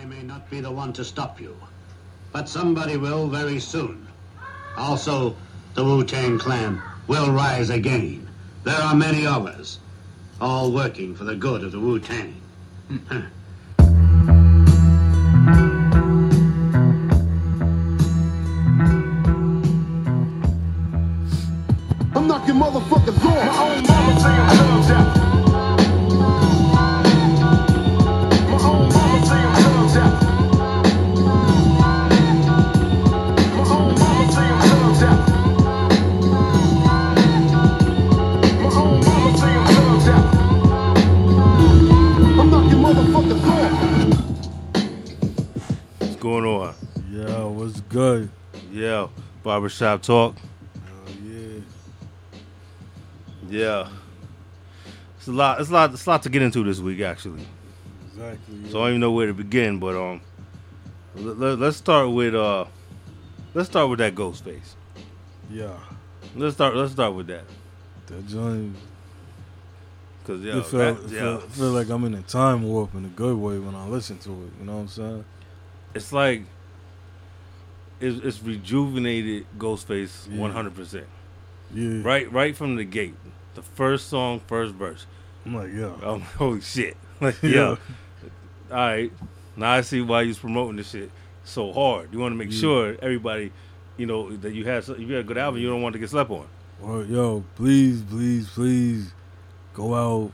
[0.00, 1.54] I may not be the one to stop you,
[2.32, 4.06] but somebody will very soon.
[4.78, 5.36] Also,
[5.74, 8.26] the Wu-Tang Clan will rise again.
[8.64, 9.78] There are many of us,
[10.40, 12.34] all working for the good of the Wu-Tang.
[22.14, 23.89] I'm knocking motherfuckers off.
[49.50, 50.36] Barbershop talk.
[50.76, 51.60] Oh yeah.
[53.48, 53.88] Yeah,
[55.18, 55.60] it's a lot.
[55.60, 55.92] It's a lot.
[55.92, 57.44] It's a lot to get into this week, actually.
[58.06, 58.70] Exactly.
[58.70, 59.80] So I don't even know where to begin.
[59.80, 60.20] But um,
[61.16, 62.66] let, us start with uh,
[63.52, 64.76] let's start with that ghost face.
[65.50, 65.76] yeah.
[66.36, 66.76] Let's start.
[66.76, 67.42] Let's start with that.
[68.06, 68.76] That joint
[70.26, 72.94] Cause it yeah, feel, that, it yeah, feel, feel like I'm in a time warp
[72.94, 74.52] in a good way when I listen to it.
[74.60, 75.24] You know what I'm saying?
[75.94, 76.44] it's like
[78.00, 80.38] it's, it's rejuvenated Ghostface Yeah.
[80.40, 81.06] one hundred percent.
[81.74, 82.00] Yeah.
[82.02, 83.14] Right, right from the gate,
[83.54, 85.06] the first song, first verse.
[85.46, 85.98] I'm like, yo.
[86.02, 86.96] Um, holy shit!
[87.20, 87.50] Like, Yeah.
[87.50, 87.76] yeah.
[88.70, 89.12] All right.
[89.56, 91.10] Now I see why you're promoting this shit
[91.44, 92.12] so hard.
[92.12, 92.60] You want to make Yeah.
[92.60, 93.52] sure everybody,
[93.98, 95.98] you know, that you have if you had a good album, you don't want to
[95.98, 96.46] get slept on.
[96.82, 99.12] Or, yo, please, please, please
[99.74, 100.32] go out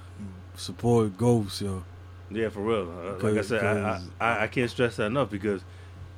[0.54, 1.82] support Ghost, yo.
[2.30, 2.90] Yeah, for real.
[2.90, 5.62] Uh, like I said, I, I I can't stress that enough because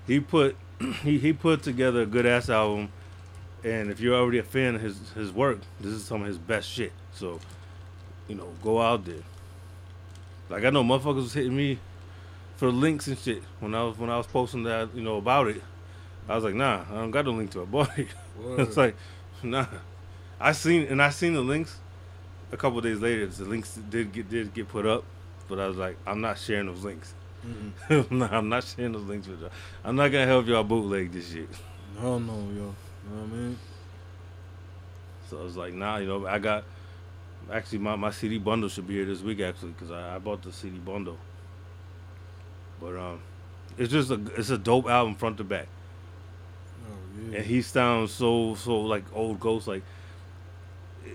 [0.06, 0.54] he put
[1.02, 2.90] he, he put together a good ass album,
[3.64, 6.38] and if you're already a fan of his his work, this is some of his
[6.38, 6.92] best shit.
[7.12, 7.40] So,
[8.28, 9.22] you know, go out there.
[10.48, 11.78] Like I know motherfuckers was hitting me
[12.56, 15.48] for links and shit when I was when I was posting that you know about
[15.48, 15.62] it.
[16.28, 17.86] I was like, nah, I don't got no link to it, boy.
[18.58, 18.94] it's like,
[19.42, 19.66] nah.
[20.40, 21.78] I seen and I seen the links
[22.52, 23.26] a couple days later.
[23.26, 25.04] The links did get did get put up,
[25.48, 27.14] but I was like, I'm not sharing those links.
[27.88, 28.10] Mm-mm.
[28.10, 29.50] no, I'm not sharing those links with y'all.
[29.84, 31.48] I'm not gonna help y'all bootleg this shit.
[32.00, 32.38] Hell no, yo.
[32.40, 32.74] You know
[33.10, 33.58] what I mean?
[35.28, 36.64] So I was like, nah, you know, I got
[37.52, 40.42] actually my, my CD bundle should be here this week actually because I, I bought
[40.42, 41.16] the CD bundle.
[42.80, 43.20] But um,
[43.76, 45.66] it's just a it's a dope album front to back,
[46.86, 47.38] Oh, yeah.
[47.38, 49.66] and he sounds so so like old Ghost.
[49.66, 49.82] Like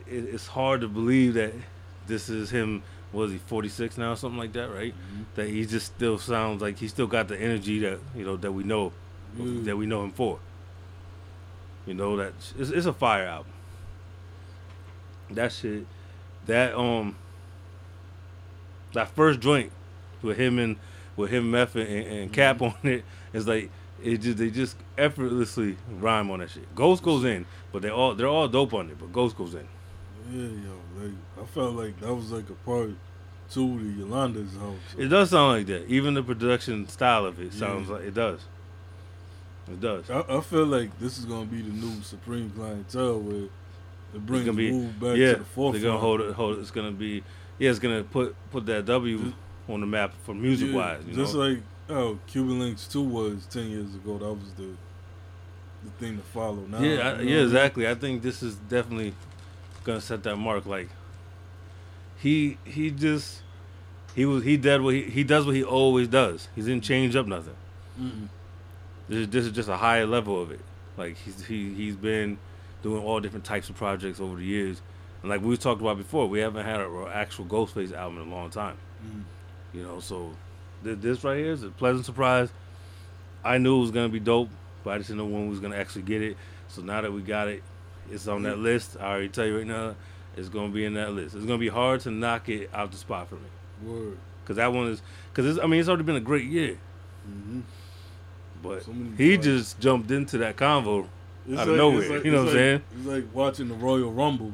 [0.08, 1.54] it, it's hard to believe that
[2.08, 2.84] this is him.
[3.14, 4.94] Was he 46 now, or something like that, right?
[4.94, 5.26] Mhm.
[5.36, 8.52] That he just still sounds like he still got the energy that you know that
[8.52, 8.92] we know
[9.38, 9.62] Yeah.
[9.66, 10.40] that we know him for.
[11.86, 13.52] You know that it's, it's a fire album.
[15.32, 15.86] That shit,
[16.48, 17.16] that um,
[18.94, 19.72] that first joint
[20.22, 20.78] with him and
[21.16, 23.04] with him, Meth and, and Cap on it
[23.34, 23.70] is like
[24.04, 26.74] it just they just effortlessly rhyme on that shit.
[26.76, 29.68] Ghost goes in, but they all they're all dope on it, but Ghost goes in.
[30.32, 31.02] Yeah, yo.
[31.04, 32.92] Like, I felt like that was like a part
[33.50, 34.76] two to Yolanda's house.
[34.98, 35.88] It does sound like that.
[35.88, 37.60] Even the production style of it Yeah.
[37.60, 38.42] sounds like it does.
[39.68, 40.10] It does.
[40.10, 43.46] I, I feel like this is gonna be the new Supreme clientele where
[44.14, 45.82] it brings gonna move back yeah, to the forefront.
[45.82, 46.34] they're gonna hold it.
[46.34, 46.62] Hold it.
[46.62, 47.24] It's gonna be.
[47.60, 49.36] Yeah, it's gonna put put that W Just-
[49.70, 51.04] on the map for music Yeah, wise.
[51.08, 51.40] You just know?
[51.42, 54.18] like oh, Cuban Links Two was ten years ago.
[54.18, 54.70] That was the
[55.86, 56.66] the thing to follow.
[56.70, 57.88] Now, yeah, I, you know what I yeah, exactly.
[57.88, 59.14] I think this is definitely
[59.84, 60.66] gonna set that mark.
[60.66, 60.90] Like
[62.18, 63.42] he he just
[64.16, 66.48] he was he did what he, he does what he always does.
[66.56, 67.56] He didn't change up nothing.
[68.00, 68.30] Mm-mm.
[69.10, 70.62] This is this is just a higher level of it.
[70.98, 72.38] Like he's he he's been
[72.82, 74.82] doing all different types of projects over the years,
[75.22, 78.32] and like we talked about before, we haven't had an actual Ghostface album in a
[78.32, 78.78] long time.
[79.06, 79.24] Mm.
[79.74, 80.34] You know, so
[80.84, 82.50] th- this right here is a pleasant surprise.
[83.44, 84.50] I knew it was gonna be dope,
[84.84, 86.38] but I just didn't know when we was gonna actually get it.
[86.68, 87.64] So now that we got it,
[88.12, 88.98] it's on that list.
[89.00, 89.96] I already tell you right now,
[90.38, 91.36] it's gonna be in that list.
[91.36, 93.42] It's gonna be hard to knock it out the spot for me,
[93.84, 94.18] Word.
[94.46, 95.02] cause that one is,
[95.34, 96.78] cause I mean it's already been a great year,
[97.30, 97.62] Mm-hmm.
[98.62, 99.46] but So he parts.
[99.46, 101.08] just jumped into that convo.
[101.48, 102.82] It's Out of nowhere, you know what I'm it's saying?
[102.98, 104.54] It's like watching the Royal Rumble.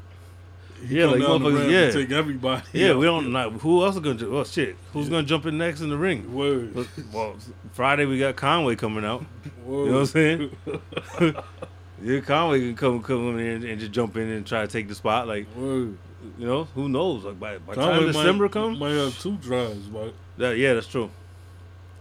[0.88, 1.92] He Yeah, like motherfuckers- yeah.
[1.92, 2.63] take everybody.
[2.74, 5.12] Yeah, we don't not who else is gonna oh shit who's Yeah.
[5.12, 6.34] gonna jump in next in the ring.
[6.34, 6.74] Word.
[6.74, 7.36] Well, well,
[7.74, 9.25] Friday we got Conway coming out.
[9.66, 9.86] Word.
[9.86, 10.52] You know what I'm saying?
[12.01, 14.88] Yeah, Conway can come come in and, and just jump in and try to take
[14.88, 15.28] the spot.
[15.28, 15.98] Like Word.
[16.38, 17.25] you know, who knows?
[17.25, 20.74] Like by, by Conway time might- December comes, might have two drives, but that, yeah,
[20.74, 21.10] that's true.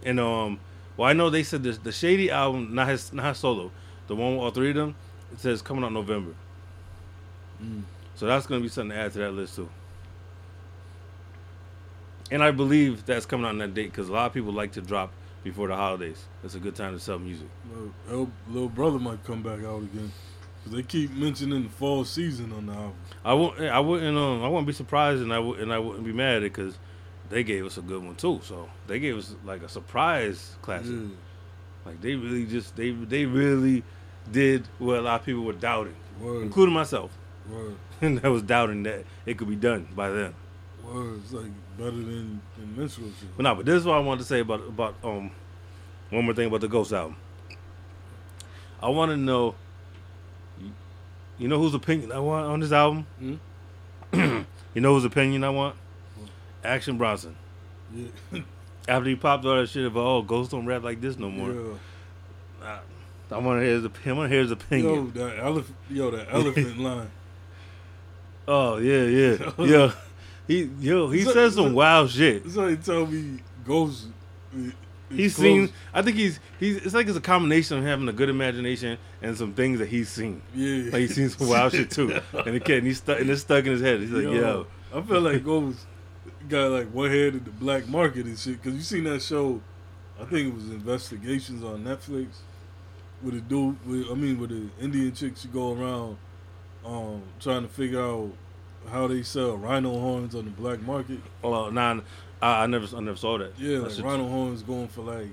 [0.03, 0.59] And um,
[0.95, 3.71] well, I know they said this the Shady album, not his not his solo,
[4.07, 4.95] the one with all three of them,
[5.33, 6.33] it says coming out November.
[7.61, 7.83] Mm.
[8.15, 9.69] So that's gonna be something to add to that list too.
[12.31, 14.73] And I believe that's coming out on that date because a lot of people like
[14.73, 15.11] to drop
[15.43, 16.23] before the holidays.
[16.43, 17.47] It's a good time to sell music.
[18.07, 20.11] Little, little- brother might come back out again.
[20.63, 22.93] Cause they keep mentioning the fall season on the album.
[23.23, 23.59] I won't.
[23.61, 24.17] I wouldn't.
[24.17, 26.53] Um, I wouldn't be surprised, and I would, and I wouldn't be mad at it
[26.53, 26.77] because
[27.29, 28.41] they gave us a good one too.
[28.43, 30.91] So they gave us like a surprise classic.
[30.91, 31.15] Yeah.
[31.85, 33.83] Like they really just they they really
[34.29, 37.17] did what a lot of people were doubting, Word, including myself,
[37.49, 40.35] word, and that was doubting that it could be done by them.
[41.23, 43.35] It's like better than, than minstrel shit.
[43.37, 45.31] But no, but this is what I wanted to say about about um
[46.09, 47.15] one more thing about the Ghost album.
[48.81, 49.55] I want to know.
[51.37, 53.05] you- know whose opinion I want on this album?
[53.19, 53.35] Hmm?
[54.73, 55.75] you know whose opinion I want?
[56.63, 57.35] Action Bronson.
[57.93, 58.07] Yeah.
[58.87, 61.51] After he popped all that shit about oh Ghost don't rap like this no more.
[62.61, 62.79] yeah.
[63.31, 64.93] I want to hear his op- I want to hear his opinion.
[64.93, 65.77] Yo, that elephant.
[65.89, 67.11] Yo, that elephant line.
[68.47, 69.91] Oh yeah, yeah, yeah.
[70.49, 72.45] He yo he So- says some so- wild shit.
[72.53, 74.07] Why he tell me Ghost.
[74.53, 74.73] is
[75.11, 75.43] He's close.
[75.43, 75.69] seen.
[75.93, 76.77] I think he's he's.
[76.77, 80.09] It's like it's a combination of having a good imagination and some things that he's
[80.09, 80.41] seen.
[80.53, 80.85] Yeah.
[80.91, 83.41] Like he's seen some wild shit too, and the kid and he's stuck and it's
[83.41, 84.01] stuck in his head.
[84.01, 85.85] He's like, yo, I feel like Ghost
[86.49, 88.61] got like one head in the black market and shit.
[88.63, 89.61] Cause you seen that show?
[90.19, 92.27] I think it was Investigations on Netflix.
[93.21, 96.17] With a dude, with, I mean, with the Indian chicks, you go around,
[96.85, 98.31] um, trying to figure out
[98.91, 101.19] how they sell rhino horns on the black market.
[101.41, 102.01] well, nah,
[102.41, 103.53] I, I never I never saw that.
[103.59, 105.27] Yeah, like rhino horns going for like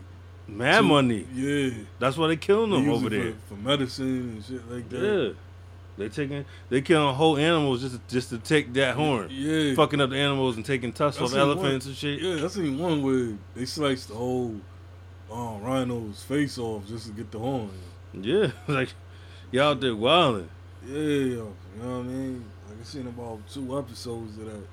[0.48, 1.26] mad two- money.
[1.34, 3.32] Yeah, That's why they killing They them use over there.
[3.48, 4.06] for, for medicine
[4.36, 5.00] and shit like that.
[5.00, 5.32] Yeah,
[5.98, 10.00] they taking they killing whole animals just to, just to take that horn, Yeah, fucking
[10.00, 12.20] up the animals and taking tusks off elephants one- and shit.
[12.20, 14.56] Yeah, I seen one where they sliced the whole
[15.32, 17.70] um, rhino's face off just to get the horn.
[18.12, 18.90] Yeah, like
[19.50, 20.48] y'all out there wilding.
[20.86, 21.52] Yeah, yo, you
[21.82, 22.44] know what I mean?
[22.86, 24.66] Seen about two episodes of that.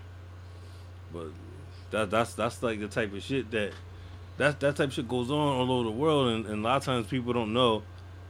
[1.12, 1.28] But
[1.90, 3.72] that that's that's like the type of shit that
[4.38, 6.78] that that type of shit goes on all over the world, and, and a lot
[6.78, 7.82] of times people don't know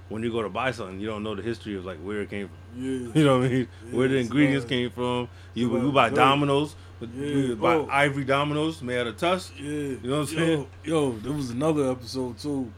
[0.09, 2.29] when you go to buy something, you don't know the history of like where it
[2.29, 2.57] came from.
[2.83, 3.67] Yeah, You know what I mean?
[3.91, 5.27] where the ingredients came from.
[5.53, 6.15] You you buy dirt.
[6.15, 7.87] dominoes, Yeah, you buy oh.
[7.91, 9.53] ivory dominoes made out of tusk.
[9.57, 10.67] Yeah, You know what I'm yo, saying?
[10.83, 12.71] Yo, there was another episode too.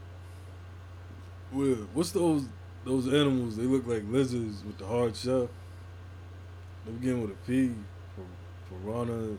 [1.52, 2.46] Where what's those
[2.84, 3.56] those animals?
[3.56, 5.48] They look like lizards with the hard shell.
[6.86, 7.72] They begin with a P.
[8.14, 9.36] For piranha.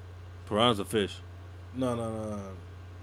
[0.47, 1.17] Piranha's a fish.
[1.73, 2.39] No, no, no,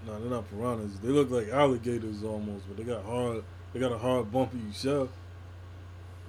[0.05, 0.19] no.
[0.19, 0.99] They're not piranhas.
[1.01, 3.43] They look like alligators almost, but they got hard.
[3.73, 5.09] They got a hard, bumpy shell.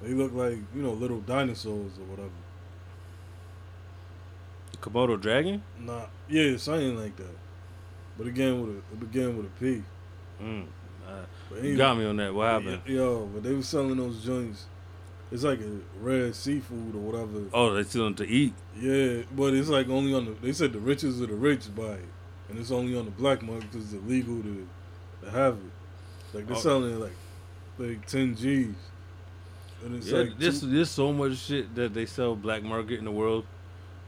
[0.02, 2.30] They look like you know little dinosaurs or whatever.
[4.80, 5.62] Komodo dragon.
[5.80, 7.36] Nah, yeah, something like that.
[8.19, 9.82] But again with a it began with a P.
[10.42, 10.66] Mm.
[11.06, 12.34] Uh, But you got me on that.
[12.34, 12.82] What happened?
[12.86, 14.66] Yo, but they were selling those joints.
[15.32, 17.44] It's like a rare seafood or whatever.
[17.52, 18.55] Oh, they still to eat.
[18.78, 20.31] Yeah, but it's like only on the.
[20.32, 22.05] They said the richest of the rich buy it,
[22.49, 24.69] and it's only on the black market because it's illegal to,
[25.25, 26.37] to have it.
[26.37, 26.61] Like they're Oh.
[26.61, 27.17] selling it like
[27.78, 28.75] like ten G's,
[29.84, 32.99] and it's Yeah, like this two- there's so much shit that they sell black market
[33.00, 33.44] in the world,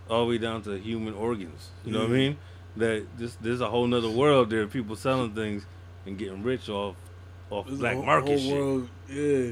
[0.09, 1.71] all the way down to human organs.
[1.85, 2.37] You know what I mean?
[2.76, 4.69] That this there's a whole nother world there.
[4.69, 5.67] People selling things
[6.06, 6.94] and getting rich off
[7.50, 8.53] off there's black whole- market whole shit.
[8.55, 9.50] World, yeah,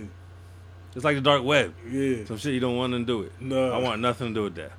[0.97, 1.75] It's like the dark web.
[1.89, 2.25] yeah.
[2.25, 3.33] Some shit you don't want to do it.
[3.39, 4.73] Nah, I want nothing to do with that.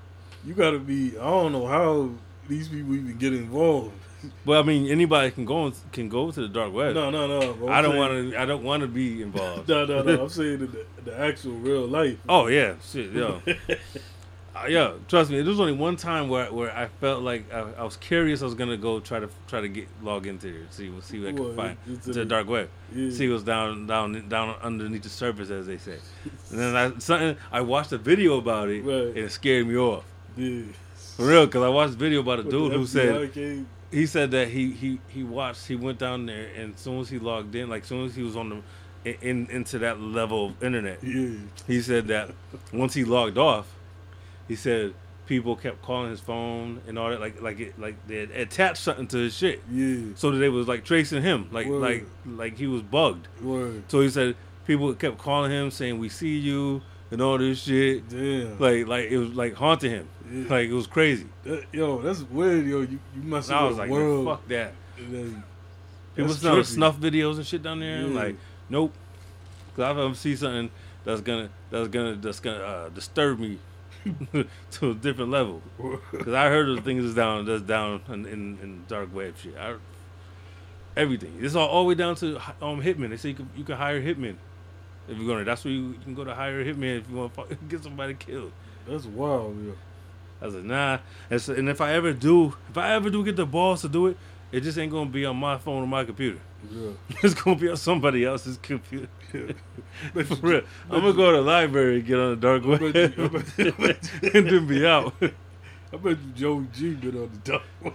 [0.44, 1.12] you gotta be.
[1.18, 2.10] I don't know how
[2.50, 3.94] these people even get involved.
[4.46, 6.96] Well, I mean, anybody can go can go to the dark web.
[6.96, 7.70] No, no, no.
[7.70, 8.42] I'm don't want to.
[8.42, 9.70] I don't want to be involved.
[9.70, 10.24] No, no, no.
[10.24, 12.18] I'm saying the, the actual real life.
[12.28, 13.40] Oh yeah, shit, yo,
[14.64, 14.94] Uh, yeah.
[15.08, 17.98] Trust me, there was only one time where where I felt like I, I was
[17.98, 18.42] curious.
[18.42, 21.20] I was gonna go try to try to get log into it, see what see
[21.20, 22.70] what I could find into the dark web.
[22.94, 23.12] Yeah.
[23.12, 25.98] See what's down down down underneath the surface, as they say.
[26.52, 29.08] And then I something I watched a video about it, Right.
[29.08, 30.04] and it scared me off
[30.36, 30.64] Yeah.
[31.16, 31.46] for real.
[31.46, 33.68] Because I watched a video about a dude who said came?
[33.92, 37.10] he said that he he he watched he went down there and as soon as
[37.10, 38.62] he logged in like as soon as he was on the
[39.06, 41.30] in, in into that level of internet Yeah.
[41.68, 42.32] he said that
[42.74, 43.68] once he logged off
[44.48, 44.94] he said
[45.26, 48.82] people kept calling his phone and all that like like it like they had attached
[48.82, 49.98] something to his shit Yeah.
[50.16, 51.82] so that they was like tracing him like Word.
[51.82, 53.84] like like he was bugged Word.
[53.90, 54.36] so he said
[54.66, 58.58] people kept calling him saying we see you and all this shit Damn.
[58.60, 60.48] like like it was like haunting him Yeah.
[60.50, 62.82] like it was crazy That- yo, that's weird, yo.
[62.82, 64.26] You you and I was like world.
[64.26, 65.44] man, fuck that then-
[66.16, 67.98] People selling snuff videos and shit down there.
[68.00, 68.20] I'm Yeah.
[68.24, 68.36] like,
[68.70, 68.92] nope.
[69.76, 70.72] Cause I've ever see something
[71.06, 73.60] that's gonna that's gonna that's gonna uh, disturb me
[74.72, 75.62] to a different level.
[76.12, 79.56] Cause I heard of things that's down that's down in, in, in dark web shit.
[79.58, 79.76] I,
[80.96, 81.38] everything.
[81.40, 83.10] It's all, all the way down to um hitmen.
[83.10, 84.36] They say you can, you can hire hitmen
[85.08, 85.44] if you're gonna.
[85.44, 87.84] That's where you, you can go to hire a hitman if you want to get
[87.84, 88.52] somebody killed.
[88.88, 89.76] That's wild.
[90.42, 91.00] I was like, nah.
[91.30, 93.90] And, so, and if I ever do, if I ever do get the balls to
[93.90, 94.18] do it,
[94.52, 96.40] it just ain't gonna be on my phone or my computer.
[96.72, 96.90] Yeah.
[97.24, 99.08] It's gonna be on somebody else's computer.
[100.14, 100.62] Bet For real.
[100.90, 103.28] I'm gonna go to the library and get on the dark I bet you- I
[103.28, 105.14] web bet you- I bet you- and then be out.
[105.22, 107.94] I bet you Joey G been on the dark web.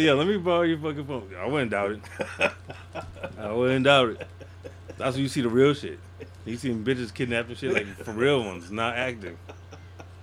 [0.00, 1.30] Yeah, let me borrow your fucking phone.
[1.38, 2.52] I wouldn't doubt it.
[3.38, 4.26] I wouldn't doubt it.
[4.98, 5.98] That's when you see the real shit.
[6.44, 9.36] You see bitches kidnapping shit like for real ones, not acting.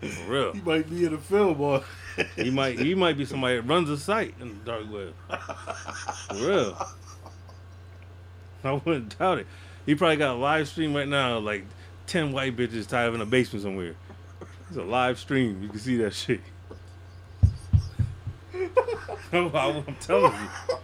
[0.02, 0.54] For real.
[0.54, 1.84] He might be in a film or
[2.38, 5.14] He might he might be somebody that runs a site in the dark web.
[6.30, 6.88] For real.
[8.64, 9.48] I wouldn't doubt it.
[9.86, 11.66] He probably got a live stream right now, like
[12.06, 13.96] ten white bitches tied up in a basement somewhere.
[14.68, 15.64] It's a live stream.
[15.64, 16.42] You can see that shit.
[19.32, 20.80] I'm telling you.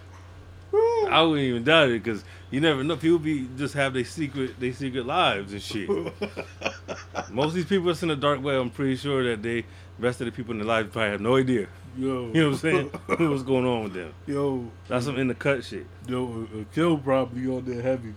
[1.09, 2.95] I wouldn't even doubt it because you never know.
[2.95, 5.89] People be just have their secret, their secret lives and shit.
[7.29, 9.65] Most of these people that's in the dark web, I'm pretty sure that they,
[9.99, 11.67] rest of the people in their lives probably have no idea.
[11.97, 12.85] Yo, You know what I'm saying?
[13.29, 14.13] What's going on with them?
[14.27, 15.85] Yo, That's some in the cut shit.
[16.07, 18.13] yo, a, a kill probably on there heavy.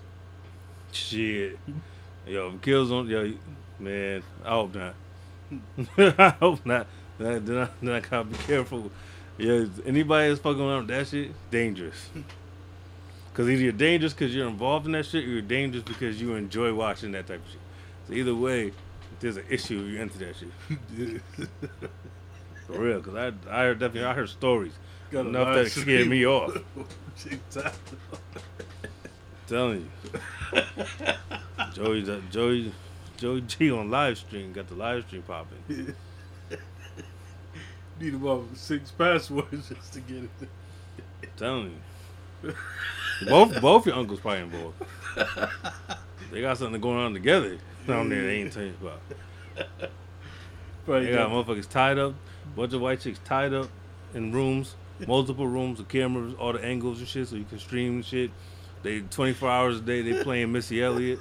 [0.93, 1.59] Shit.
[2.27, 3.33] Yo, if kills on yo,
[3.79, 4.23] man.
[4.45, 4.95] I hope not.
[6.19, 6.87] I hope not.
[7.19, 8.91] Then I, then I, then I gotta be careful.
[9.37, 12.11] Yeah, anybody that's fucking around with that shit, dangerous.
[13.35, 16.35] Cause either you're dangerous because you're involved in that shit, or you're dangerous because you
[16.35, 17.61] enjoy watching that type of shit.
[18.09, 18.73] So either way,
[19.21, 21.23] there's an issue if you into that shit.
[22.69, 24.73] For real, cause I I heard definitely I heard stories
[25.11, 26.53] Got enough that scared me off.
[29.49, 29.89] Telling
[30.53, 30.63] you.
[31.73, 32.73] Joey, Joey,
[33.17, 35.57] Joey G on live stream got the live stream popping.
[38.01, 40.31] Need about six passwords just to get it.
[41.37, 41.81] Telling
[42.43, 42.55] you.
[43.27, 44.77] Both both your uncles probably involved.
[46.31, 48.23] They got something going on together down there.
[48.23, 49.01] They ain't telling you about.
[50.85, 52.15] Probably They got, motherfuckers tied up,
[52.57, 53.69] bunch of white chicks tied up
[54.15, 54.75] in rooms,
[55.07, 58.31] multiple rooms with cameras, all the angles and shit, so you can stream and shit.
[58.83, 61.19] They 24 hours a day they playing Missy Elliott,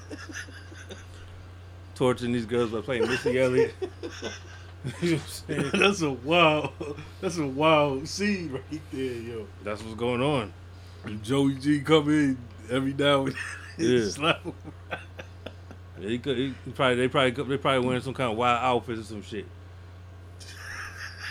[1.96, 3.74] torturing these girls by playing Missy Elliott.
[5.02, 5.72] you know what I'm saying?
[5.74, 6.72] that's a wild,
[7.20, 9.48] that's a wild scene right there, yo.
[9.64, 10.54] That's what's going on.
[11.04, 12.38] And Joey G come in
[12.70, 13.36] every now and
[13.78, 14.38] then, Yeah.
[16.00, 19.02] Yeah, he could, he probably they probably they probably wearing some kind of wild outfits
[19.02, 19.46] or some shit.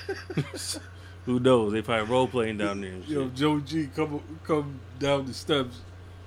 [1.24, 1.72] Who knows?
[1.72, 2.94] They probably role playing down there.
[3.06, 5.80] Yo, Joey G come come down the steps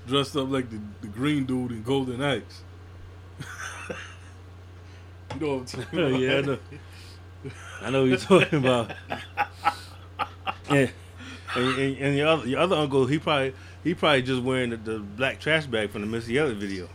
[0.07, 2.63] dressed up like the, the green dude in Golden Axe.
[5.35, 6.19] you know what I'm talking about?
[6.19, 6.57] yeah, I know.
[7.81, 8.91] I know what you're talking about.
[10.69, 10.91] and,
[11.55, 14.77] and, and, and your other your other uncle, he probably he probably just wearing the,
[14.77, 16.89] the black trash bag from the Missy Elliott video.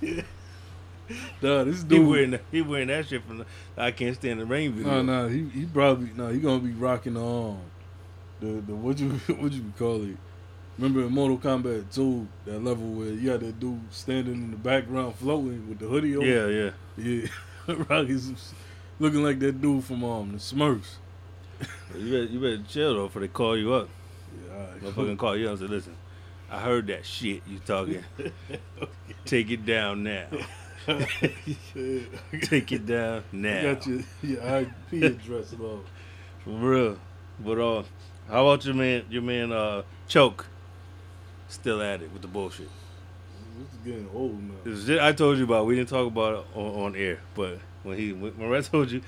[1.42, 2.08] Nah, this dude He dude.
[2.08, 3.46] wearing that, he wearing that shit from the
[3.76, 5.02] I Can't Stand the Rain No, video.
[5.02, 7.58] no, he he probably no, he gonna be rocking the um
[8.40, 10.16] the the what you what you call it.
[10.78, 14.56] Remember in Mortal Kombat 2, that level where you had that dude standing in the
[14.56, 16.23] background floating with the hoodie on?
[16.23, 16.70] Yeah, yeah.
[16.96, 17.28] Yeah.
[17.88, 18.37] Rocking
[18.99, 20.96] looking like that dude from um the Smurfs.
[21.96, 23.88] You better you better chill though, before they call you up.
[24.49, 24.82] Yeah, all right.
[24.82, 25.96] Motherfucking call you up and say, listen,
[26.50, 28.02] I heard that shit you talking.
[29.25, 30.26] Take it down now.
[32.43, 33.62] Take it down now.
[33.75, 35.83] got your, your IP address all.
[36.45, 36.99] For real.
[37.41, 37.83] But uh
[38.29, 40.47] how about your man your man uh Choke?
[41.49, 42.69] Still at it with the bullshit.
[43.59, 45.07] This is getting old now.
[45.07, 48.12] I told you about, we didn't talk about it on, on air, but when he
[48.12, 49.00] when I told you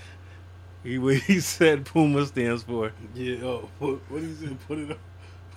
[0.83, 4.57] he he said Puma stands for Yeah, oh, what, what he said?
[4.67, 4.99] Put it up.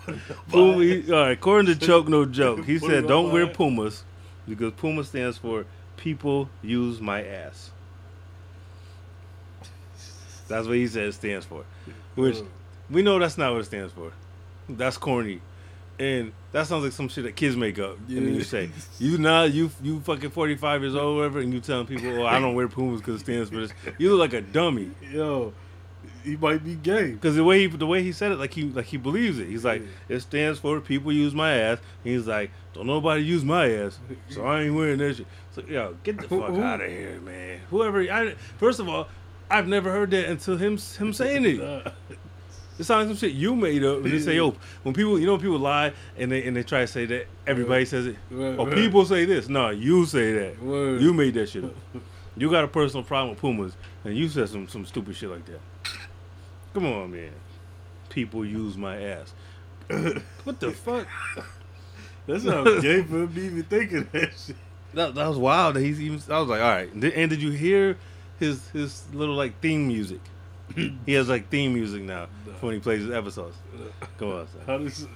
[0.03, 0.49] Put it up.
[0.49, 4.03] Puma, he, all right, according to Choke No Joke, he said don't wear Pumas
[4.47, 5.65] because Puma stands for
[5.99, 7.71] people use my ass.
[10.47, 11.63] That's what he said it stands for.
[12.15, 12.43] Which Uh,
[12.89, 14.11] we know that's not what it stands for.
[14.67, 15.41] That's corny.
[15.99, 17.97] And that sounds like some shit that kids make up.
[18.07, 21.39] And then you say, you not you you fucking forty five years old or whatever,
[21.41, 23.71] and you telling people, oh, I don't wear Pumas because it stands for this.
[23.97, 24.91] You look like a dummy.
[25.11, 25.53] yo,
[26.29, 27.11] he might be gay.
[27.11, 29.47] Because the way he the way he said it, like he like he believes it.
[29.47, 30.15] He's like, Yeah.
[30.15, 31.79] it stands for people use my ass.
[32.03, 35.27] He's like, don't nobody use my ass, so I ain't wearing that shit.
[35.51, 37.59] So yo, get the fuck out of here, man.
[37.69, 39.07] Whoever, I first of all,
[39.49, 41.93] I've never heard that until him him saying it.
[42.79, 44.03] It sounds like some shit you made up.
[44.03, 46.63] They say, yo, oh, when people, you know, when people lie and they and they
[46.63, 48.15] try to say that everybody says it.
[48.31, 48.73] Right, Or right.
[48.73, 49.49] people say this.
[49.49, 50.63] No, you say that.
[50.63, 51.01] Word.
[51.01, 51.75] You made that shit up.
[52.37, 53.73] You got a personal problem with Pumas,
[54.05, 55.59] and you said some some stupid shit like that.
[56.73, 57.31] Come on, man.
[58.09, 59.33] People use my ass.
[60.43, 61.07] what the fuck?
[62.27, 64.55] That's not gay for to even thinking that shit.
[64.93, 65.75] That, that was wild.
[65.75, 66.21] That he's even.
[66.31, 66.91] I was like, all right.
[66.91, 67.97] And did- you hear
[68.39, 70.19] his his little like theme music?
[71.05, 72.27] he has like theme music now
[72.59, 73.57] for when he plays his episodes.
[74.17, 74.61] Come on, son.
[74.65, 75.07] How does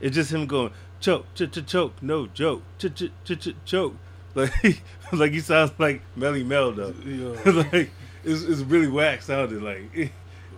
[0.00, 3.94] it's just him going choke, ch ch choke, no joke, ch ch ch ch choke.
[4.34, 6.94] Like like he sounds like Melle Mel though.
[7.04, 7.50] Yeah.
[7.72, 7.90] like
[8.22, 9.62] it's it's really whack sounding.
[9.62, 10.12] Like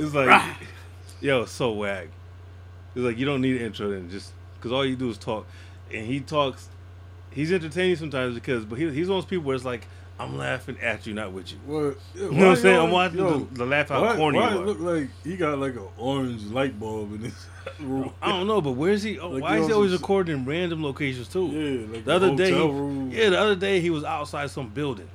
[0.04, 0.42] it's like
[1.20, 2.08] yo, so whack.
[2.94, 5.46] It's like you don't need an intro then, just because all you do is talk,
[5.92, 6.68] and he talks.
[7.32, 9.86] He's entertaining sometimes because, but he, he's one of those people where it's like
[10.18, 11.58] I'm laughing at you, not with you.
[11.64, 12.80] What, You know what I'm saying?
[12.80, 14.66] I'm watching yo, the, the laugh how why, corny why you it are.
[14.66, 17.46] look like he got like an orange light bulb in his
[17.80, 18.12] room?
[18.20, 19.18] I don't know, but where's he?
[19.20, 21.46] Oh, like why he is he always some- recording in random locations too?
[21.46, 23.10] Yeah, like the other day, hotel room.
[23.12, 25.08] yeah, the other day he was outside some building.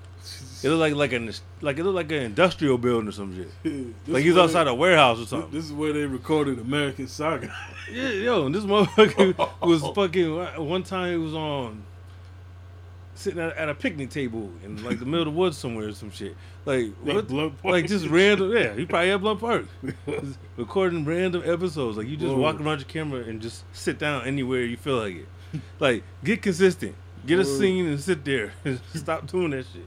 [0.66, 1.32] It looked like like an
[1.62, 3.50] like it looked like an industrial building or some shit.
[3.64, 5.52] This Like he was outside they- a warehouse or something.
[5.52, 7.54] this is where they recorded American Saga.
[7.92, 10.36] Yeah, yo, and this motherfucker was fucking.
[10.68, 11.84] One time he was on
[13.14, 15.94] sitting at, at a picnic table in like the middle of the woods somewhere or
[15.94, 16.36] some shit.
[16.66, 17.30] Like what?
[17.64, 18.52] Like just random.
[18.52, 19.66] Yeah, he probably had blunt park.
[20.58, 21.96] Recording random episodes.
[21.98, 22.42] Like you just Whoa.
[22.42, 25.62] walk around your camera and just sit down anywhere you feel like it.
[25.80, 26.96] Like get consistent.
[27.28, 28.54] Get a scene and sit there.
[28.96, 29.86] Stop doing that shit.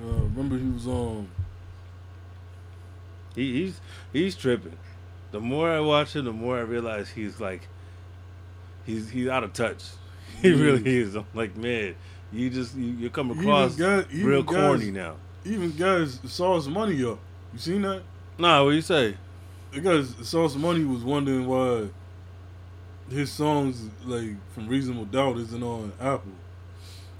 [0.00, 1.28] Uh, remember he was on.
[3.34, 3.80] He, he's
[4.12, 4.76] he's tripping.
[5.30, 7.66] The more I watch him, the more I realize he's like
[8.84, 9.84] he's he's out of touch.
[10.42, 10.62] He Yeah.
[10.62, 11.14] really is.
[11.14, 11.94] I'm like, man,
[12.32, 15.16] you just you, you come across guy- even real guys- corny now.
[15.44, 17.18] Even guys saw his money up.
[17.52, 18.02] You seen that?
[18.38, 19.16] Nah, what you say?
[19.72, 21.88] The guys saw his money was wondering why
[23.10, 26.32] his songs like from Reasonable Doubt isn't on Apple.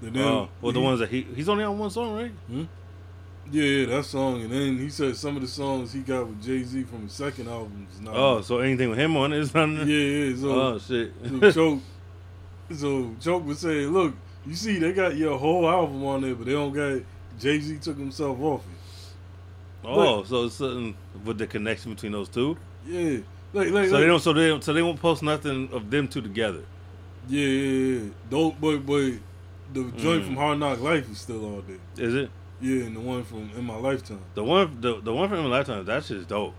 [0.07, 2.31] Uh, then Oh, well, the he- ones that he he's only on one song, right?
[2.47, 2.63] Hmm?
[3.51, 4.41] Yeah, yeah, that song.
[4.41, 7.11] And then he said some of the songs he got with Jay Z from his
[7.13, 8.15] second album is not.
[8.15, 9.67] Oh, so anything with him on it is not.
[9.69, 10.35] yeah, yeah.
[10.35, 11.11] So, Oh shit.
[11.41, 11.79] so Choke,
[12.75, 14.13] so Choke was saying, "Look,
[14.45, 17.01] you see, they got your whole album on there, but they don't got
[17.39, 19.87] Jay Z took himself off it.
[19.87, 20.95] oh, so it's something
[21.25, 22.57] with the connection between those two.
[22.87, 23.17] Yeah,
[23.53, 24.19] like, like, So like they don't.
[24.21, 24.63] So they don't.
[24.63, 26.63] So they won't post nothing of them two together.
[27.27, 28.09] Yeah, yeah, yeah.
[28.29, 29.11] Don't, but but
[29.73, 30.25] the joint Mm.
[30.27, 32.05] from Hard Knock Life is still on there.
[32.07, 32.29] Is it
[32.61, 34.19] Yeah, and the one from In My Lifetime.
[34.35, 34.77] the one?
[34.79, 35.83] The the one from In My Lifetime.
[35.85, 36.53] That shit's dope.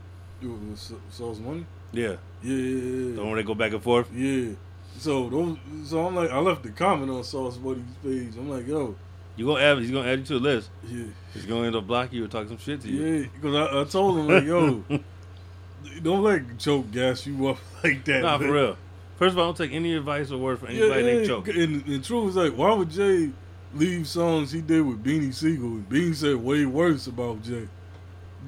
[1.10, 1.64] Sauce Money.
[1.92, 3.16] Yeah, Yeah, yeah, yeah.
[3.16, 4.08] the one they go back and forth.
[4.14, 4.50] Yeah.
[4.98, 8.34] So those, so I'm like, I left the comment on Sauce Money's page.
[8.36, 8.94] I'm like, yo,
[9.36, 9.78] You gonna add?
[9.78, 10.70] He's gonna add you to the list.
[10.88, 13.02] yeah, He's gonna end up blocking you or talking some shit to you.
[13.04, 14.84] yeah, because I, I told him like, yo,
[16.02, 18.22] don't let Choke gas you up like that.
[18.22, 18.48] Nah, man.
[18.48, 18.76] for real.
[19.16, 21.26] First of all, I don't take any advice or word from Yeah, anybody named yeah.
[21.26, 21.48] Choke.
[21.48, 23.30] And, and True was like, why would Jay
[23.74, 25.66] leave songs he did with Beanie Sigel?
[25.66, 27.68] And Beanie said way worse about Jay.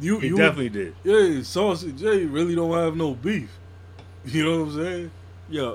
[0.01, 0.95] You, He you definitely did.
[1.05, 3.51] Yeah, Sauce and Jay really don't have no beef.
[4.27, 5.11] You know what I'm saying?
[5.49, 5.75] Yeah.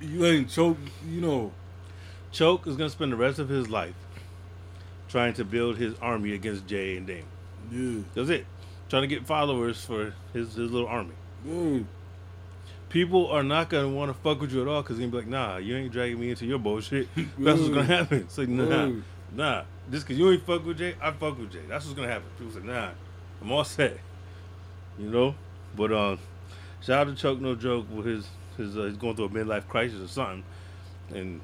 [0.00, 1.52] You ain't choke, you know.
[2.32, 3.94] Choke is gonna spend the rest of his life
[5.08, 7.26] trying to build his army against Jay and Dame.
[7.70, 8.46] Yeah, That's it.
[8.88, 11.14] Trying to get followers for his, his little army.
[11.44, 11.80] yeah.
[12.90, 15.30] People are not gonna want to fuck with you at all because they're gonna be
[15.30, 17.08] like, nah, you ain't dragging me into your bullshit.
[17.38, 18.18] That's what's gonna happen.
[18.18, 18.90] It's like, nah,
[19.32, 19.62] nah.
[19.90, 21.62] Just because you ain't fuck with Jay, I fuck with Jay.
[21.68, 22.28] That's what's gonna happen.
[22.38, 22.90] People say, nah,
[23.40, 23.96] I'm all set.
[24.98, 25.34] You know?
[25.74, 26.18] But um,
[26.80, 29.68] shout out to Choke No Joke with his his uh, he's going through a midlife
[29.68, 30.44] crisis or something.
[31.14, 31.40] And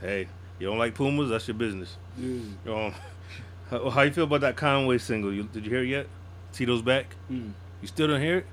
[0.00, 1.30] hey, you don't like Pumas?
[1.30, 1.96] That's your business.
[2.16, 2.40] Yeah.
[2.66, 2.94] Um,
[3.70, 5.32] how, how you feel about that Conway single?
[5.32, 6.06] You, did you hear it yet?
[6.52, 7.16] Tito's back.
[7.30, 7.52] Mm.
[7.80, 8.46] You still don't hear it?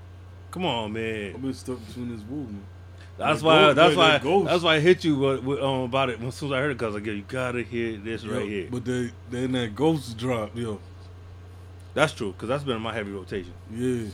[0.52, 1.34] Come on, man.
[1.36, 2.62] I've been stuck between this man.
[3.18, 3.60] That's why.
[3.60, 4.18] ghost- that's why.
[4.18, 4.46] that.
[4.46, 6.72] That's why I hit you with, with, um, about it as soon as I heard
[6.72, 6.78] it.
[6.78, 8.68] Cause like, yo, you gotta hear this right here.
[8.72, 10.80] But they, then that ghost drop, yo.
[11.94, 12.34] That's true.
[12.38, 13.52] Cause that's been in my heavy rotation.
[13.72, 14.06] Yeah.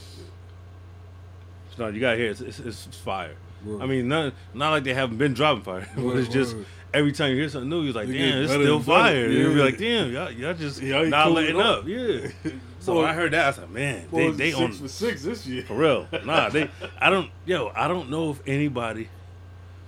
[1.76, 2.42] So no, you gotta hear it.
[2.42, 3.36] It's, it's, it's fire.
[3.64, 3.82] Word.
[3.82, 6.66] I mean, not not like they haven't been dropping fire, but Word, it's just word.
[6.94, 9.28] every time you hear something new, you're like, damn, it's still fire.
[9.30, 11.80] You'll be like, damn, y'all, y'all just Y'all not letting up.
[11.80, 11.88] up.
[11.88, 12.28] Yeah.
[12.86, 15.24] So when I heard that, I said, man, boy, they they six on for six
[15.24, 15.64] this year.
[15.64, 16.08] For real.
[16.26, 16.70] Nah, they
[17.00, 19.10] I don't yo, I don't know if anybody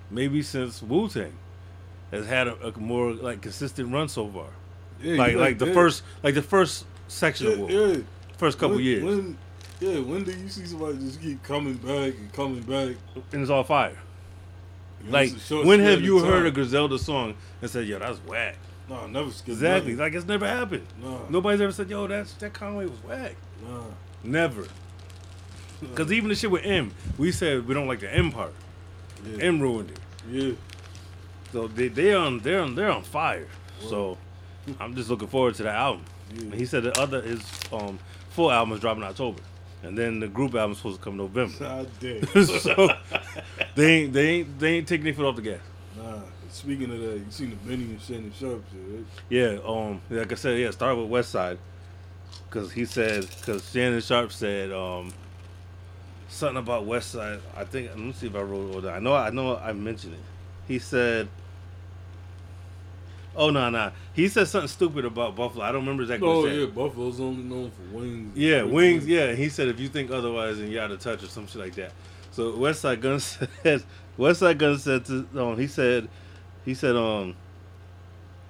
[0.09, 1.33] maybe since Wu Tang
[2.11, 4.47] has had a, a more like consistent run so far.
[5.01, 7.67] Yeah, Like you like the first like the first section yeah, of Wu.
[7.69, 7.97] yeah.
[8.37, 9.03] First couple when, years.
[9.03, 9.37] When,
[9.79, 12.97] yeah, when do you see somebody just keep coming back and coming back?
[13.31, 13.97] and it's all fire.
[15.03, 15.31] You know, Like
[15.65, 18.57] when have you heard a Griselda song and said, yo, that's whack?
[18.89, 19.91] Nah, I never skip Exactly.
[19.93, 19.97] nothing.
[20.05, 20.85] Like it's never happened.
[21.03, 23.35] Nah, Nobody's ever said, yo, that's that Conway was whack.
[23.67, 23.81] nah.
[24.23, 24.65] Never.
[25.93, 28.53] Cause even the shit with M, we said we don't like the M part.
[29.25, 29.43] Yeah.
[29.43, 29.99] M ruined it.
[30.29, 30.53] yeah.
[31.51, 33.47] So they they on they're on they're on fire.
[33.87, 34.17] So
[34.79, 36.03] I'm just looking forward to that album.
[36.35, 36.55] Yeah.
[36.55, 37.99] He said the other his um
[38.31, 39.41] full album is dropping in October,
[39.83, 41.85] and then the group album is supposed to come November.
[42.45, 42.89] So
[43.75, 45.59] they ain't they ain't they ain't taking their foot off the gas.
[46.57, 46.63] Nah.
[46.63, 49.05] Speaking of that, you seen the Benny and Shannon Sharpe shit, right?
[49.29, 51.57] Yeah, um, like I said, yeah, start with Westside,
[52.49, 55.13] because he said because Shannon Sharpe said um
[56.29, 57.39] something about Westside.
[57.55, 58.93] I think let me see if I wrote it all down.
[58.93, 60.19] I know I know I mentioned it.
[60.67, 61.29] He said,
[63.35, 65.63] "Oh no, no." He said something stupid about Buffalo.
[65.63, 66.27] I don't remember exactly.
[66.27, 66.65] Oh yeah.
[66.65, 68.35] Buffalo's only known for wings.
[68.35, 69.05] Yeah, wings.
[69.05, 71.61] Yeah, he said if you think otherwise, then you out of touch or some shit
[71.61, 71.91] like that.
[72.31, 73.19] So Westside Gunn
[73.63, 73.85] says
[74.17, 76.07] Westside Gunn said to um he said
[76.67, 77.33] he said um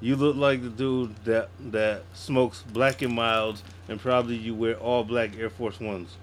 [0.01, 4.75] you look like the dude that that smokes black and milds and probably you wear
[4.75, 6.17] all black Air Force Ones.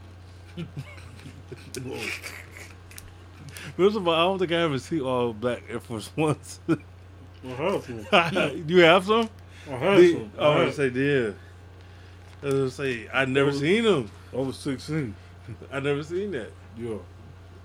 [3.76, 6.60] First of all, I don't think I ever see all black Air Force Ones.
[6.68, 8.04] I have some.
[8.66, 9.28] Do you have some?
[9.68, 10.30] I have The- some.
[10.38, 11.30] I I, was say yeah.
[12.42, 14.10] I was gonna say I never Those- seen them.
[14.32, 15.14] I was sixteen.
[15.72, 16.50] I never seen that.
[16.78, 16.96] Yeah.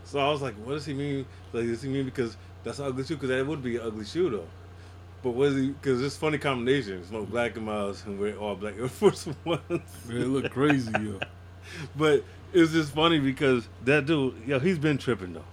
[0.06, 1.26] So I was like, what does he mean?
[1.54, 2.36] Like, does he mean because
[2.70, 3.16] that's an ugly shoe?
[3.16, 4.48] Because that would be an ugly shoe, though.
[5.24, 5.70] But was he?
[5.70, 7.04] Because it's funny combination.
[7.06, 9.62] Smoke black and miles and wear all black Air Force Ones.
[9.70, 9.82] Man,
[10.22, 11.20] it look crazy, yo.
[11.96, 15.44] but it's just funny because that dude, yo, he's been tripping though.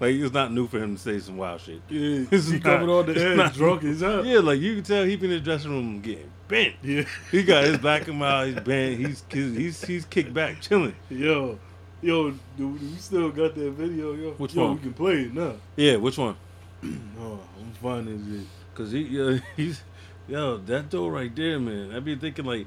[0.00, 1.80] Like it's not new for him to say some wild shit.
[1.88, 4.24] Yeah, It's he not- coming on the edge, not- drunk as hell.
[4.24, 6.74] Yeah, like you can tell he been in the dressing room getting bent.
[6.82, 7.04] Yeah.
[7.30, 10.94] He got his black and mild, he's bent, he's he's he's kicked back, chilling.
[11.10, 11.58] Yo,
[12.02, 14.30] yo, dude, we still got that video, yo.
[14.32, 14.74] Which yo, one?
[14.74, 15.54] we can play it now.
[15.76, 16.36] Yeah, which one?
[16.82, 18.46] No, oh, I'm finding it.
[18.74, 19.82] Cause he, yo, he's,
[20.28, 21.94] yo, that dude right there, man.
[21.94, 22.66] I be thinking like,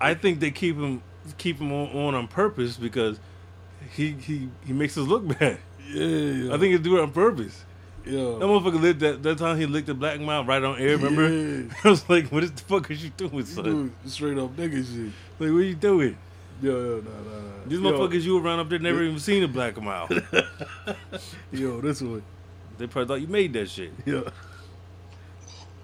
[0.00, 1.02] I think they keep him,
[1.36, 3.18] keep him on, on on purpose because
[3.92, 5.58] he he he makes us look bad.
[5.88, 6.54] Yeah, yeah.
[6.54, 7.64] I think he do it on purpose.
[8.06, 10.96] Yeah, that motherfucker lit that that time he licked the black mouth right on air.
[10.96, 11.28] Remember?
[11.28, 11.74] Yeah.
[11.84, 13.94] I was like, what the fuck is you doing, You son?
[14.06, 15.12] straight up nigga shit.
[15.38, 16.16] Like, what are you doing?
[16.60, 17.48] Yo, yo, nah, nah, nah.
[17.66, 20.10] These yo, motherfuckers you around up there never even seen a black mouth.
[21.52, 22.22] Yo, this one.
[22.78, 23.92] they probably thought you made that shit.
[24.04, 24.22] Yeah.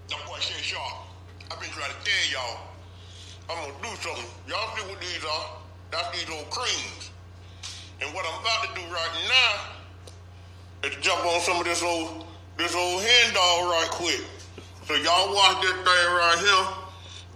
[0.09, 1.07] That boy Shay Sharpe.
[1.49, 2.59] I've been trying to tell y'all.
[3.49, 4.25] I'm gonna do something.
[4.49, 5.45] Y'all see what these are?
[5.91, 7.11] That's these old creams.
[8.01, 12.25] And what I'm about to do right now is jump on some of this old
[12.57, 14.21] this old hen dog right quick.
[14.87, 16.67] So y'all watch this thing right here.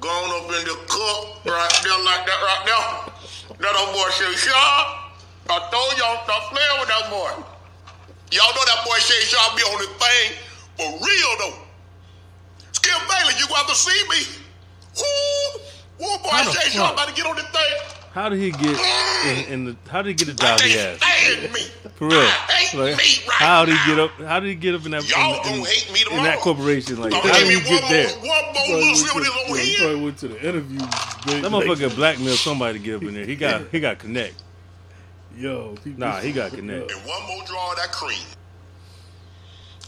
[0.01, 3.13] Going up in the cup right there like that right there.
[3.59, 5.11] That old boy Shay Sharpe.
[5.51, 7.31] I told y'all stop playing with that boy.
[8.31, 10.27] Y'all know that boy Shay Sharpe be on the thing
[10.77, 11.57] for real though.
[12.71, 14.23] Skip Bayless, you got to see me.
[14.95, 15.59] Woo!
[15.99, 16.93] Woo, boy, Shay fuck?
[16.93, 17.98] about to get on the thing.
[18.19, 18.77] How did he get
[19.27, 19.77] in, in the?
[19.89, 20.99] How did he get the I job he has?
[21.95, 22.19] For real.
[22.19, 24.11] Like, right how did he get up?
[24.11, 25.09] How did he get up in that?
[25.09, 26.99] Y'all in, gonna in- hate me in that corporation?
[26.99, 28.09] Like, Don't how did he get one there?
[28.09, 30.79] one more went, to, his old yeah, he probably went to the interview.
[30.79, 33.25] That motherfucker blackmailed somebody to get up in there.
[33.25, 34.43] He got he got connect.
[35.37, 36.91] Yo, Nah, he got connect.
[36.91, 38.19] And one more draw of that cream.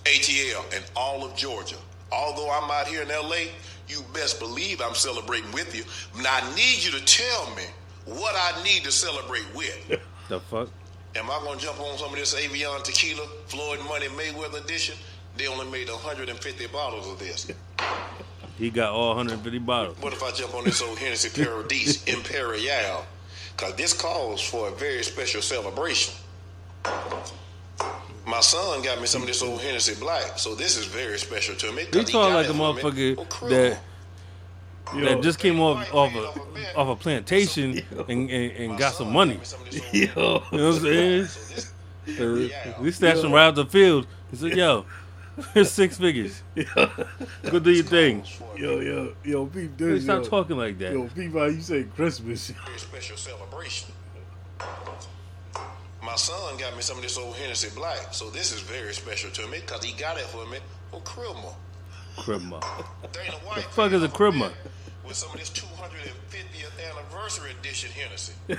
[0.05, 1.75] ATL and all of Georgia.
[2.13, 3.51] Although I'm out here in LA,
[3.89, 5.83] you best believe I'm celebrating with you.
[6.23, 7.63] Now I need you to tell me
[8.05, 9.99] what I need to celebrate with.
[10.29, 10.69] The fuck?
[11.17, 14.95] Am I gonna jump on some of this Avion tequila, Floyd Money Mayweather edition?
[15.35, 17.51] They only made 150 bottles of this.
[18.57, 19.97] He got all 150 bottles.
[20.01, 23.03] What if I jump on this old Hennessy Paradise Imperial?
[23.57, 26.13] Cause this calls for a very special celebration.
[28.27, 31.55] My son got me some of this old Hennessy Black, so this is very special
[31.55, 31.85] to me.
[31.91, 33.79] He got like a motherfucker oh, that
[34.95, 39.11] Yo, that just came off off a off a plantation and, and, and got some
[39.11, 39.39] money.
[39.71, 39.79] yo.
[39.93, 41.27] You know what I'm saying?
[42.17, 42.49] So
[42.81, 44.07] we snatched him right out the field.
[44.31, 44.85] He said, "Yo,
[45.53, 46.41] here's six figures.
[47.43, 48.23] Go do your thing."
[48.57, 49.99] Yo, yo, yo, peep Hey.
[49.99, 50.29] Stop yo.
[50.29, 50.93] talking like that.
[50.93, 52.49] Yo, peep how you say Christmas.
[52.49, 53.91] very special celebration.
[56.03, 59.29] My son got me some of this old Hennessy Black, so this is very special
[59.31, 60.57] to me because he got it for me
[60.89, 61.53] for Christmas.
[62.17, 62.61] Cribma.
[63.13, 64.51] Dana White fuck is a up Cribma?
[64.51, 64.71] there
[65.05, 68.33] With some of this 250th anniversary edition Hennessy.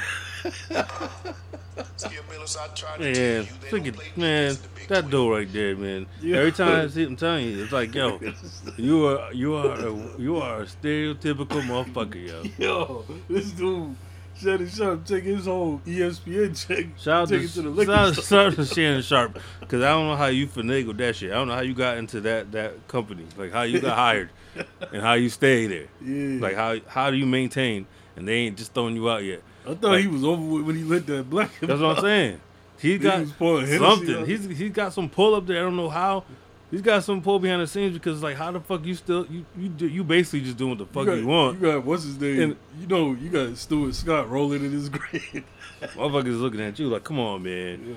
[1.96, 4.62] Skip Bayless, I tried to tell Man, you, they don't freaking play man, defense in
[4.62, 5.10] the Big that 12.
[5.10, 6.06] dude right there, man.
[6.20, 6.36] Yeah.
[6.38, 8.20] Every time I see him, telling you, it's like, yo,
[8.76, 12.42] you are you are a, you are a stereotypical motherfucker, yo.
[12.58, 13.94] Yo, this dude,
[14.36, 17.92] Shannon Sharpe, take his whole ESPN check, Shout out take to, it to the liquor
[17.92, 18.24] shout, store.
[18.24, 21.30] shout out to Shannon Sharpe, because I don't know how you finagled that shit.
[21.30, 24.30] I don't know how you got into that that company, like how you got hired,
[24.92, 25.86] and how you stay there.
[26.04, 26.40] Yeah.
[26.40, 27.86] Like how how do you maintain,
[28.16, 29.42] and they ain't just throwing you out yet.
[29.64, 31.50] I thought like- he was over with when he lit that black.
[31.60, 32.40] That's what I'm saying.
[32.78, 34.26] He got something.
[34.26, 35.58] He's he's got some pull up there.
[35.58, 36.24] I don't know how.
[36.70, 39.44] He's got some pull behind the scenes because like how the fuck you still you
[39.56, 41.60] you do, you basically just doing what the fuck you, you, want.
[41.60, 42.40] You got what's his name?
[42.40, 45.44] And- you know, you got Stuart Scott rolling in his grave.
[45.82, 47.94] Motherfuckers looking at you like, come on, man.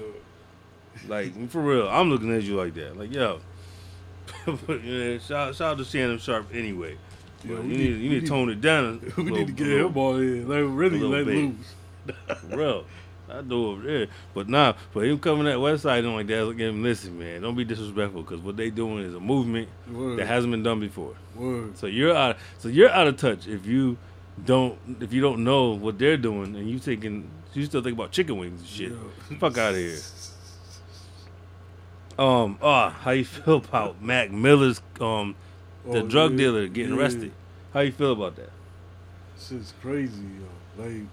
[1.08, 2.98] Like for real, I'm looking at you like that.
[2.98, 3.40] Like yo,
[4.46, 6.98] But, yeah, shout shout out to Shannon Sharpe anyway.
[7.44, 9.00] Yeah, But you need- need, you need to tone it down.
[9.18, 10.48] we little- need to get little- him on in.
[10.48, 11.36] Like really let bit.
[11.36, 11.76] loose.
[12.50, 12.86] For real.
[13.28, 14.08] I do over there.
[14.36, 17.42] But nah, for him coming that west side and like that, at him, listen, man,
[17.42, 20.20] don't be disrespectful because what they doing is a movement Word.
[20.20, 21.16] that hasn't been done before.
[21.36, 21.76] Word.
[21.76, 22.38] So you're out.
[22.60, 23.98] So you're out of touch if you
[24.46, 28.12] don't if you don't know what they're doing and you thinking you still think about
[28.12, 28.92] chicken wings and shit.
[29.40, 29.98] Fuck out of here.
[32.18, 32.58] Um.
[32.62, 35.36] Ah, how you feel about Mac Miller's um
[35.86, 37.00] the Oh, drug yeah, dealer getting yeah.
[37.02, 37.32] arrested?
[37.74, 38.50] How you feel about that?
[39.38, 40.84] Shit's crazy, yo.
[40.84, 41.04] Like,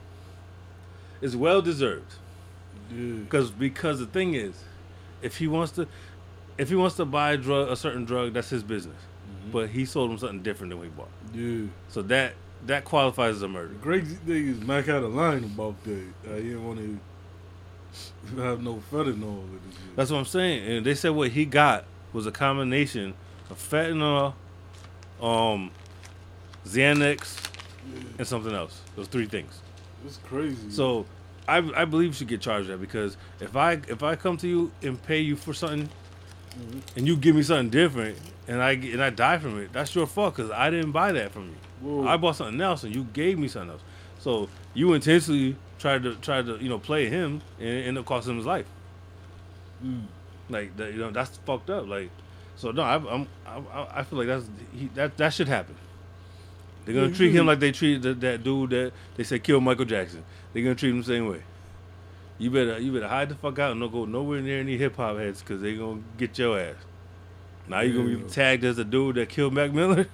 [1.21, 2.15] It's well deserved.
[2.95, 3.15] yeah.
[3.25, 4.55] Because because the thing is,
[5.23, 5.89] if he wants to,
[6.57, 8.97] if he wants to buy a drug, a certain drug, that's his business.
[9.53, 11.11] But he sold him something different than what he bought.
[11.35, 11.67] Yeah.
[11.89, 12.35] So that
[12.67, 13.75] that qualifies as a murder.
[13.75, 16.05] The crazy thing is, Mac had a line about that.
[16.27, 16.99] Uh, he didn't want to
[18.37, 19.97] have no fentanyl with this shit.
[19.97, 20.71] That's what I'm saying.
[20.71, 23.15] And they said what he got was a combination
[23.51, 24.35] of fentanyl,
[25.21, 25.71] um,
[26.67, 27.39] Xanax,
[28.19, 28.81] and something else.
[28.97, 29.61] Those three things.
[30.07, 30.71] It's crazy.
[30.71, 31.07] So
[31.49, 34.49] I I believe you should get charged that because if I if I come to
[34.49, 35.89] you and pay you for something,
[36.97, 40.07] and you give me something different, and I and I die from it, that's your
[40.07, 41.57] fault because I didn't buy that from you.
[41.83, 42.07] Whoa.
[42.07, 43.83] I bought something else and you gave me something else.
[44.19, 48.07] So you intentionally tried to try to you know play him and it ended up
[48.07, 48.67] costing him his life.
[49.85, 50.05] Mm.
[50.49, 51.87] Like that, you know that's fucked up.
[51.89, 52.11] Like
[52.57, 55.75] so no, I, I'm I, I feel like that's he, that that should happen.
[56.85, 59.63] They're gonna Yeah, treat him like they treated that, that dude that they said killed
[59.65, 60.25] Michael Jackson.
[60.53, 61.43] They're gonna treat him the same way.
[62.39, 64.97] You better you better hide the fuck out and don't go nowhere near any hip
[64.97, 66.77] hop heads because they gonna get your ass.
[67.69, 70.07] Now you gonna be tagged as the dude that killed Mac Miller.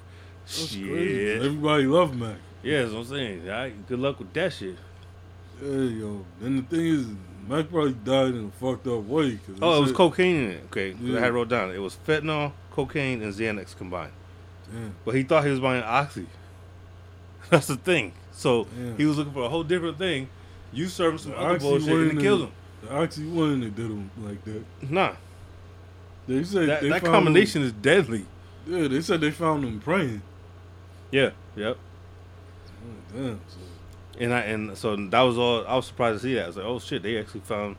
[0.45, 0.87] That's Shit.
[0.89, 1.33] crazy.
[1.47, 2.37] Everybody loved Mac.
[2.63, 3.43] Yeah, that's what I'm saying.
[3.51, 4.77] All right, good luck with that shit.
[5.63, 6.25] Yeah, yo.
[6.43, 7.07] And the thing is,
[7.49, 9.39] Mac probably died in a fucked up way.
[9.47, 10.63] Cause Oh, it was said- cocaine in it.
[10.67, 11.21] Okay, 'cause I Yeah.
[11.21, 11.71] had wrote down.
[11.71, 14.13] It was fentanyl, cocaine, and Xanax combined.
[14.71, 14.95] Damn.
[15.05, 16.27] But he thought he was buying oxy.
[17.51, 18.13] That's the thing.
[18.33, 18.93] So Yeah.
[18.99, 20.29] he was looking for a whole different thing.
[20.73, 22.51] You served him some The other oxy bullshit and it killed him.
[22.83, 24.63] The oxy one that did him like that.
[24.91, 25.13] Nah,
[26.29, 28.27] They said that, they that combination is deadly.
[28.67, 30.21] Yeah, they said they found him praying.
[31.11, 31.79] Yeah, yep.
[32.69, 33.41] Oh, damn.
[33.49, 33.57] So,
[34.21, 35.67] And I and so that was all.
[35.67, 36.45] I was surprised to see that.
[36.45, 37.77] I was like, oh shit, they actually found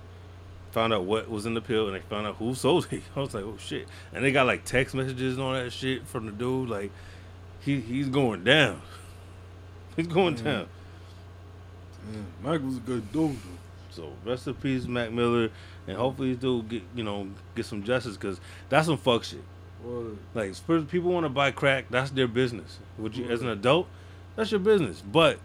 [0.72, 3.02] found out what was in the pill and they found out who sold it.
[3.16, 3.88] I was like, oh shit.
[4.14, 6.70] And they got like text messages and all that shit from the dude.
[6.70, 6.92] Like
[7.62, 8.82] he he's going down.
[9.96, 10.44] He's going Mm.
[10.46, 10.68] down.
[12.44, 13.36] Mac was a good dude.
[13.90, 15.50] So rest in peace, Mac Miller,
[15.88, 19.44] and hopefully this dude get you know get some justice because that's some fuck shit.
[19.84, 20.18] Word.
[20.34, 20.54] Like
[20.90, 22.80] people want to buy crack, that's their business.
[22.98, 23.88] Would you, as an adult,
[24.36, 25.02] that's your business.
[25.02, 25.40] But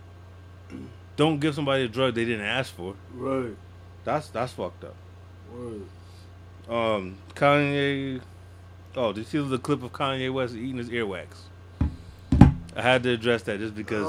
[1.17, 2.95] don't give somebody a drug they didn't ask for.
[3.15, 3.57] Right.
[4.05, 4.95] That's that's fucked up.
[5.53, 5.83] Word.
[6.69, 8.21] Um, Kanye.
[8.97, 11.27] Oh, did you see the clip of Kanye West eating his earwax?
[12.77, 14.07] I had to address that just because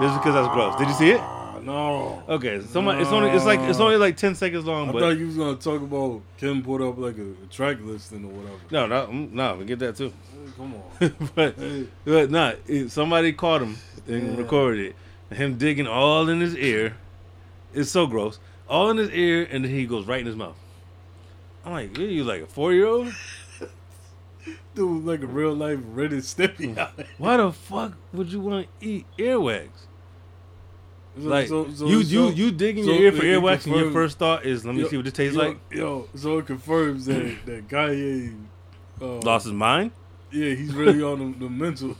[0.00, 0.76] just because that's gross.
[0.76, 1.20] Did you see it?
[1.20, 2.22] Ah, no.
[2.28, 5.18] Okay, somebody, it's only it's like it's only like ten seconds long, I but thought
[5.18, 8.58] you was gonna talk about Kim put up like a, a track listing or whatever.
[8.70, 10.08] no, no, mm, no, we get that too.
[10.32, 11.14] Hey, come on.
[11.34, 11.86] but Hey.
[12.06, 14.38] but not it, somebody caught him and Yeah.
[14.38, 14.96] recorded it.
[15.30, 16.96] Him digging all in his ear.
[17.72, 18.38] It's so gross.
[18.68, 20.56] All in his ear, and then he goes right in his mouth.
[21.64, 23.12] I'm like, "What are you like a four year old?
[24.74, 26.74] Dude, like a real life Ren and Stimpy.
[27.18, 29.68] Why the fuck would you want to eat earwax?
[31.20, 33.76] So- Like so- so- you you you digging your ear for it- it earwax, and
[33.76, 35.58] your first thought is, let me Yo- see what this tastes yo, like.
[35.70, 38.36] Yo, so it confirms that that Kanye
[39.00, 39.90] uh, Lost his mind.
[40.30, 41.96] Yeah, he's really on the, the mental.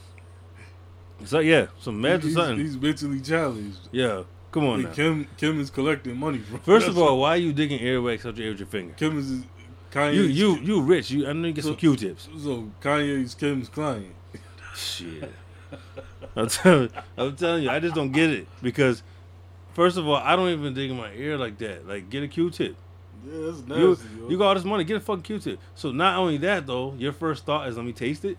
[1.25, 2.59] So yeah, some meds or something.
[2.59, 3.89] he's mentally challenged.
[3.91, 4.91] yeah, come on now.
[4.91, 6.59] Kim Kim is collecting money from.
[6.59, 8.93] First that's of all, why are you digging earwax out your ear with your finger?
[8.95, 9.43] Kim is
[9.91, 10.13] Kanye.
[10.15, 11.11] You you you rich.
[11.11, 12.29] You I know you get some Q-tips.
[12.41, 14.15] So Kanye's Kim's client.
[14.75, 15.31] Shit.
[16.35, 19.03] I'm telling, I'm telling you, I just don't get it because,
[19.73, 21.87] first of all, I don't even dig in my ear like that.
[21.87, 22.75] Like, get a Q-tip.
[23.25, 23.79] Yeah, that's nasty.
[23.79, 24.29] You, yo.
[24.29, 25.59] you got all this money, get a fucking Q-tip.
[25.75, 28.37] So not only that though, your first thought is, let me taste it.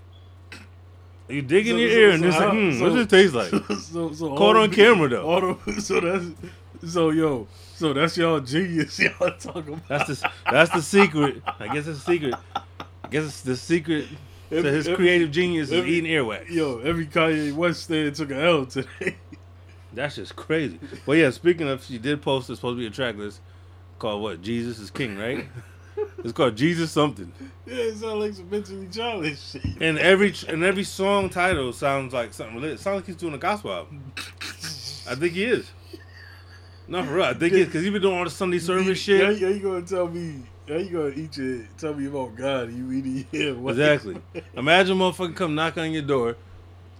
[1.32, 3.06] You dig in So- your so- ear so and it's like, hmm, so- what does
[3.06, 3.78] it taste like?
[3.80, 5.26] so, so Caught on the- camera, though.
[5.26, 7.46] all the- so that's so yo.
[7.74, 8.98] So that's y'all genius.
[9.00, 9.88] Y'all talking about.
[9.88, 11.42] That's the that's the secret.
[11.58, 12.34] I guess it's the secret.
[12.54, 14.06] I guess it's the secret
[14.50, 16.48] to his every- creative genius is eating earwax.
[16.50, 19.16] Yo, every Kanye West stand took an L today.
[19.94, 20.78] That's just crazy.
[21.04, 23.40] But yeah, speaking of, she did post it's supposed to be a track list
[23.98, 24.40] called what?
[24.42, 25.46] Jesus is King, right?
[26.24, 27.32] it's called Jesus something.
[27.66, 29.64] yeah, it sounds like some mentally challenged shit.
[29.80, 32.80] And every and every song title sounds like something related.
[32.80, 34.12] Sounds like he's doing a gospel album.
[34.18, 35.70] I think he is.
[36.88, 37.24] Not for real.
[37.24, 39.38] I think he is because he's been doing all the Sunday service shit.
[39.40, 40.42] Yeah, you gonna tell me?
[40.68, 41.60] How you gonna eat your?
[41.78, 42.72] Tell me about God?
[42.72, 43.62] You eating?
[43.62, 43.72] What?
[43.72, 44.16] Exactly.
[44.54, 46.36] Imagine motherfucker come knock on your door,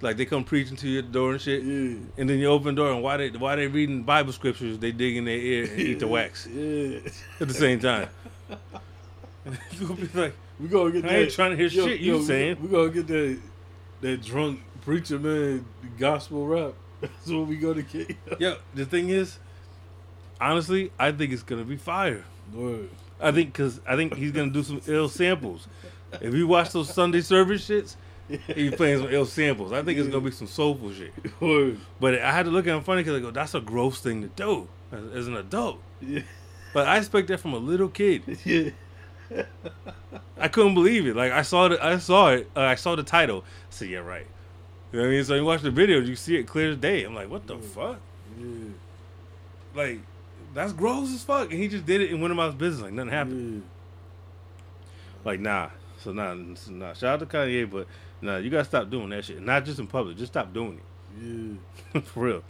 [0.00, 1.96] Like they come preaching to your door and shit, Yeah.
[2.18, 4.78] and then you open the door and why they why they reading Bible scriptures?
[4.78, 6.98] They dig in their ear and eat the wax Yeah.
[7.40, 8.08] at the same time.
[9.46, 11.18] you gonna be like, We gonna get I that.
[11.22, 12.58] ain't trying to hear shit you we- saying.
[12.62, 13.38] We gonna get that
[14.02, 15.64] that drunk preacher man
[15.98, 16.72] gospel rap.
[17.00, 18.16] That's what we gonna get.
[18.38, 19.38] yo, the thing is,
[20.40, 22.24] honestly, I think it's gonna be fire.
[22.52, 22.90] Word.
[23.20, 25.68] I think because I think he's gonna do some ill samples.
[26.20, 27.96] If you watch those Sunday service shits,
[28.54, 29.72] he's playing some ill samples.
[29.72, 31.12] I think it's gonna be some soulful shit.
[31.40, 31.78] Word.
[32.00, 34.22] But I had to look at him funny because I go, that's a gross thing
[34.22, 35.78] to do as, as an adult.
[36.00, 36.20] Yeah.
[36.72, 38.38] But I expect that from a little kid.
[39.32, 39.44] Yeah.
[40.36, 41.16] I couldn't believe it.
[41.16, 43.44] Like I saw it, I saw it, uh, I saw the title.
[43.46, 44.26] I said, yeah, right.
[44.92, 45.24] You know what I mean?
[45.24, 47.04] So you watch the video, you see it clear as day.
[47.04, 47.98] I'm like, what the fuck?
[48.38, 48.46] Yeah.
[49.74, 50.00] Like,
[50.52, 51.50] that's gross as fuck.
[51.50, 53.62] And he just did it and went about his business like nothing happened.
[53.62, 54.60] Yeah.
[55.24, 55.70] Like, nah.
[55.98, 56.92] So nah, so nah.
[56.92, 57.86] Shout out to Kanye, but
[58.20, 59.40] nah, you gotta stop doing that shit.
[59.40, 61.58] Not just in public, just stop doing it.
[61.94, 62.00] Yeah.
[62.04, 62.42] For real.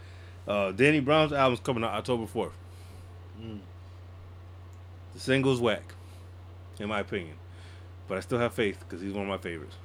[0.47, 2.51] Uh, Danny Brown's album's coming out October 4th.
[3.41, 3.59] Mm.
[5.13, 5.93] The single's whack,
[6.79, 7.35] in my opinion.
[8.07, 9.75] But I still have faith because he's one of my favorites.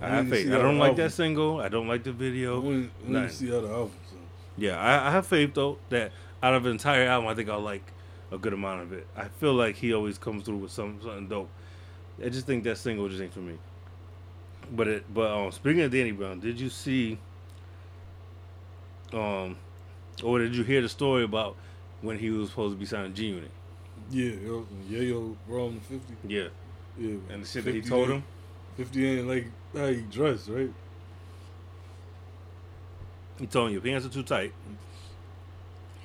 [0.00, 0.48] I have faith.
[0.48, 1.60] I don't like album- that single.
[1.60, 2.60] I don't like the video.
[2.60, 4.20] I to see how the album sounds.
[4.56, 7.60] Yeah, I, I have faith though that out of an entire album, I think I'll
[7.60, 7.92] like
[8.32, 9.06] a good amount of it.
[9.16, 11.48] I feel like he always comes through with some something dope.
[12.24, 13.58] I just think that single just ain't for me.
[14.72, 17.18] But it, but um, speaking of Danny Brown, did you see?
[19.12, 19.56] Um,
[20.22, 21.56] or did you hear the story about
[22.00, 23.50] when he was supposed to be signing G Unit?
[24.12, 25.98] Yeah, yo, Yayo Raw 50.
[26.28, 26.48] Yeah,
[26.98, 27.16] Yeah.
[27.30, 28.22] and the shit that he told him.
[28.76, 30.70] 50 ain't like how he dressed, right?
[33.38, 34.52] He told him your pants are too tight.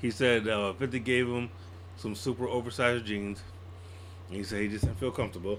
[0.00, 1.50] He said uh, 50 gave him
[1.98, 3.42] some super oversized jeans.
[4.28, 5.58] And he said he just didn't feel comfortable.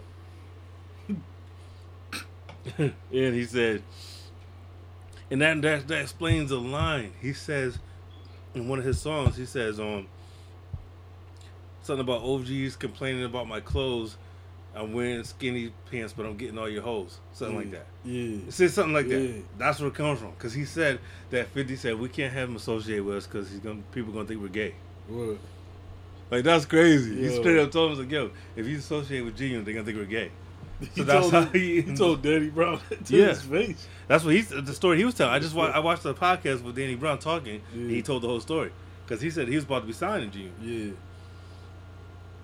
[2.78, 3.84] and he said,
[5.30, 7.14] and that, that that explains the line.
[7.22, 7.78] He says
[8.56, 10.08] in one of his songs, he says, um,
[11.90, 14.16] something about OGs complaining about my clothes.
[14.76, 17.20] I'm wearing skinny pants, but I'm getting all your hoes.
[17.34, 17.88] Something like that.
[18.06, 18.38] Yeah.
[18.48, 19.18] It said something like Yeah.
[19.18, 19.44] that.
[19.58, 20.30] That's where it comes from.
[20.32, 21.00] Because he said
[21.32, 24.26] that 50 said we can't have him associate with us because he's gonna people gonna
[24.26, 24.76] think we're gay.
[25.08, 25.38] What?
[26.30, 27.16] Like that's crazy.
[27.16, 27.40] He Yo.
[27.42, 30.06] straight up told us like, yo, if you associate with G, they're gonna think we're
[30.06, 30.32] gay.
[30.96, 33.30] He, that's told, how him- he- he told Danny Brown to Yeah.
[33.30, 33.88] his face.
[34.08, 35.34] That's what he's the story he was telling.
[35.34, 37.62] I just wa- I watched the podcast with Danny Brown talking.
[37.74, 38.72] And he told the whole story
[39.06, 40.92] because he said he was about to be signing G, Yeah.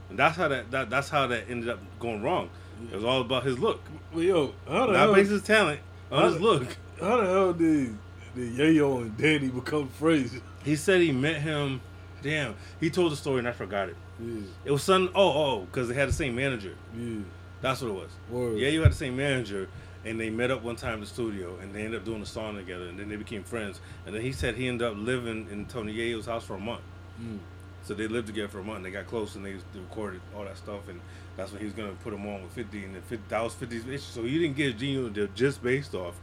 [0.09, 2.49] And that's how that, that that's how that ended up going wrong.
[2.91, 3.81] It was all about his look,
[4.13, 5.13] Well, yo, how the not hell?
[5.13, 5.79] based his talent
[6.11, 6.77] on his the- look.
[6.99, 7.97] How the hell did
[8.35, 10.33] did Yayo and Danny become friends?
[10.63, 11.81] He said he met him.
[12.21, 13.95] Damn, he told the story and I forgot it.
[14.19, 14.41] Yeah.
[14.65, 16.75] It was some oh oh because they had the same manager.
[16.97, 17.19] Yeah.
[17.61, 18.09] That's what it was.
[18.29, 18.57] Word.
[18.57, 19.67] Yeah, you had the same manager,
[20.03, 22.25] and they met up one time in the studio, and they ended up doing a
[22.25, 23.79] song together, and then they became friends.
[24.05, 26.81] And then he said he ended up living in Tony Yayo's house for a month.
[27.21, 27.39] Mm.
[27.85, 28.77] So they lived together for a month.
[28.77, 30.99] and They got close, and they, recorded all that stuff, and
[31.37, 33.87] that's when he was gonna put him on with Fifty, and 50, that was 50's
[33.87, 33.99] issue.
[33.99, 36.15] So you didn't get G Unit just based off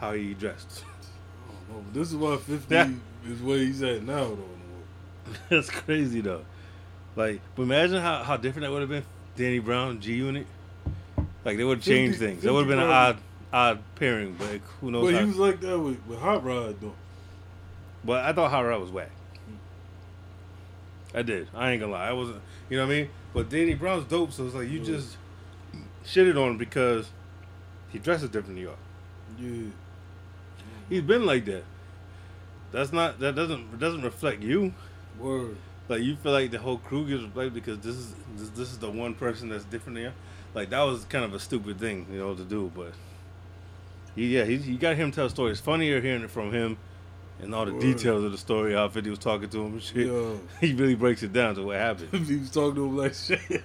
[0.00, 0.84] how he dressed.
[1.72, 2.90] Oh, but this is why 50 Yeah.
[3.26, 5.32] is where he's at now, though.
[5.48, 6.44] That's crazy though.
[7.16, 9.04] Like, but imagine how, how different that would have been.
[9.36, 10.46] Danny Brown, G Unit.
[11.44, 12.42] Like they would have 50 changed things.
[12.42, 13.16] That would have been an odd
[13.52, 15.10] odd pairing, but who knows?
[15.10, 16.92] But he was like that with, with Hot Rod, though.
[18.04, 19.10] But I thought Hot Rod was whack.
[21.14, 21.48] I did.
[21.54, 22.08] I ain't gonna lie.
[22.08, 22.40] I wasn't.
[22.68, 23.08] You know what I mean?
[23.32, 24.84] But Danny Brown's dope, so it's like you Yeah.
[24.86, 25.16] just
[26.04, 27.08] shitted on him because
[27.90, 28.76] he dresses different than you are.
[29.38, 29.70] Yeah.
[30.88, 31.64] He's been like that.
[32.72, 33.20] That's not.
[33.20, 33.78] That doesn't.
[33.78, 34.74] Doesn't reflect you.
[35.18, 35.56] Word.
[35.88, 38.78] Like you feel like the whole crew gets reflected because this is this, this is
[38.78, 40.12] the one person that's different than you.
[40.54, 42.72] Like that was kind of a stupid thing, you know, to do.
[42.74, 42.92] But
[44.16, 45.60] he, yeah, he, you got him tell stories.
[45.60, 46.78] Funnier hearing it from him
[47.40, 47.80] and all the Word.
[47.82, 48.74] details of the story.
[48.74, 50.06] How 50 was talking to him and shit.
[50.06, 50.40] Yo.
[50.60, 52.26] He really breaks it down to what happened.
[52.26, 53.40] he was talking to him like shit.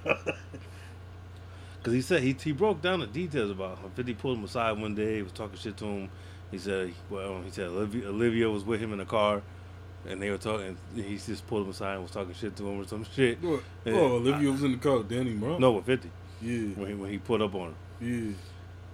[1.78, 4.96] Because he said he, he broke down the details about 50 pulled him aside one
[4.96, 5.16] day.
[5.18, 6.10] He was talking shit to him.
[6.52, 9.42] He said, well, he said Olivia, Olivia was with him in the car,
[10.06, 10.76] and they were talking.
[10.94, 13.42] He just pulled him aside and was talking shit to him or some shit.
[13.42, 13.64] What?
[13.86, 13.94] Yeah.
[13.94, 15.62] Oh, Olivia was in the car with Danny Brown?
[15.62, 16.52] No, with 50 Yeah.
[16.76, 18.36] when he, when he pulled up on him.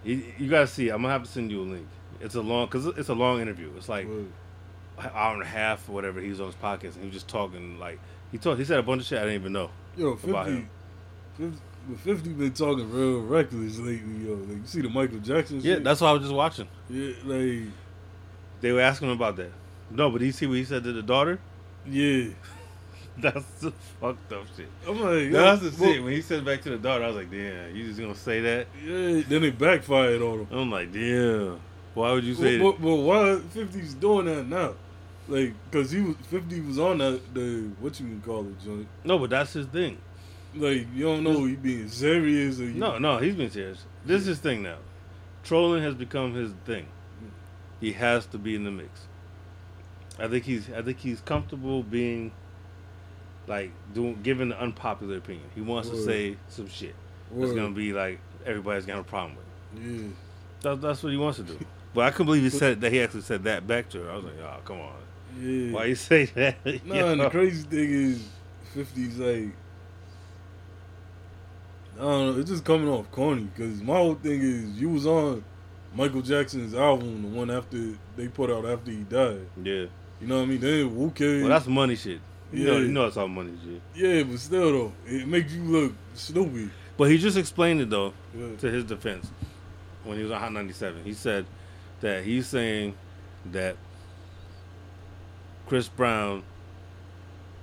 [0.04, 0.12] Yeah.
[0.14, 0.90] He, you gotta see.
[0.90, 1.88] I'm gonna have to send you a link.
[2.22, 3.72] It's a long, cause it's a long interview.
[3.78, 4.28] It's like Word.
[5.00, 6.20] Hour and a half or whatever.
[6.22, 8.00] He was on his podcast and he was just talking like
[8.32, 8.58] he told.
[8.58, 9.70] He said a bunch of shit I didn't even know.
[9.98, 10.70] Yo, About 50, him.
[11.38, 11.60] 50,
[12.04, 14.34] 50 been talking real reckless lately, yo.
[14.36, 15.84] Like, you see the Michael Jackson Yeah, shit?
[15.84, 16.68] that's what I was just watching.
[16.90, 17.72] Yeah, like,
[18.62, 19.52] They were asking him about that.
[19.92, 21.40] No, but you see what he said to the daughter?
[21.88, 22.30] yeah.
[23.18, 23.72] That's the
[24.02, 24.68] fucked up shit.
[24.86, 26.04] I'm like, That's the shit.
[26.04, 28.42] When he said back to the daughter, I was like, damn, you just gonna say
[28.42, 28.68] that?
[28.86, 30.48] Yeah, then it backfired on him.
[30.52, 31.62] I'm like, damn.
[31.94, 32.82] Why would you say Well, that?
[32.82, 33.18] well, why
[33.56, 34.74] 50's doing that now?
[35.28, 38.88] Like, cause he was 50 was on that the what you can call it joint.
[39.04, 39.98] No, but that's his thing.
[40.56, 43.84] Like you don't know he being serious or he, No, no, he's been serious.
[44.06, 44.78] This is his thing now.
[45.44, 46.86] Trolling has become his thing.
[47.82, 48.90] He has to be in the mix.
[50.20, 52.32] I think he's I think he's comfortable being
[53.48, 55.46] like doing giving the unpopular opinion.
[55.54, 56.96] He wants to say some shit
[57.32, 59.84] that's gonna be like everybody's gonna have a problem with.
[59.84, 60.08] Yeah.
[60.62, 61.60] That's that's what he wants to do.
[61.94, 64.12] But I couldn't believe he said that he actually said that back to her.
[64.12, 64.94] I was like, oh come on.
[65.40, 65.72] Yeah.
[65.74, 66.56] Why you say that?
[66.86, 68.28] No, and the crazy thing is,
[68.76, 69.54] 50's like,
[71.98, 73.44] I don't know, it's just coming off corny.
[73.56, 75.44] Because my whole thing is, you was on
[75.94, 77.78] Michael Jackson's album, the one after
[78.18, 79.48] they put out after he died.
[79.64, 79.86] Yeah.
[80.22, 80.60] You know what I mean?
[80.60, 82.20] Then okay, Well that's money shit.
[82.52, 82.80] You know, Yeah.
[82.80, 83.82] you know it's all money shit.
[83.96, 86.70] yeah, but still though, it makes you look stupid.
[86.98, 88.14] But he just explained it though.
[88.38, 88.56] Yeah.
[88.60, 89.30] to his defense,
[90.04, 91.46] when he was on Hot 97, he said
[92.02, 92.94] that he's saying
[93.52, 93.76] that
[95.68, 96.44] Chris Brown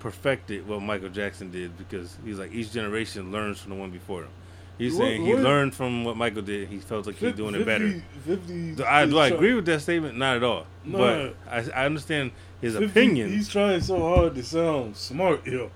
[0.01, 4.23] perfected what Michael Jackson did because he's like each generation learns from the one before
[4.23, 4.31] him.
[4.79, 6.69] He's What- saying he what- learned from what Michael did.
[6.69, 8.03] He felt like he's doing it better.
[8.27, 10.17] 50, Do I, do I agree with that statement?
[10.19, 10.67] Not at all.
[10.85, 10.99] No.
[10.99, 13.31] But I, I understand his 50 opinion.
[13.31, 15.71] He's trying so hard to sound smart, yo.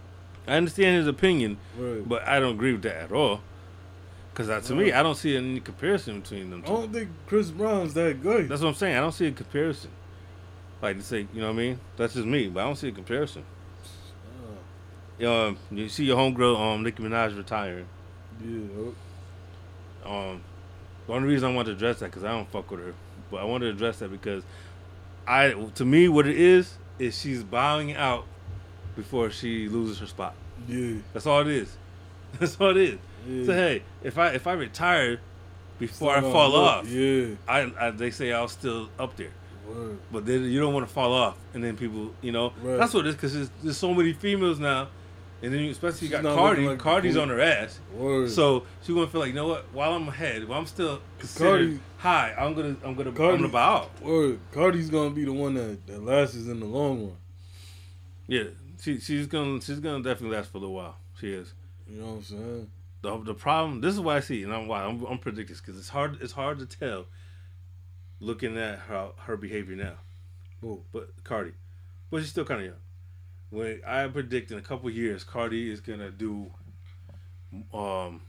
[0.49, 2.09] I understand his opinion, Right.
[2.09, 3.43] but I don't agree with that at all.
[4.33, 7.95] Because to me, I don't see any comparison between them I don't think Chris Brown's
[7.95, 8.49] that good.
[8.49, 8.97] That's what I'm saying.
[8.97, 9.91] I don't see a comparison.
[10.83, 11.81] Like to say, you know what I mean?
[11.97, 13.45] That's just me, but I don't see a comparison.
[15.25, 17.87] Um, you see your homegirl, um, Nicki Minaj retiring.
[18.45, 18.91] yeah.
[20.05, 20.43] Um,
[21.07, 22.95] the only reason I want to address that because I don't fuck with her,
[23.31, 24.45] but I want to address that because
[25.27, 28.27] I, to me, what it is is she's bowing out
[28.95, 30.35] before she loses her spot.
[30.69, 30.97] Yeah.
[31.15, 31.77] That's all it is.
[32.39, 32.99] That's all it is.
[33.27, 33.45] Yeah.
[33.47, 35.21] So hey, if I if I retire
[35.79, 37.35] before I fall off, Yeah.
[37.49, 39.33] I, I they say I'll still up there.
[39.67, 39.99] Word.
[40.13, 43.07] But then you don't want to fall off, and then people, you know, that's what
[43.07, 44.89] it is because there's, there's so many females now,
[45.43, 46.67] and then you, especially you got Cardi.
[46.69, 48.31] like Cardi's on her ass, Word.
[48.31, 49.67] so she gonna feel like, you know what?
[49.73, 53.41] While I'm ahead, while I'm still considered Cardi- high, I'm gonna, I'm gonna, Cardi- I'm
[53.41, 54.03] gonna bow out.
[54.03, 54.39] Word.
[54.53, 57.17] Cardi's gonna be the one that, that lasts in the long run.
[58.29, 58.45] Yeah,
[58.81, 60.97] she, she's gonna, she's gonna definitely last for a little while.
[61.21, 61.53] She is.
[61.89, 62.71] You know what I'm saying?
[63.03, 63.81] The, the problem.
[63.81, 66.19] This is why I see, and I'm why I'm, I'm predicting this because it's hard.
[66.21, 67.07] It's hard to tell.
[68.21, 69.95] Looking at her her behavior now.
[70.61, 70.83] Who?
[70.93, 71.53] but Cardi,
[72.11, 72.77] but she's still kind of young.
[73.51, 76.51] When I predict in a couple years, Cardi is gonna do
[77.73, 78.23] um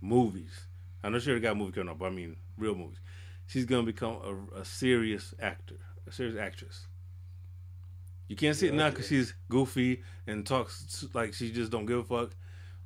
[0.00, 0.66] movies.
[1.02, 2.98] I know she already got a movie coming up, but I mean real movies.
[3.46, 5.76] She's gonna become a, a serious actor,
[6.06, 6.86] a serious actress.
[8.28, 11.86] You can't see it Yeah, now because she's goofy and talks like she just don't
[11.86, 12.34] give a fuck.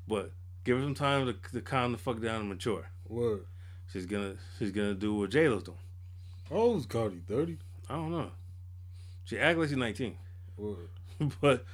[0.07, 0.33] But
[0.65, 2.91] give her some time to, to calm the fuck down and mature.
[3.09, 3.47] Word.
[3.93, 5.79] She's gonna she's gonna do what J Lo's doing.
[6.51, 7.21] How old is Cardi?
[7.29, 7.59] 30?
[7.89, 8.31] I don't know.
[9.25, 10.17] She act like she's nineteen.
[10.57, 10.89] Word.
[11.41, 11.65] but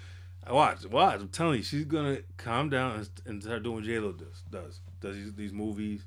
[0.51, 1.20] watch, watch.
[1.20, 4.43] I'm telling you, she's gonna calm down and, and start doing what J Lo does.
[4.51, 6.05] Does does these, these movies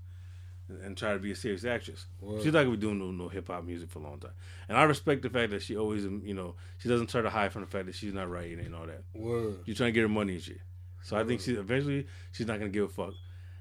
[0.68, 2.06] and, and try to be a serious actress.
[2.22, 2.44] Word.
[2.44, 4.34] She's not gonna be doing no, no hip hop music for a long time.
[4.68, 7.30] And I respect the fact that she always, um, you know, she doesn't try to
[7.30, 9.04] hide from the fact that she's not writing and all that.
[9.16, 9.60] Word.
[9.66, 10.60] She's trying to get her money and shit.
[11.02, 13.14] So I think she eventually she's not gonna give a fuck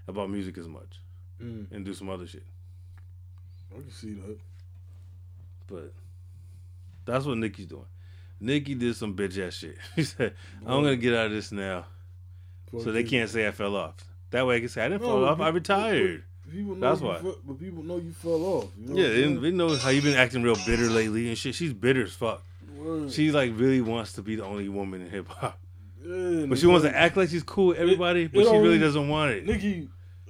[0.07, 1.01] about music as much
[1.43, 2.45] Mm, and do some other shit.
[3.73, 4.39] I can see that.
[5.69, 5.93] But
[7.05, 7.85] that's what Nicki's doing.
[8.41, 9.77] Nicki did some bitch ass shit.
[9.97, 10.35] She said,
[10.67, 11.87] "I'm gonna get out of this now."
[12.83, 13.95] so they can't say I fell off.
[14.31, 15.41] That way I can say I didn't No, fall off.
[15.41, 16.25] I retired.
[16.51, 17.19] People know That's you why.
[17.19, 18.71] fe- but people know you fell off.
[18.79, 19.41] You know Yeah, what I'm they, saying?
[19.43, 21.55] they know how you been acting real bitter lately and shit.
[21.55, 22.43] She's bitter as fuck.
[22.77, 23.11] Word.
[23.13, 25.59] She like really wants to be the only woman in hip hop,
[26.05, 28.67] yeah, but she wants to act like she's cool with everybody, it but she really
[28.67, 29.47] only- doesn't want it.
[29.47, 29.89] Nicki,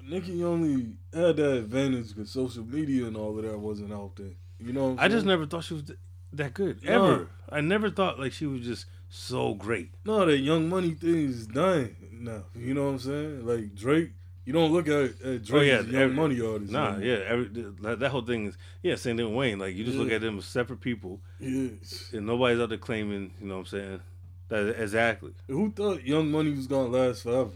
[0.09, 4.32] Nicki only had that advantage because social media and all of that wasn't out there.
[4.61, 5.99] You know, I just never thought she was th-
[6.35, 7.05] that good No.
[7.05, 7.29] ever.
[7.51, 9.91] I never thought like she was just so great.
[10.05, 12.45] no that Young Money thing is dying now.
[12.55, 13.47] You know what I'm saying?
[13.47, 14.11] Like Drake,
[14.45, 16.73] you don't look at, at Drake Oh, yeah, Young every- Money artist.
[16.73, 17.05] Nah, anymore.
[17.07, 17.45] yeah, every,
[17.83, 18.97] that, that whole thing is yeah.
[18.97, 19.59] Same thing with Wayne.
[19.59, 22.11] Like you just look at them as separate people, Yes.
[22.13, 23.33] and nobody's out there claiming.
[23.41, 24.01] You know what I'm saying?
[24.49, 25.33] That exactly.
[25.47, 27.51] Who thought Young Money was gonna last forever?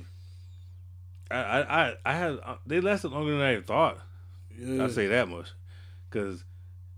[1.31, 3.99] I I I, I had uh, they lasted longer than I thought.
[4.57, 4.85] Yeah.
[4.85, 5.49] I say that much,
[6.11, 6.45] because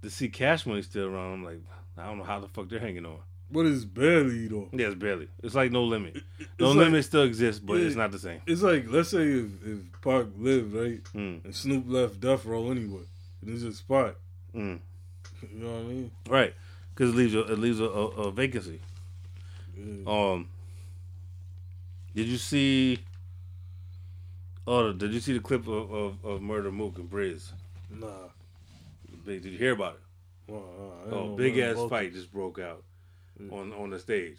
[0.05, 1.61] to see Cash Money still around, I'm like,
[1.99, 3.19] I don't know how the fuck they're hanging on.
[3.51, 4.69] but it's barely though.
[4.73, 5.29] Yeah, it's barely.
[5.43, 6.17] It's like no limit.
[6.59, 7.87] No like- limit still exists, but Yeah.
[7.87, 8.41] it's not the same.
[8.47, 12.71] It's like let's say if if Pac lived right Mm, and Snoop left Death Row
[12.71, 13.03] anyway,
[13.43, 14.15] and it's just Pac.
[14.55, 14.79] mm.
[15.53, 16.11] You know what I mean?
[16.29, 16.55] Right,
[16.95, 18.81] because it leaves a, it leaves a, a, a vacancy.
[19.77, 20.05] Yeah.
[20.07, 20.49] Um,
[22.15, 22.99] did you see?
[24.67, 27.53] Oh, did you see the clip of, of, of Murda Mook and Briz?
[27.91, 28.07] Nah.
[29.25, 30.53] Did you hear about it?
[30.53, 32.85] Wow, I Oh, big ass fight just broke out
[33.41, 33.53] Mm.
[33.53, 34.39] on on the stage,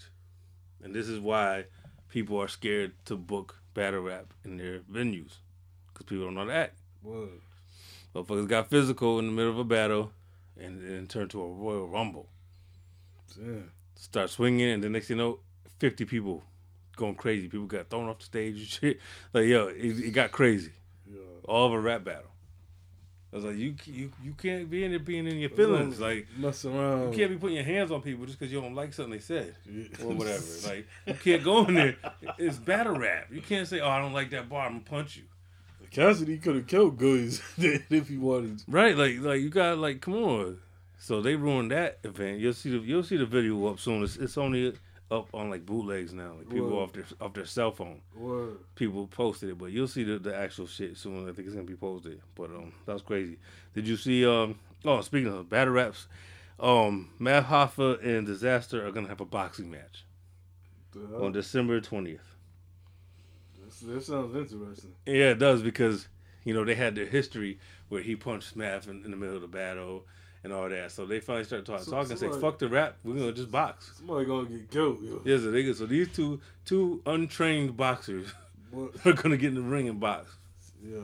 [0.81, 1.65] and this is why
[2.09, 5.39] people are scared to book battle rap in their venues
[5.87, 6.77] because people don't know how to act.
[7.03, 7.41] Word.
[8.13, 10.13] Motherfuckers got physical in the middle of a battle,
[10.57, 12.29] and then turned to a royal rumble.
[13.35, 13.71] Damn.
[13.95, 15.39] Start swinging, and the next thing you know,
[15.79, 16.43] fifty people
[16.95, 17.47] going crazy.
[17.49, 18.99] People got thrown off the stage and shit.
[19.33, 20.71] Like yo, it, it got crazy.
[21.05, 21.19] Yeah.
[21.43, 22.31] All of a rap battle.
[23.35, 25.99] I was like, you you you can't be in there being in your feelings.
[25.99, 27.11] Like mess around.
[27.11, 29.19] you can't be putting your hands on people just because you don't like something they
[29.19, 29.53] said.
[29.69, 30.05] Yeah.
[30.05, 30.41] or whatever.
[30.65, 31.97] Like you can't go in there.
[32.37, 33.27] It's battle rap.
[33.29, 34.67] You can't say, "Oh, I don't like that bar.
[34.67, 35.23] I'm gonna punch you."
[35.91, 38.59] Cassidy could have killed Goodz if he wanted.
[38.59, 38.63] to.
[38.69, 38.95] Right?
[38.95, 40.59] Like, like you got like, come on.
[40.97, 42.39] So they ruined that event.
[42.39, 44.01] You'll see the you'll see the video up soon.
[44.01, 44.75] It's, it's only
[45.11, 46.33] up on like bootlegs now.
[46.37, 46.83] Like people Word.
[46.83, 48.01] off their off their cell phone.
[48.15, 48.57] Word.
[48.75, 51.29] People posted it, but you'll see the, the actual shit soon.
[51.29, 52.21] I think it's gonna be posted.
[52.35, 53.37] But um, that was crazy.
[53.73, 54.59] Did you see um?
[54.83, 56.07] Oh, speaking of battle raps,
[56.59, 60.05] um, Math Hoffa and Disaster are gonna have a boxing match
[60.93, 61.25] hell?
[61.25, 62.35] on December twentieth.
[63.83, 64.93] That sounds interesting.
[65.05, 66.07] Yeah, it does because
[66.43, 69.41] you know they had their history where he punched Math in, in the middle of
[69.41, 70.05] the battle
[70.45, 70.91] and all that.
[70.91, 73.51] So they finally started talking, So- talking and say, "Fuck the rap, we're gonna just
[73.51, 75.21] box." Somebody gonna get killed, yo.
[75.25, 78.31] Yeah, so, they, so these two two untrained boxers
[78.71, 78.93] What?
[79.05, 80.37] are gonna get in the ring and box.
[80.81, 80.99] Yeah.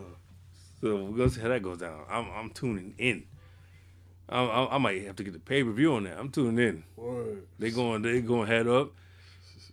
[0.80, 2.06] So we're gonna see how that goes down.
[2.10, 3.24] I'm I'm tuning in.
[4.30, 6.18] I, I, I might have to get the pay per view on that.
[6.18, 6.84] I'm tuning in.
[6.96, 7.44] Word.
[7.60, 8.92] They going they going head up.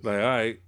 [0.02, 0.60] Like all right,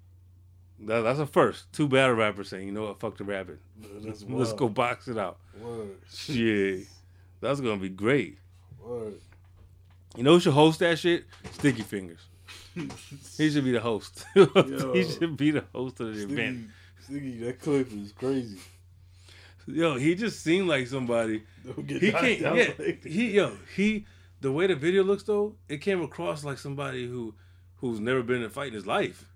[0.80, 1.72] that, that's a first.
[1.72, 3.00] Two battle rappers saying, "You know what?
[3.00, 3.58] Fuck the rapping.
[4.28, 5.96] Let's go box it out." Word.
[6.26, 6.84] Yeah,
[7.40, 8.36] that's gonna be great.
[8.90, 9.14] Word.
[10.16, 11.24] You know who should host that shit?
[11.52, 12.18] Sticky Fingaz.
[13.36, 14.24] He should be the host.
[14.34, 16.70] he should be the host of the event.
[17.00, 18.58] Sticky, Sticky, that clip is crazy.
[19.68, 21.44] Yo, he just seemed like somebody.
[21.86, 22.40] He can't.
[22.40, 24.06] Yeah, like he yo he.
[24.40, 27.34] The way the video looks though, it came across like somebody who,
[27.76, 29.26] who's never been in a fight in his life.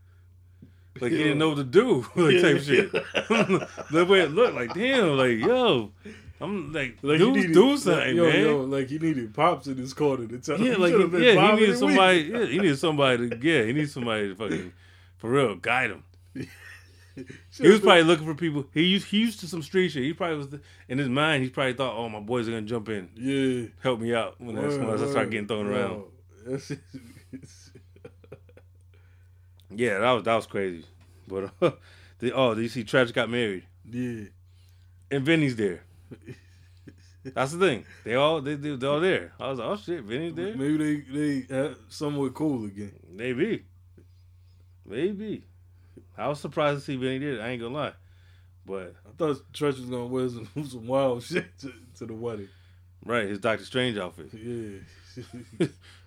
[1.00, 2.90] Like he didn't know what to do, like type shit.
[3.90, 5.92] the way it looked, like damn, like yo,
[6.40, 8.40] I'm like, Like he do needed- do something, yo, man.
[8.44, 10.64] Yo, like he needed pops in his corner to tell him.
[10.66, 12.18] Yeah, he like should've been yeah, he needed somebody.
[12.22, 13.38] Yeah, he needed somebody to.
[13.40, 14.72] Yeah, he needs somebody to fucking
[15.18, 16.04] for real guide him.
[17.60, 18.66] He was probably looking for people.
[18.74, 20.02] He used he used to some street shit.
[20.02, 20.48] He probably was
[20.88, 21.44] in his mind.
[21.44, 23.68] He probably thought, "Oh, my boys are gonna jump in, Yeah.
[23.84, 26.02] help me out when, I start getting thrown around."
[26.44, 26.72] that's-
[29.70, 30.84] Yeah, that was that was crazy.
[31.28, 31.70] But uh,
[32.18, 34.24] the, oh, did you see Treach got married yeah.
[35.10, 35.82] and Vinny's there?
[37.24, 37.84] That's the thing.
[38.04, 39.32] They all they they they all there.
[39.40, 40.54] I was like, oh shit, Vinny's there.
[40.54, 42.92] Maybe they they uh, somewhat cool again.
[43.10, 43.64] Maybe.
[44.86, 45.44] Maybe.
[46.18, 47.40] I was surprised to see Vinny did it.
[47.40, 47.92] I ain't gonna lie.
[48.66, 52.48] But I thought Treach was gonna wear some, some wild shit to, to the wedding.
[53.04, 54.30] right, his Doctor Strange outfit.
[54.32, 54.78] Yeah.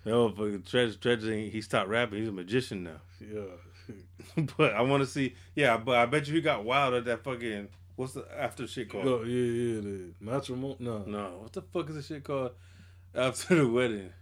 [0.04, 2.20] No, but Treach Treach ain't- he stopped rapping.
[2.20, 3.00] He's a magician now.
[3.20, 4.42] yeah.
[4.58, 5.34] but I want to see.
[5.54, 7.68] Yeah, but I bet you he got wild at that fucking.
[7.98, 9.06] What's the after shit called?
[9.08, 9.34] Oh, yeah,
[9.74, 10.76] yeah, the matrimony.
[10.78, 10.98] No.
[11.04, 12.52] No, what the fuck is the shit called
[13.12, 14.12] after the wedding?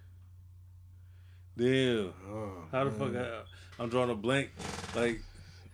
[1.59, 3.13] Damn, Oh, how the man.
[3.13, 3.23] fuck?
[3.79, 4.49] I, I'm drawing a blank.
[4.95, 5.21] Like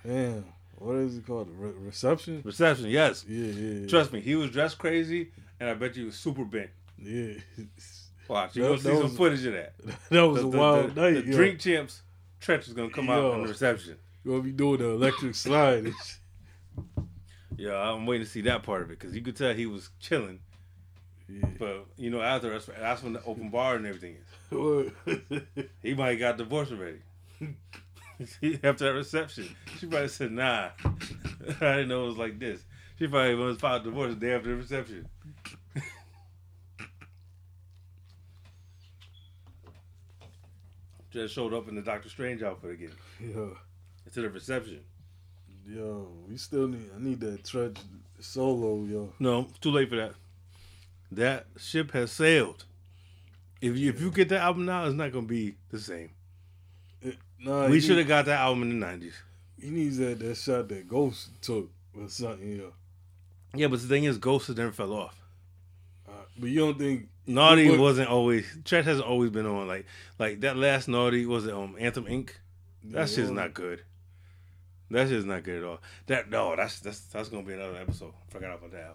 [0.05, 0.44] Damn.
[0.78, 1.48] What is it called?
[1.57, 2.42] Re- reception?
[2.44, 2.86] reception.
[2.86, 3.80] Yes, Yeah, yeah.
[3.82, 3.86] yeah.
[3.86, 5.30] trust me, he was dressed crazy,
[5.61, 6.70] and I bet you he was super bent.
[6.98, 7.34] Yeah.
[8.26, 9.74] Watch, you That- gonna see some was- footage of that.
[10.11, 11.24] that was The, a the- wild the- night.
[11.24, 11.36] The yo.
[11.36, 12.03] drink champs,
[12.40, 13.96] Treach is gonna come out on the reception.
[14.24, 15.92] You gonna be doing the electric slide.
[17.57, 19.90] Yeah, I'm waiting to see that part of it because you could tell he was
[20.00, 20.40] chilling.
[21.28, 21.46] yeah.
[21.59, 24.92] But you know, after that's, that's when the open bar and everything is.
[25.82, 26.98] He might have got divorced already.
[28.62, 29.48] After that reception,
[29.78, 32.62] she probably said, "Nah, I didn't know it was like this."
[32.98, 35.09] She probably was filed divorce the day after the reception.
[41.11, 43.57] Just showed up in the Doctor Strange outfit again yo,
[44.12, 44.80] to the reception.
[45.66, 46.90] Yo, we still need.
[46.94, 47.78] I need that Treach
[48.20, 49.12] solo, yo.
[49.18, 50.14] No, too late for that.
[51.12, 52.64] That ship has sailed.
[53.60, 56.10] If you if you get that album now, it's not gonna be the same.
[57.00, 59.14] It- nah, we should have got that album in the nineties.
[59.60, 62.72] He needs that that shot that Ghost took or something, yo.
[63.54, 65.16] Yeah, but the thing is, Ghost has never fell off.
[66.08, 68.46] Uh, but you don't think Naughty wasn't always.
[68.64, 69.86] Chet hasn't always been on like
[70.18, 72.30] like that last Naughty was it um Anthem Inc.
[72.84, 73.82] That shit's not good.
[74.93, 75.80] That shit's not good at all.
[76.07, 78.12] That no, that's that's that's gonna be another episode.
[78.28, 78.95] Forgot about that.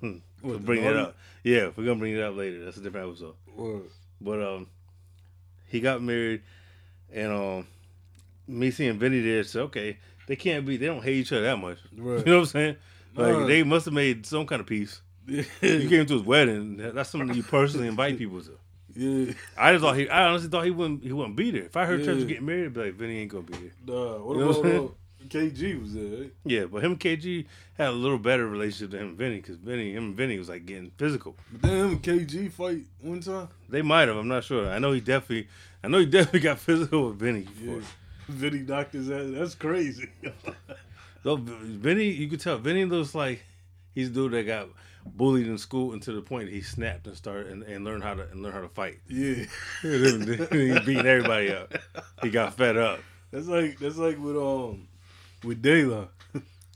[0.42, 1.16] we'll bring it up.
[1.42, 2.64] Yeah, we're gonna bring it up later.
[2.64, 3.34] That's a different episode.
[3.56, 3.82] Word.
[4.20, 4.66] But um,
[5.68, 6.42] he got married,
[7.12, 7.66] and um,
[8.46, 10.76] me seeing Vinny there said, okay, they can't be.
[10.76, 11.78] They don't hate each other that much.
[11.96, 12.18] Right.
[12.18, 12.76] You know what I'm saying?
[13.16, 13.46] Like Nah.
[13.46, 15.00] they must have made some kind of peace.
[15.26, 15.44] You
[15.88, 16.76] came to his wedding.
[16.76, 18.58] That's something you personally invite people to.
[18.96, 19.32] Yeah.
[19.56, 20.08] I just thought he.
[20.08, 21.02] I honestly thought he wouldn't.
[21.02, 21.64] He wouldn't be there.
[21.64, 22.12] If I heard Yeah.
[22.12, 23.70] Was getting married, I'd be like, Vinny ain't gonna be there.
[23.86, 24.18] Nah.
[24.18, 24.88] What You know what about uh,
[25.28, 26.20] KG was there?
[26.20, 26.32] Right?
[26.44, 27.46] Yeah, but him and KG
[27.76, 30.48] had a little better relationship than him and Vinny because Vinny, him and Vinny was
[30.48, 31.36] like getting physical.
[31.52, 33.48] But then him and KG fight one time.
[33.68, 34.16] They might have.
[34.16, 34.68] I'm not sure.
[34.68, 35.48] I know he definitely.
[35.82, 37.46] I know he definitely got physical with Vinny.
[37.60, 37.74] Yeah.
[37.74, 37.82] Before.
[38.28, 39.26] Vinny knocked his ass.
[39.28, 40.08] That's crazy.
[41.24, 43.42] So Vinny, you could tell Vinny looks like
[43.94, 44.68] he's the dude that got
[45.06, 48.12] bullied in school and to the point he snapped and started and, and learned how
[48.12, 48.98] to and learned how to fight.
[49.08, 49.44] yeah.
[49.82, 51.72] he beating everybody up.
[52.22, 53.00] He got fed up.
[53.30, 54.86] That's like that's like with um
[55.44, 56.08] with Dayla.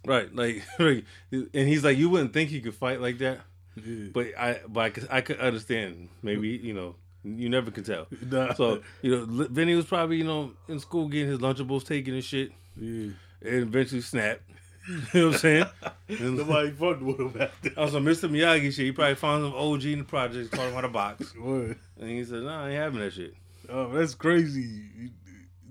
[0.07, 3.41] Right, like, like, and he's like, you wouldn't think he could fight like that,
[3.77, 4.09] Yeah.
[4.13, 6.09] but I, but I could, I could understand.
[6.23, 6.95] Maybe you know,
[7.25, 8.07] you never can tell.
[8.31, 8.55] Nah.
[8.55, 12.25] So you know, Vinny was probably you know in school getting his Lunchables taken and
[12.25, 13.11] shit, yeah.
[13.43, 14.43] and eventually snapped.
[14.89, 15.65] you know what I'm saying?
[16.09, 17.69] And Nobody fucked with him after.
[17.69, 17.77] That.
[17.79, 18.31] Also, Mr.
[18.31, 18.87] Miyagi shit.
[18.87, 22.25] He probably found some OG in the projects, taught him how to box, and he
[22.25, 23.35] said, "Nah, I ain't having that shit."
[23.69, 24.63] Oh, that's crazy.
[24.63, 25.11] You, you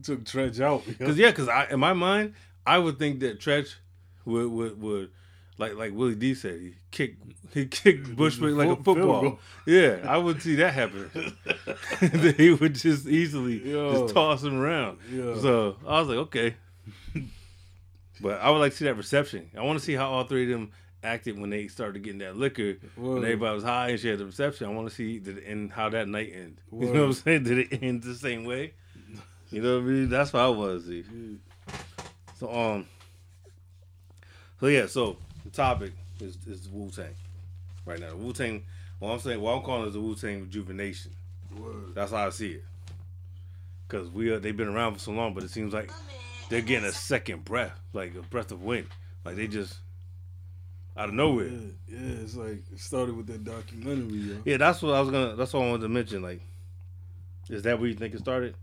[0.04, 0.84] took Treach out.
[1.00, 2.36] Cause yeah, cause I in my mind,
[2.68, 3.76] I would think that Treach
[4.26, 5.10] would would, would
[5.58, 9.40] like like Willie D said, he kicked he kicked Bushwick like a football.
[9.66, 11.10] Yeah, I would see that happen.
[12.02, 13.92] that he would just easily Yo.
[13.94, 15.00] just toss him around.
[15.10, 15.40] Yeah.
[15.40, 16.56] So I was like, okay.
[18.22, 19.50] but I would like to see that reception.
[19.58, 20.72] I want to see how all three of them
[21.04, 22.78] acted when they started getting that liquor.
[22.96, 23.24] When Word.
[23.24, 24.68] everybody was high and she had the reception.
[24.68, 26.58] I want to see did it end how that night end.
[26.72, 27.44] You know what I'm saying?
[27.44, 28.74] Did it end the same way?
[29.50, 30.10] You know what I mean?
[30.10, 31.06] That's what I to see.
[32.40, 32.88] So um,
[34.60, 37.16] so yeah, so the topic is is Wu Tang
[37.86, 38.16] right now.
[38.16, 38.64] Wu Tang.
[39.00, 41.12] What I'm saying, what I'm calling is the Wu Tang rejuvenation.
[41.56, 41.96] Word.
[41.96, 42.66] That's how I see it.
[43.88, 45.92] Cause we are, they've been around for so long, but it seems like
[46.50, 48.88] they're getting a second breath, like a breath of wind.
[49.24, 49.76] Like they just
[50.98, 51.48] out of nowhere.
[51.48, 54.38] Yeah, yeah, it's like it started with that documentary, yo.
[54.46, 55.36] Yeah, that's what I was gonna.
[55.36, 56.22] That's what I wanted to mention.
[56.22, 56.42] Like,
[57.50, 58.56] is that where you think it started?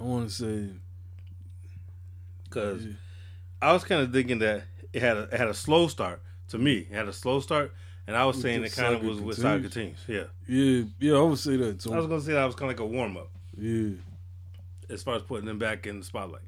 [0.00, 0.68] I want to say,
[2.48, 2.92] Because yeah,
[3.60, 6.58] I was kind of thinking that it had a it had a slow start to
[6.58, 6.86] me.
[6.90, 7.72] It had a slow start,
[8.06, 9.98] and I was With saying it kind of was with Saga continues.
[10.04, 10.30] continues.
[10.48, 10.54] Yeah,
[11.00, 11.92] yeah, yeah, I would say that too.
[11.92, 13.90] I was gonna say that was kind of like a warm up yeah,
[14.88, 16.42] as far as putting them back in the spotlight.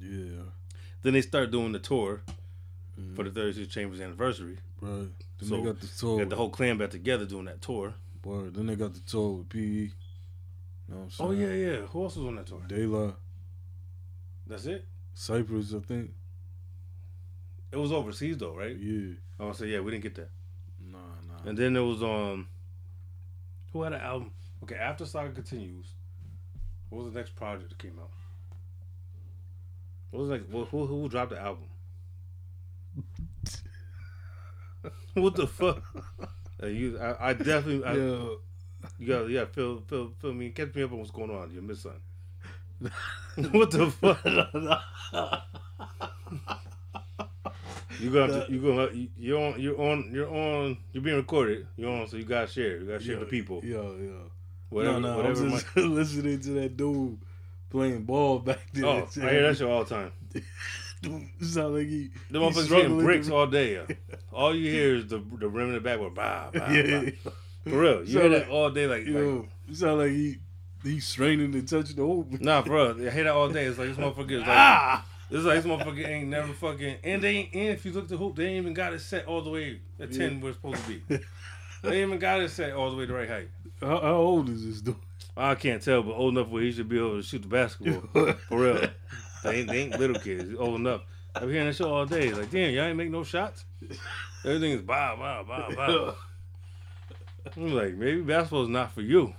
[0.00, 0.42] yeah,
[1.02, 2.22] Then they start doing the tour
[3.14, 3.38] for the mm-hmm.
[3.40, 4.58] 36 Chambers anniversary.
[4.80, 5.08] right.
[5.38, 6.18] Then So, they got the tour.
[6.20, 7.94] got the whole clan back together doing that tour.
[8.24, 8.54] Word.
[8.54, 9.58] Then they got the tour with PE.
[9.58, 9.90] You
[10.88, 11.30] know what I'm saying?
[11.30, 11.76] Oh yeah, yeah.
[11.86, 12.62] Who else was on that tour?
[12.66, 13.12] De La,
[14.46, 14.84] That's it.
[15.14, 16.10] Cypress, I think.
[17.72, 18.76] It was overseas though, right?
[18.76, 19.14] Yeah.
[19.38, 20.30] I want to say yeah, we didn't get that.
[20.80, 21.48] Nah, nah.
[21.48, 22.48] And then there was um,
[23.72, 24.30] who had an album?
[24.62, 25.86] Okay, after Saga continues,
[26.88, 28.10] what was the next project that came out?
[30.10, 30.50] What was like?
[30.50, 31.64] Who who, who dropped the album?
[35.14, 35.82] what the fuck?
[36.62, 38.28] Uh, you, I, I definitely, I, yeah.
[38.98, 41.50] you got, yeah, fill, fill, fill me, catch me up on what's going on.
[41.50, 42.00] You're son.
[43.52, 44.18] what the fuck?
[47.98, 51.66] You gonna, to, you gonna, you- you're on, you're on, you're on, you're being recorded.
[51.76, 52.78] You're on, so you gotta share.
[52.78, 53.62] You gotta share yeah, the people.
[53.64, 54.10] Yeah, yeah.
[54.68, 55.44] Whatever, no, no, whatever.
[55.44, 57.18] I'm just listening to that dude
[57.70, 58.84] playing ball back there.
[58.86, 60.12] oh, I hear that shit all the time.
[61.40, 62.10] Sound like he.
[62.30, 63.74] The he motherfuckers hitting bricks all day.
[63.74, 63.94] Yeah.
[64.32, 67.30] All you hear is the the rim in the back with bah, bah, Yeah, bah.
[67.64, 68.86] For real, you Sound hear like- that all day.
[68.86, 70.36] Like, like Yo, you sound like he
[70.86, 72.40] he's straining to touch the hoop.
[72.40, 72.92] nah, bro.
[72.92, 73.64] I hear that all day.
[73.64, 74.48] It's like this motherfucker is like.
[74.48, 75.04] Ah!
[75.30, 78.04] This is like this motherfucker ain't never fucking and they ain't, and if you look
[78.04, 80.38] at the hoop, they ain't even got it set all the way at ten Yeah.
[80.38, 81.02] where it's supposed to be.
[81.82, 83.48] they ain't even got it set all the way the right height.
[83.80, 84.94] How, how old is this dude?
[85.36, 88.32] I can't tell, but old enough where he should be able to shoot the basketball.
[88.48, 88.88] For real.
[89.42, 90.48] They ain't, they ain't little kids.
[90.48, 91.02] He's old enough.
[91.34, 92.32] I'm hearing that shit all day.
[92.32, 93.64] Like, damn, y'all ain't make no shots?
[94.44, 96.14] Everything is bow, bow, bow, bow.
[97.56, 99.34] I'm like, maybe basketball's not for you.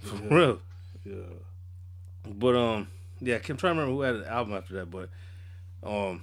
[0.00, 0.58] For yeah, real.
[1.04, 1.14] yeah.
[2.28, 2.88] But um,
[3.20, 4.90] yeah, I'm trying to remember who had an album after that.
[4.90, 5.08] But
[5.82, 6.22] um,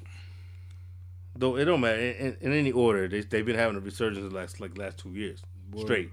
[1.35, 3.07] though it don't matter in, in, in any order.
[3.07, 6.11] They they've been having a resurgence the last like last two years Boy, straight.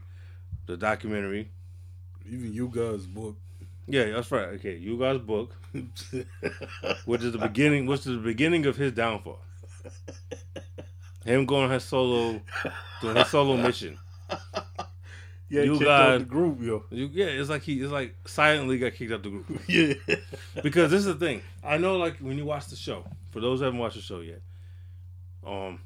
[0.67, 1.51] The documentary,
[2.27, 3.37] Even U-God's book.
[3.87, 4.49] yeah, that's right.
[4.55, 5.55] Okay, U-God's book,
[7.05, 9.41] which is the beginning, which is the beginning of his downfall.
[11.25, 12.41] Him going his solo,
[13.03, 13.99] doing his solo mission.
[15.55, 16.85] Yeah, You out the group, yo.
[16.91, 19.47] You, yeah, it's like he, it's like silently got kicked out the group.
[19.69, 19.95] Yeah.
[20.63, 21.43] because this is the thing.
[21.63, 23.05] I know, like when you watch the show.
[23.31, 24.41] For those who haven't watched the show yet,
[25.47, 25.81] um,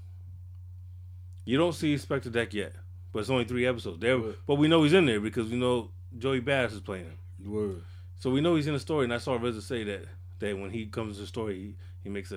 [1.45, 2.73] you don't see Spectre Deck yet,
[3.13, 3.99] but it's only three episodes.
[4.01, 7.19] There, but we know he's in there because we know Joey Bada$$ is playing him.
[7.51, 7.83] Word.
[8.19, 9.05] So we know he's in the story.
[9.05, 10.05] And I saw RZA say that
[10.41, 12.37] that when he comes to the story, he, he makes a,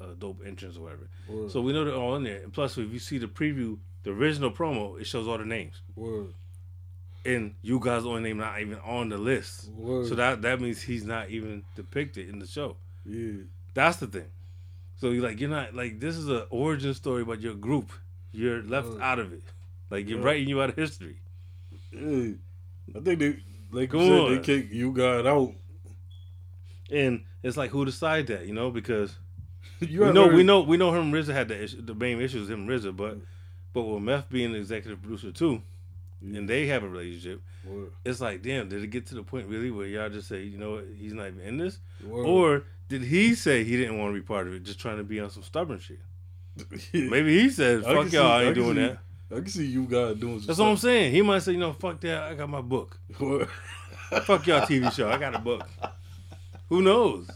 [0.00, 1.08] a, a dope entrance or whatever.
[1.28, 1.50] Word.
[1.50, 2.42] So we know they're all in there.
[2.42, 5.80] And plus, if you see the preview the original promo, it shows all the names,
[5.96, 6.32] Word.
[7.26, 9.68] And U-God's only name not even on the list.
[9.70, 10.08] Word.
[10.08, 12.76] So that that means he's not even depicted in the show.
[13.04, 13.42] yeah.
[13.74, 14.30] That's the thing.
[14.96, 17.90] So you like you're not like this is an origin story about your group.
[18.32, 19.00] You're left Word.
[19.02, 19.42] out of it.
[19.90, 20.24] Like you're Yeah.
[20.24, 21.18] writing you out of history.
[21.92, 22.32] Yeah.
[22.96, 23.36] I think they
[23.70, 24.34] like Come said, on.
[24.36, 25.52] they kick you got out.
[26.90, 28.70] And it's like who decide that, you know?
[28.70, 29.16] Because
[29.80, 32.20] you we know we know we know him and RZA had the issue, the main
[32.20, 33.18] issue is him and RZA, but
[33.72, 35.60] but with Meth being the executive producer too,
[36.20, 37.90] and they have a relationship, Word.
[38.04, 40.58] it's like damn, did it get to the point really where y'all just say, you
[40.58, 42.24] know what, he's not even in this, Word.
[42.26, 45.04] or did he say he didn't want to be part of it, just trying to
[45.04, 45.98] be on some stubborn shit?
[46.92, 48.98] Maybe he said, "Fuck y'all, I I ain't can doing see- that."
[49.28, 51.10] I can see you guys doing some That's what I'm saying.
[51.12, 52.96] He might say, you know, fuck that, I got my book.
[53.18, 55.68] Fuck y'all TV show, I got a book.
[56.68, 57.28] Who knows?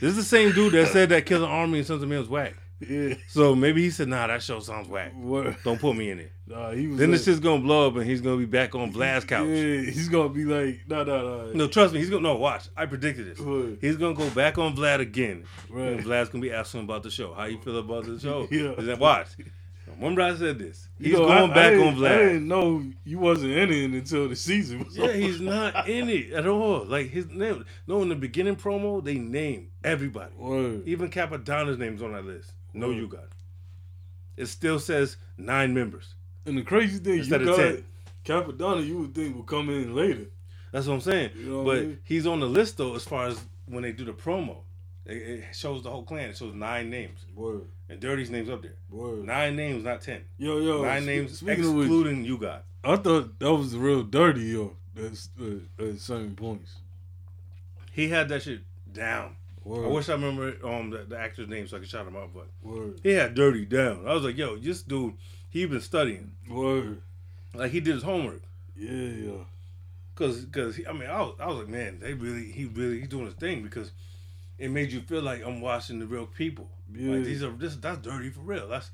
[0.00, 2.54] This is the same dude that said that Killarmy and Sons of Men was whack.
[2.80, 3.14] Yeah.
[3.28, 5.14] So maybe he said, nah, that show sounds whack.
[5.14, 5.56] Word.
[5.64, 6.32] Don't put me in it.
[6.46, 8.74] Nah, he was Then like, this shit's gonna blow up and he's gonna be back
[8.74, 9.48] on Vlad's couch.
[9.48, 11.52] Yeah, he's gonna be like, nah, nah, nah.
[11.54, 12.68] No, trust me, he's gonna no watch.
[12.76, 13.78] I predicted this.
[13.80, 15.44] He's gonna go back on Vlad again.
[15.68, 15.88] Right.
[15.92, 17.34] And Vlad's gonna be asking about the show.
[17.34, 18.46] How you feel about the show?
[18.50, 18.74] Yeah.
[18.78, 19.28] That watch?
[19.96, 20.86] Remember I said this.
[20.98, 23.72] He's You know, going I- I back didn't- on I didn't know you wasn't in
[23.72, 25.12] it until the season was Yeah, over.
[25.14, 26.84] he's not in it at all.
[26.84, 27.64] Like his name.
[27.86, 30.32] No, in the beginning promo, they name everybody.
[30.36, 30.86] Word.
[30.86, 32.52] Even Cappadonna's name's on that list.
[32.74, 33.28] No, you got.
[34.36, 36.14] It still says nine members.
[36.46, 37.84] And the crazy thing, Instead you got 10.
[38.24, 40.26] Cappadonna, you would think would come in later.
[40.72, 41.30] That's what I'm saying.
[41.36, 41.98] You know what but I mean?
[42.04, 44.58] he's on the list though, as far as when they do the promo.
[45.06, 46.30] It, it shows the whole clan.
[46.30, 47.62] It shows nine names, Word.
[47.88, 48.74] and Dirty's name's up there.
[48.90, 49.24] Word.
[49.24, 50.22] Nine names, not ten.
[50.36, 50.82] Yo, yo.
[50.82, 52.62] nine spe- names, which, excluding U-God.
[52.84, 54.76] I thought that was real dirty, yo.
[54.94, 56.74] That's uh, at certain points.
[57.92, 58.60] He had that shit
[58.92, 59.36] down.
[59.68, 59.84] Word.
[59.84, 62.30] I wish I remember um the, the actor's name so I could shout him out,
[62.34, 63.00] but Word.
[63.02, 64.08] he had Dirty down.
[64.08, 65.14] I was like, yo, this dude,
[65.50, 66.32] he been studying.
[66.48, 67.02] Word.
[67.54, 68.42] Like he did his homework.
[68.76, 69.44] Yeah, yeah.
[70.14, 73.00] Cause, cause he, I mean, I was, I was like, man, they really, he really,
[73.00, 73.92] he's doing his thing because
[74.58, 76.68] it made you feel like I'm watching the real people.
[76.92, 77.16] Yeah.
[77.16, 78.68] Like these are, this, that's dirty for real.
[78.68, 78.90] That's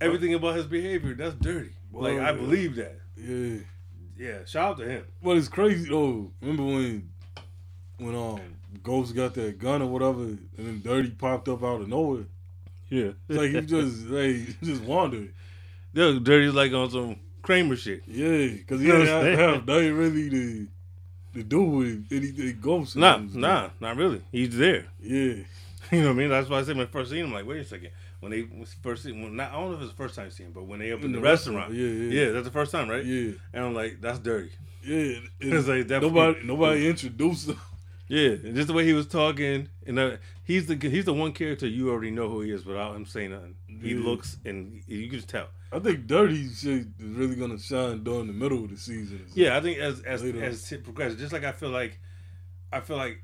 [0.00, 1.14] everything about his behavior.
[1.14, 1.72] That's dirty.
[1.92, 2.98] Like I believe that.
[3.16, 3.58] Yeah.
[4.18, 5.04] Yeah, shout out to him.
[5.22, 6.30] But it's crazy though.
[6.40, 7.10] Remember when
[7.98, 8.40] when um
[8.82, 12.24] Ghost got that gun or whatever, and then Dirty popped up out of nowhere.
[12.88, 15.32] Yeah, It's like he just like just wandered.
[15.92, 18.02] yeah, dirty's like on some Kramer shit.
[18.06, 20.66] Yeah, because he you didn't have, have nothing really to
[21.34, 22.94] to do with anything Ghost.
[22.96, 24.22] Nah, nah, not really.
[24.30, 24.86] He's there.
[25.02, 25.34] Yeah,
[25.90, 26.28] You know what I mean?
[26.30, 27.90] That's why I said when I first seen him, like, wait a second.
[28.20, 28.48] When they
[28.82, 30.78] first seen, when not, I don't know if it's the first time seeing but when
[30.80, 32.24] they opened In the, the restaurant, restaurant, yeah, yeah.
[32.26, 33.04] yeah, that's the first time, right?
[33.04, 34.50] yeah, And I'm like, that's dirty.
[34.84, 35.18] yeah.
[35.40, 37.58] It's like that- nobody nobody introduced him.
[38.08, 41.66] Yeah, just the way he was talking, and uh, he's the he's the one character
[41.66, 43.56] you already know who he is without him saying nothing.
[43.82, 44.04] He Yeah.
[44.04, 45.48] looks and you can just tell.
[45.72, 49.26] I think Dirty shit is really gonna shine during the middle of the season.
[49.34, 51.98] Yeah, I think as as Later as it progresses, just like I feel like,
[52.72, 53.18] I feel like,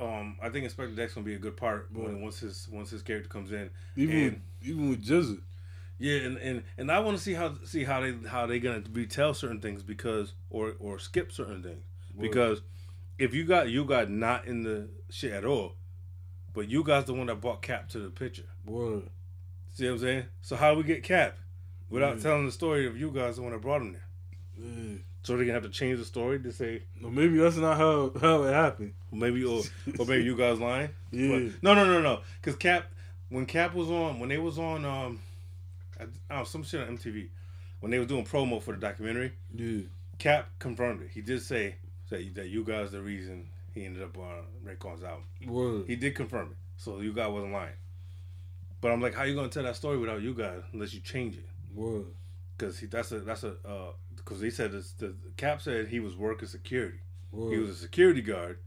[0.00, 3.02] um, I think Inspectah Deck's gonna be a good part when once his once his
[3.02, 3.70] character comes in.
[3.96, 5.40] even and- with, even with GZA.
[6.00, 8.82] Yeah, and, and, and I want to see how see how they how they gonna
[8.92, 11.84] retell certain things because or or skip certain things
[12.20, 12.62] because
[13.18, 15.76] if you got you got not in the shit at all,
[16.52, 18.44] but U-God's the one that brought Cap to the picture.
[18.64, 19.08] Word.
[19.72, 20.24] See what I'm saying?
[20.42, 21.36] So how do we get Cap
[21.90, 22.22] without Yeah.
[22.22, 24.06] telling the story of U-God's the one that brought him there?
[24.56, 24.96] Yeah.
[25.22, 28.12] So they're gonna have to change the story to say No, maybe that's not how
[28.20, 28.94] how it happened.
[29.10, 29.62] maybe or
[29.98, 30.90] or maybe you guys lying.
[31.10, 31.28] Yeah.
[31.50, 32.20] But- no, no, no, no.
[32.40, 32.86] Because Cap,
[33.30, 35.20] when Cap was on, when they was on, um,
[35.98, 37.28] I, I don't know, some shit on MTV,
[37.80, 39.80] when they was doing promo for the documentary, Yeah.
[40.18, 41.10] Cap confirmed it.
[41.12, 41.76] He did say
[42.10, 45.24] that that U-God's the reason he ended up on Raekwon's album.
[45.46, 45.84] Word.
[45.86, 47.72] He did confirm it, so you guys wasn't lying.
[48.80, 51.36] But I'm like, how you gonna tell that story without you guys unless you change
[51.36, 51.46] it?
[51.74, 52.06] Word.
[52.56, 56.16] Because that's a that's a uh, because he said this, the Cap said he was
[56.16, 56.98] working security.
[57.32, 57.52] Word.
[57.52, 58.58] He was a security guard.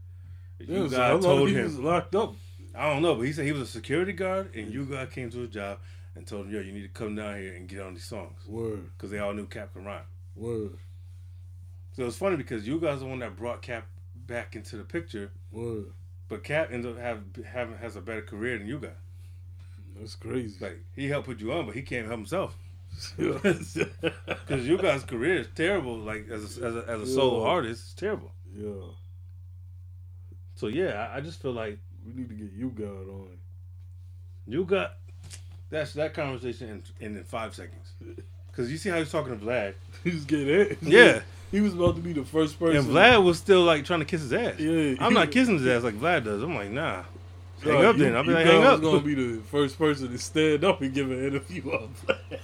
[0.58, 1.64] yeah, You guys told he him.
[1.64, 2.34] was locked up.
[2.74, 5.30] I don't know, but he said he was a security guard, and you guys came
[5.30, 5.78] to his job
[6.14, 8.46] and told him, "Yo, you need to come down here and get on these songs,"
[8.46, 8.90] Word.
[8.96, 10.02] because they all knew Cap could rhyme.
[10.36, 10.72] Word.
[11.98, 13.84] So it's funny because you guys are the one that brought Cap
[14.14, 15.86] back into the picture, Word.
[16.28, 18.92] but Cap ends up have having has a better career than U-God.
[19.98, 20.64] That's crazy.
[20.64, 22.56] Like he helped put you on, but he can't help himself
[23.16, 23.76] because
[24.48, 25.96] U-God's career is terrible.
[25.98, 28.30] Like as a, as a, as a solo artist, it's terrible.
[28.56, 28.92] yeah.
[30.54, 33.38] So yeah, I, I just feel like We need to get U-God on.
[34.46, 34.98] you got
[35.68, 37.90] that's that conversation in, in, in five seconds.
[38.50, 39.74] Because you see how he's talking to Vlad.
[40.02, 40.78] He's getting it.
[40.82, 41.20] Yeah.
[41.50, 42.76] He was about to be the first person.
[42.76, 44.58] And Vlad was still like trying to kiss his ass.
[44.58, 44.96] Yeah.
[45.00, 46.42] I'm not kissing his ass like Vlad does.
[46.42, 47.02] I'm like, nah.
[47.64, 48.16] Nah, Hang up you- then.
[48.16, 48.80] I'll be like, hang was up.
[48.82, 52.38] gonna be the first person to stand up and give an interview on Vlad.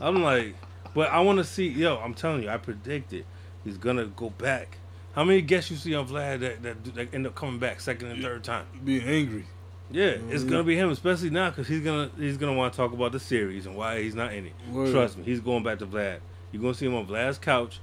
[0.00, 0.54] I'm like,
[0.94, 1.68] but I want to see.
[1.68, 3.24] Yo, I'm telling you, I predicted
[3.64, 4.78] he's gonna go back.
[5.14, 8.08] How many guests you see on Vlad that that, that end up coming back second
[8.08, 8.66] and third time?
[8.84, 9.44] Being angry.
[9.90, 10.48] Yeah, it's Mhm.
[10.50, 13.20] gonna be him, especially now because he's gonna he's gonna want to talk about the
[13.20, 14.52] series and why he's not in it.
[14.72, 14.92] Word.
[14.92, 16.18] Trust me, he's going back to Vlad.
[16.52, 17.80] You're gonna see him on Vlad's couch,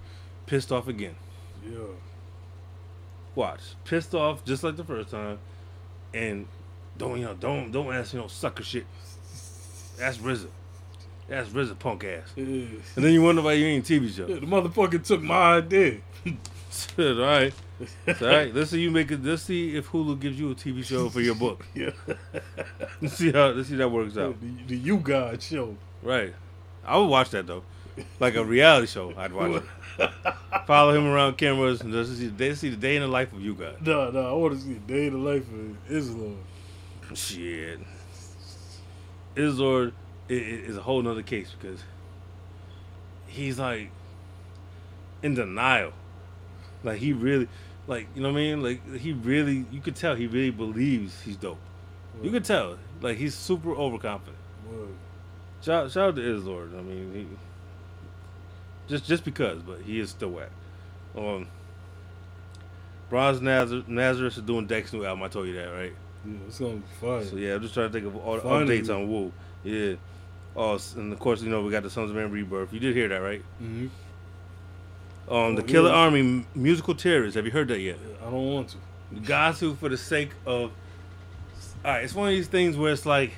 [0.51, 1.15] pissed off again.
[1.65, 1.77] Yeah.
[3.35, 5.39] Watch, pissed off just like the first time,
[6.13, 6.45] and
[6.97, 8.85] don't you know don't don't ask you know sucker shit.
[9.97, 10.47] That's RZA.
[11.29, 12.33] That's RZA punk ass.
[12.35, 12.43] Yeah.
[12.43, 14.27] And then you wonder why you ain't TV show.
[14.27, 15.99] Yeah, the motherfucker took my idea.
[16.25, 17.53] all right.
[18.09, 18.53] All right.
[18.53, 19.23] Let's see you make it.
[19.23, 21.65] Let's see if Hulu gives you a TV show for your book.
[21.73, 21.91] yeah.
[23.01, 24.35] Let's see how let's see how that works out.
[24.41, 25.77] The, the U-God show.
[26.03, 26.33] Right.
[26.85, 27.63] I would watch that though,
[28.19, 29.13] like a reality show.
[29.15, 29.63] I'd watch it.
[30.67, 33.41] Follow him around cameras and just see, they see the day in the life of
[33.41, 33.75] you guys.
[33.81, 36.37] Nah, nah, I want to see the day in the life of Islord.
[37.13, 37.79] Shit.
[39.35, 39.93] Islord
[40.29, 41.83] i- i- is a whole nother case because
[43.27, 43.89] he's like
[45.23, 45.93] in denial.
[46.83, 47.47] Like he really,
[47.87, 48.63] like you know what I mean.
[48.63, 51.59] Like he really, you could tell he really believes he's dope.
[52.21, 54.37] You could tell, like he's super overconfident.
[54.69, 54.89] Word.
[55.61, 56.77] Shout, shout out to Islord.
[56.77, 57.27] I mean, he,
[58.91, 60.49] just just because, but he is still whack.
[61.17, 61.47] Um,
[63.09, 65.23] Bronze Nazareth, Nazareth is doing Dex new album.
[65.23, 65.93] I told you that, right?
[66.25, 67.25] Yeah, it's gonna be fire.
[67.25, 68.81] So yeah, I'm just trying to think of all the Finally.
[68.81, 69.31] updates on Wu.
[69.63, 69.95] Yeah.
[70.55, 72.71] Oh, and of course, you know we got the Sons of Man rebirth.
[72.73, 73.41] You did hear that, right?
[73.59, 73.87] hmm
[75.29, 75.95] Um, the Oh, Killarmy yeah.
[75.95, 77.35] Army musical terrorists.
[77.35, 77.97] Have you heard that yet?
[78.21, 78.77] I don't want to.
[79.21, 80.71] Got to for the sake of.
[81.83, 83.33] All right, it's one of these things where it's like,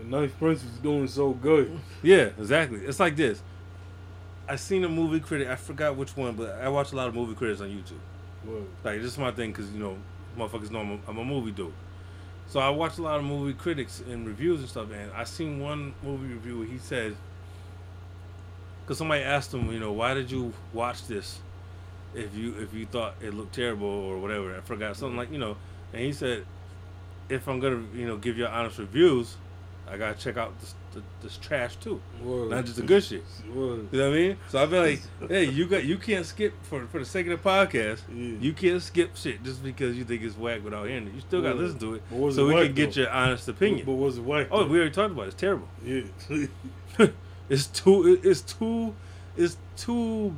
[0.00, 1.78] The Ninth Prince was doing so good.
[2.02, 2.80] yeah, exactly.
[2.80, 3.40] It's like this.
[4.48, 5.48] I seen a movie critic.
[5.48, 8.00] I forgot which one, but I watch a lot of movie critics on YouTube.
[8.82, 9.98] Like this is my thing because you know,
[10.38, 11.72] motherfuckers know I'm a, I'm a movie dude.
[12.48, 15.60] So I watch a lot of movie critics and reviews and stuff, and I seen
[15.60, 17.14] one movie review where he said,
[18.82, 21.40] because somebody asked him, you know, why did you watch this
[22.14, 24.56] if you if you thought it looked terrible or whatever?
[24.56, 25.58] I forgot something like you know,
[25.92, 26.46] and he said,
[27.28, 29.36] if I'm gonna you know give you honest reviews,
[29.86, 32.50] I gotta check out this, this, this trash too, Word.
[32.50, 33.24] not just the good shit.
[33.54, 33.88] Word.
[33.90, 34.36] You know what I mean?
[34.48, 37.42] So I feel like, hey, you got you can't skip for for the sake of
[37.42, 38.00] the podcast.
[38.12, 38.36] Yeah.
[38.40, 41.14] You can't skip shit just because you think it's whack without hearing it.
[41.14, 43.00] You still got to listen to it, so it we whack, can get though?
[43.02, 43.86] your honest opinion.
[43.86, 44.48] But was it white?
[44.50, 45.28] oh, we already talked about it.
[45.28, 45.68] It's terrible.
[45.84, 46.02] Yeah.
[47.48, 48.20] it's too.
[48.22, 48.94] It's too.
[49.36, 50.34] It's too.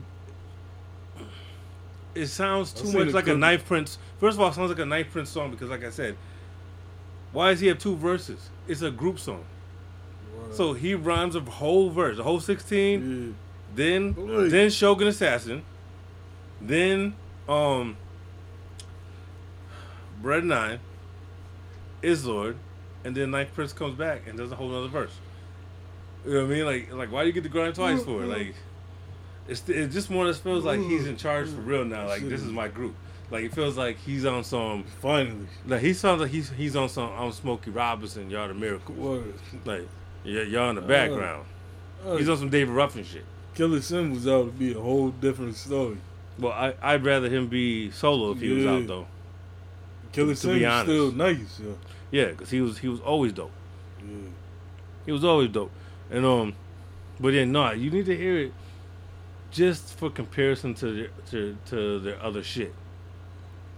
[2.14, 3.98] It sounds too much like a Ninth Prince.
[4.18, 6.16] First of all, it sounds like a Ninth Prince song because, like I said,
[7.32, 8.50] why does he have two verses?
[8.66, 9.44] It's a group song.
[10.52, 13.28] So he rhymes a whole verse, a whole sixteen.
[13.28, 13.32] yeah.
[13.76, 14.50] Then Right.
[14.50, 15.62] then Shogun Assassin.
[16.60, 17.14] Then
[17.48, 17.96] um
[20.20, 20.80] Bread Nine,
[22.02, 22.56] Islord.
[23.04, 25.12] and then Ninth Prince comes back and does a whole other verse.
[26.26, 26.64] You know what I mean?
[26.66, 28.26] Like like why do you get the grind twice for it?
[28.26, 28.54] Like
[29.48, 32.06] it's it just more or less feels like he's in charge for real now.
[32.06, 32.94] Like this is my group.
[33.30, 35.46] Like it feels like he's on some Finally.
[35.66, 39.22] like he sounds like he's he's on some on Smokey Robinson, y'all the miracle.
[39.64, 39.88] Like
[40.24, 41.46] y- y'all in the background.
[42.06, 43.24] Uh, He's on some David Ruffin shit.
[43.54, 45.98] Killa Sin was out to be a whole different story.
[46.38, 49.06] Well, I, I'd rather him be solo if he was out though.
[50.12, 51.60] Killer To Sim be was still nice.
[51.62, 51.72] Yeah.
[52.10, 53.50] Yeah, because he was he was always dope.
[54.00, 54.28] yeah.
[55.06, 55.70] He was always dope.
[56.10, 56.54] And um,
[57.20, 58.52] but then no, you need to hear it
[59.50, 62.74] just for comparison to their, to to their other shit.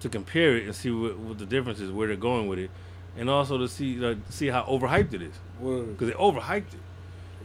[0.00, 2.70] To compare it and see what, what the difference is, where they're going with it,
[3.16, 5.34] and also to see like, see how overhyped it is.
[5.58, 6.80] Because they overhyped it.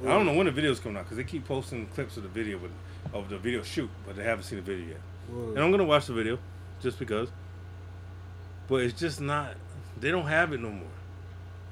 [0.04, 2.30] I don't know when the video's coming out because they keep posting clips of the
[2.30, 2.72] video with,
[3.14, 5.02] of the video shoot, but they haven't seen the video yet.
[5.30, 5.56] Word.
[5.56, 6.38] And I'm gonna watch the video,
[6.82, 7.30] just because.
[8.68, 9.56] But it's just not.
[10.00, 10.88] They don't have it no more.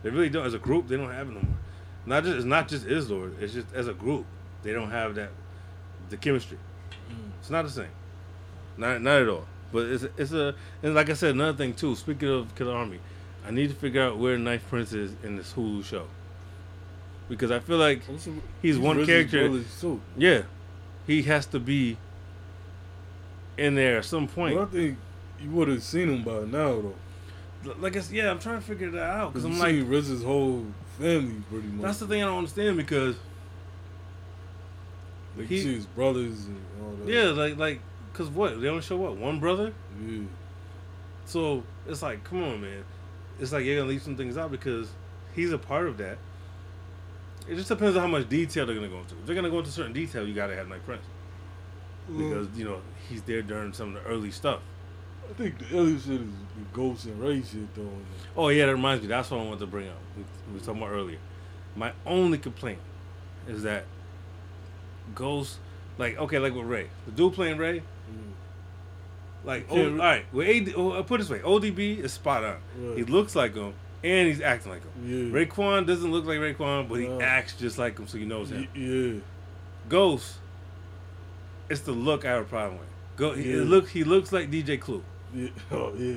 [0.01, 0.45] They really don't.
[0.45, 1.57] As a group, they don't have it no more.
[2.05, 2.37] Not just.
[2.37, 3.39] It's not just Islord.
[3.41, 4.25] It's just as a group,
[4.63, 5.29] they don't have that.
[6.09, 6.57] The chemistry.
[7.09, 7.31] Mm.
[7.39, 7.89] It's not the same.
[8.77, 9.45] Not not at all.
[9.71, 11.95] But it's it's a and like I said, another thing too.
[11.95, 12.99] Speaking of Killarmy,
[13.47, 16.07] I need to figure out where Ninth Prince is in this Hulu show.
[17.29, 19.61] Because I feel like Also, he's one character.
[19.81, 20.01] too.
[20.17, 20.43] Yeah,
[21.07, 21.97] he has to be
[23.57, 24.55] in there at some point.
[24.55, 24.97] But I think
[25.41, 26.81] you would have seen him by now,
[27.63, 27.75] though.
[27.79, 30.65] like I said, yeah, I'm trying to figure that out because I'm like, RZA's whole
[30.99, 31.81] family pretty much.
[31.83, 33.15] that's the thing I don't understand because
[35.37, 37.11] like, he- you see his brothers and all that.
[37.11, 37.81] yeah, like like
[38.11, 39.73] because what they only show what one brother,
[40.07, 40.19] Yeah.
[41.25, 42.83] so it's like come on, man,
[43.39, 44.89] it's like you're gonna leave some things out because
[45.33, 46.17] he's a part of that.
[47.47, 49.15] It just depends on how much detail they're gonna go into.
[49.15, 51.03] If they're gonna go into certain detail, you gotta have Ninth Prince
[52.11, 52.17] mm.
[52.17, 54.61] because you know he's there during some of the early stuff.
[55.29, 57.89] I think the other shit is the Ghost and Ray shit, though.
[58.37, 59.07] Oh yeah, that reminds me.
[59.07, 59.97] That's what I wanted to bring up.
[60.15, 61.17] We, we were talking about earlier.
[61.75, 62.79] My only complaint
[63.47, 63.85] is that
[65.13, 65.57] Ghost,
[65.97, 68.31] like okay, like with Ray, the dude playing Ray, mm.
[69.45, 72.43] Like oh, all right, with AD, oh, I'll put it this way, ODB is spot
[72.43, 72.57] on.
[72.77, 72.97] Right.
[72.97, 73.73] He looks like him
[74.03, 75.31] and he's acting like him.
[75.33, 75.45] Yeah.
[75.45, 77.21] Raekwon doesn't look like Raekwon, but he No.
[77.21, 78.67] acts just like him, so you know him.
[78.75, 79.21] Yeah.
[79.89, 80.35] Ghost,
[81.69, 82.87] it's the look I have a problem with.
[83.17, 83.57] Go, he, Yeah.
[83.61, 85.03] it look, he looks like DJ Clue.
[85.33, 85.49] Yeah.
[85.71, 86.15] Oh yeah.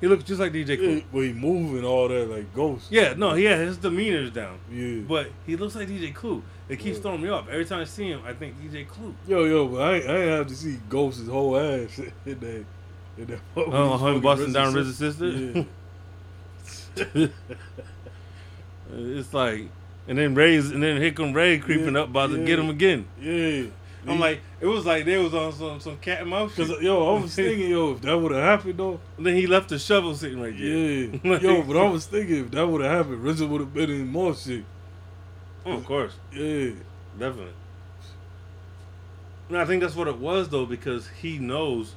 [0.00, 0.94] He looks just like DJ Clue.
[0.96, 1.00] yeah.
[1.12, 2.86] But he moving all that like ghost.
[2.90, 4.58] Yeah, no, yeah, his demeanor's down.
[4.72, 5.00] Yeah.
[5.06, 6.42] But he looks like DJ Clue.
[6.68, 7.02] It keeps Yeah.
[7.02, 7.48] throwing me off.
[7.48, 9.14] Every time I see him, I think DJ Clue.
[9.28, 12.64] Yo, yo, but I, ain't- I ain't have to see Ghost's whole ass in that.
[13.18, 15.28] In that Oh, him busting down RZA RZA's sister?
[15.28, 15.64] Yeah.
[18.92, 19.68] It's like,
[20.08, 22.70] and then Ray's, and then here come Ray creeping Yeah, up, about to get him
[22.70, 23.06] again.
[23.20, 23.64] yeah.
[24.06, 26.66] I'm like, it was like they was on some some cat and mouse shit.
[26.68, 29.46] Cause yo, I was thinking, yo, if that would have happened though, And then he
[29.46, 30.66] left the shovel sitting right there.
[30.66, 33.74] yeah, Like- yo, but I was thinking if that would have happened, RZA would have
[33.74, 34.64] been in more shit.
[35.66, 36.70] Oh, of course, Yeah,
[37.18, 37.52] definitely.
[39.48, 41.94] And I think that's what it was though, because he knows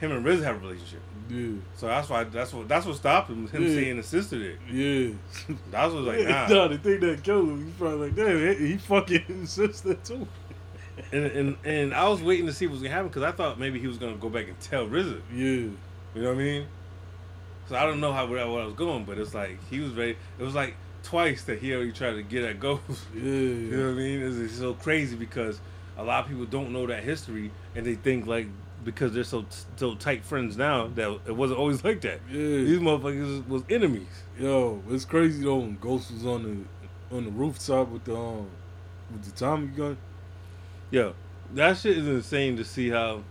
[0.00, 1.00] him and Riz have a relationship.
[1.30, 3.46] yeah, So that's why that's what that's what stopped him.
[3.48, 3.68] Him Yeah.
[3.68, 4.56] seeing his sister there.
[4.70, 5.12] yeah.
[5.70, 6.48] That was like nah.
[6.48, 10.26] nah, the thing that killed him, he's probably like, damn, he fucking his sister too.
[11.12, 13.58] And, and and I was waiting to see what was gonna happen because I thought
[13.58, 15.20] maybe he was gonna go back and tell RZA.
[15.32, 15.76] Yeah, You
[16.14, 16.66] know what I mean?
[17.68, 20.16] So I don't know how where I was going, but it's like he was ready.
[20.38, 22.82] It was like twice that he already tried to get at Ghost.
[23.14, 24.22] yeah, You know what I mean?
[24.22, 25.60] It's, it's so crazy because
[25.96, 28.46] a lot of people don't know that history and they think like
[28.84, 32.20] because they're so so tight friends now that it wasn't always like that.
[32.28, 32.36] Yeah.
[32.36, 34.22] These motherfuckers was enemies.
[34.38, 35.56] Yo, it's crazy though.
[35.56, 36.42] When Ghost was on
[37.10, 38.48] the on the rooftop with the um
[39.10, 39.96] with the Tommy gun.
[40.94, 41.12] Yo,
[41.54, 43.22] that shit is insane to see how.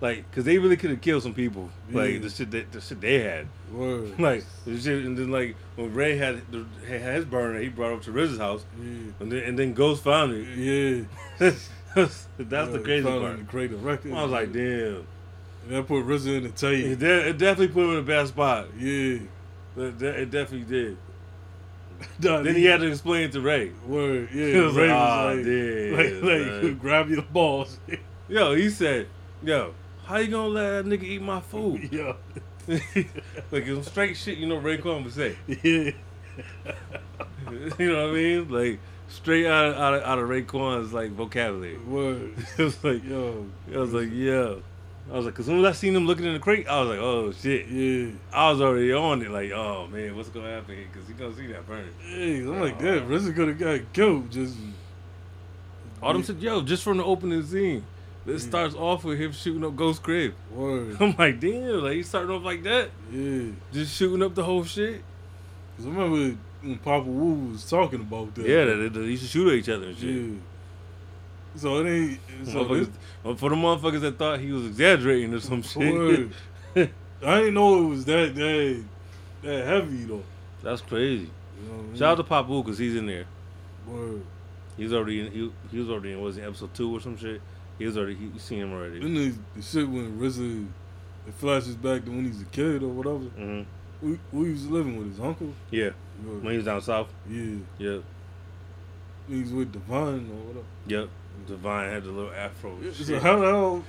[0.00, 1.70] Like, cause they really could have killed some people.
[1.92, 2.18] Like Yeah.
[2.20, 3.46] the shit that the shit they had.
[3.72, 4.14] Word.
[4.18, 7.92] Like the shit, and then like when Ray had the, had his burner, he brought
[7.92, 8.86] it up to Riz's house, Yeah.
[9.20, 10.46] and then and then Ghost found it.
[10.56, 11.04] Yeah.
[11.94, 12.44] That's the
[12.78, 13.48] Yeah, crazy part.
[13.48, 14.12] create record.
[14.12, 15.06] I was like, damn.
[15.64, 16.98] And that put RZA in the It, tape.
[16.98, 18.68] de- it definitely put him in a bad spot.
[18.78, 19.18] Yeah.
[19.76, 20.96] It, de- it definitely did.
[22.22, 23.72] Nah, Then he had to explain it to Ray.
[23.86, 24.28] Word.
[24.32, 24.62] Yeah.
[24.62, 27.78] Was Ray like, was "Ah, like, damn, like, like son." grab your balls.
[28.28, 29.06] Yo, he said,
[29.42, 29.74] yo,
[30.04, 31.88] how you gonna let that nigga eat my food?
[31.92, 32.12] yeah.
[33.50, 35.36] like some straight shit, you know Raekwon would say.
[35.46, 35.92] Yeah.
[37.78, 38.48] you know what I mean?
[38.50, 41.78] Like straight out of, out of, out of Raekwon's like vocabulary.
[41.78, 42.34] Word.
[42.58, 43.46] it was like, Yo.
[43.72, 44.56] I was like, yeah.
[45.10, 46.90] I was like, cause soon as I seen him looking in the crate, I was
[46.90, 47.66] like, oh shit.
[47.68, 48.10] Yeah.
[48.32, 50.86] I was already on it, like, oh man, what's gonna happen here?
[50.92, 51.88] Cause he gonna see that burn.
[52.06, 54.30] Hey, I'm like, damn, this is gonna got killed.
[54.30, 54.56] Just.
[56.02, 57.84] All them said, yo, just from the opening scene.
[58.26, 60.34] This starts off with him shooting up Ghost Crib.
[60.52, 60.96] Word.
[61.00, 63.52] I'm like, damn, like he starting off like that, Yeah.
[63.72, 65.02] just shooting up the whole shit.
[65.76, 68.46] Cause I remember when Papa Wu was talking about that.
[68.46, 70.10] Yeah, they, they used to shoot at each other and shit.
[70.14, 70.34] Yeah.
[71.56, 72.20] So it ain't.
[72.44, 72.90] So Motherfuckers-
[73.24, 76.30] this, for the motherfuckers that thought he was exaggerating or some shit.
[77.24, 78.84] I didn't know it was that that
[79.42, 80.22] that heavy though.
[80.62, 81.30] That's crazy.
[81.62, 81.94] You know I mean?
[81.96, 83.24] Shout out to Pop Wu because he's in there.
[83.86, 84.22] Word.
[84.76, 85.32] He was already in.
[85.32, 86.20] He, he was already in.
[86.20, 87.40] Was it episode two or some shit?
[87.78, 88.14] He was already.
[88.14, 89.00] He, you seen him already.
[89.00, 90.66] Then the, the shit when RZA
[91.26, 93.18] it flashes back to when he's a kid or whatever.
[93.18, 93.62] hmm
[94.00, 95.52] We we was living with his uncle.
[95.72, 95.90] Yeah,
[96.24, 96.42] Word.
[96.44, 97.08] when he was down south.
[97.28, 97.56] Yeah.
[97.78, 98.04] Yep,
[99.28, 100.66] He was with Divine or whatever.
[100.86, 101.08] yep.
[101.46, 102.76] Divine had the little afro.
[102.92, 103.38] So how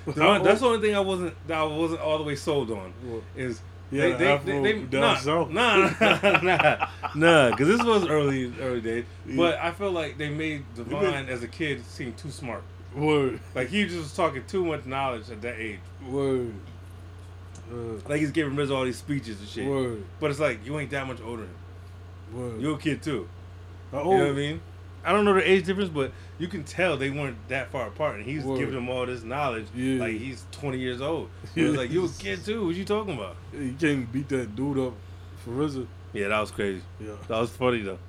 [0.05, 0.13] the?
[0.13, 1.35] Divine, that's the only thing I wasn't.
[1.47, 2.93] That I wasn't all the way sold on.
[3.03, 3.23] What?
[3.35, 3.61] Is
[3.91, 5.49] Yeah, they, they, they, down nah, south.
[5.49, 7.49] Nah, nah, nah, nah.
[7.49, 9.05] Because this was early, early days.
[9.27, 9.35] Yeah.
[9.35, 12.63] But I feel like they made Divine as a kid seem too smart.
[12.95, 13.39] Word.
[13.55, 15.79] Like he just was talking too much knowledge at that age.
[16.07, 16.53] Word.
[18.07, 19.67] Like he's giving Riz all these speeches and shit.
[19.67, 20.03] word.
[20.19, 21.47] But it's like you ain't that much older.
[22.33, 22.61] Word.
[22.61, 23.27] You're a kid too.
[23.91, 24.61] How You know what I mean?
[25.03, 28.17] I don't know the age difference, but you can tell they weren't that far apart,
[28.17, 28.59] and he's Word.
[28.59, 29.67] giving them all this knowledge.
[29.75, 30.01] Yeah.
[30.01, 31.29] Like he's 20 years old.
[31.55, 32.65] It was like you a kid too.
[32.65, 33.35] What you talking about?
[33.53, 34.93] You can't beat that dude up
[35.43, 35.87] for RZA.
[36.13, 36.81] Yeah, that was crazy.
[36.99, 37.13] Yeah.
[37.27, 37.99] That was funny though.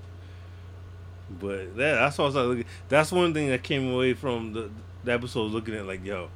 [1.38, 2.64] But that, that's what I was looking.
[2.88, 4.70] That's one thing that came away from the,
[5.04, 6.28] the episode, looking at like, yo,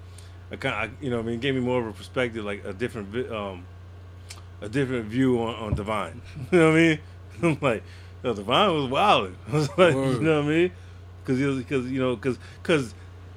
[0.52, 2.64] I kind, of, you know, I mean, it gave me more of a perspective, like
[2.64, 3.64] a different, um,
[4.60, 6.22] a different view on, on Divine.
[6.52, 6.98] you know what I mean?
[7.42, 7.82] I'm like,
[8.24, 9.34] yo, Divine was wild.
[9.48, 10.72] I was like, you know what I mean?
[11.22, 12.94] Because he was, because you know, because because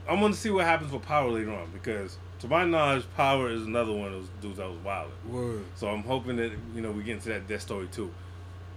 [0.10, 1.70] I'm gonna see what happens with Power later on.
[1.72, 5.12] Because to my knowledge, Power is another one of those dudes that was wild.
[5.28, 5.64] Word.
[5.76, 8.12] So I'm hoping that you know we get into that death story too.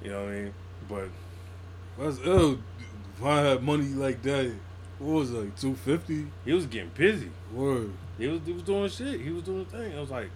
[0.02, 0.54] You know what I mean?
[0.88, 1.08] But
[1.98, 2.58] That's ill.
[3.16, 4.52] If I had money like that,
[4.98, 6.26] what was it, like two fifty?
[6.44, 7.30] he was getting busy.
[7.52, 7.92] Word.
[8.18, 9.20] He was he was doing shit.
[9.20, 9.96] He was doing thing.
[9.96, 10.30] I was like,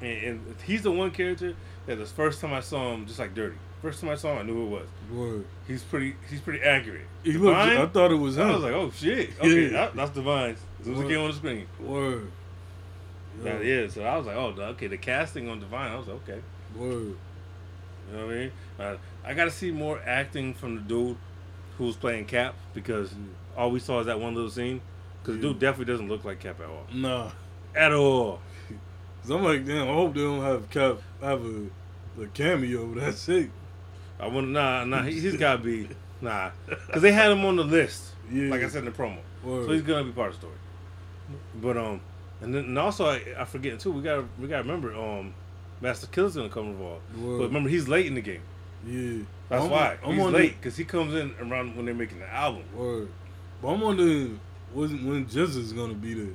[0.00, 1.54] and, and he's the one character
[1.86, 4.38] that the first time I saw him, just like Dirty, First time I saw him,
[4.38, 4.88] I knew who it was.
[5.10, 5.44] Word.
[5.66, 6.14] He's pretty.
[6.28, 7.06] He's pretty accurate.
[7.24, 7.58] He looked.
[7.58, 7.76] Divine?
[7.78, 8.48] I thought it was him.
[8.48, 9.30] I was like, oh shit.
[9.38, 9.70] Okay, Yeah.
[9.70, 10.56] that, that's Divine.
[10.80, 11.66] As soon as he on the screen.
[11.80, 12.30] Word.
[13.42, 13.94] That is.
[13.94, 14.86] So I was like, oh, okay.
[14.86, 15.92] The casting on Divine.
[15.92, 16.40] I was like, okay.
[16.76, 17.16] Word.
[18.10, 18.52] You know what I mean?
[18.78, 21.16] Uh, I got to see more acting from the dude
[21.78, 23.14] who was playing Cap because
[23.56, 24.80] all we saw is that one little scene.
[25.22, 26.86] Because the dude definitely doesn't look like Cap at all.
[26.92, 27.30] Nah.
[27.74, 28.40] At all.
[29.22, 29.88] Cause I'm like, damn.
[29.88, 32.94] I hope they don't have Cap have a, a cameo.
[32.94, 33.50] That's it.
[34.20, 35.02] I want nah nah.
[35.02, 35.88] He, he's got to be
[36.20, 36.50] nah.
[36.66, 38.04] Because they had him on the list.
[38.30, 38.50] Yeah.
[38.50, 39.18] Like I said in the promo.
[39.42, 39.66] Word.
[39.66, 40.56] So he's gonna be part of the story.
[41.60, 42.00] But um,
[42.40, 43.92] and then and also I, I forget too.
[43.92, 45.34] We got we got to remember um,
[45.80, 47.02] Masta Killa's gonna come involved.
[47.16, 47.38] Word.
[47.38, 48.42] But remember he's late in the game.
[48.86, 49.24] Yeah.
[49.48, 52.20] That's I'm- why I'm he's on late because he comes in around when they're making
[52.20, 52.64] the album.
[52.74, 53.08] Word.
[53.62, 54.40] But I'm wondering
[54.72, 56.34] when when Jizz is gonna be there.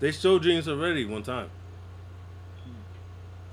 [0.00, 1.48] They showed James already one time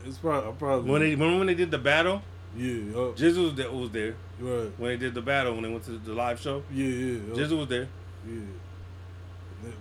[0.03, 2.22] It's probably probably when they remember when they did the battle.
[2.58, 5.70] Yeah yup, Jizzle was there, was there right when they did the battle when they
[5.70, 6.64] went to the live show.
[6.72, 7.88] yeah yeah yup, Jizzle was there.
[8.28, 8.41] yeah.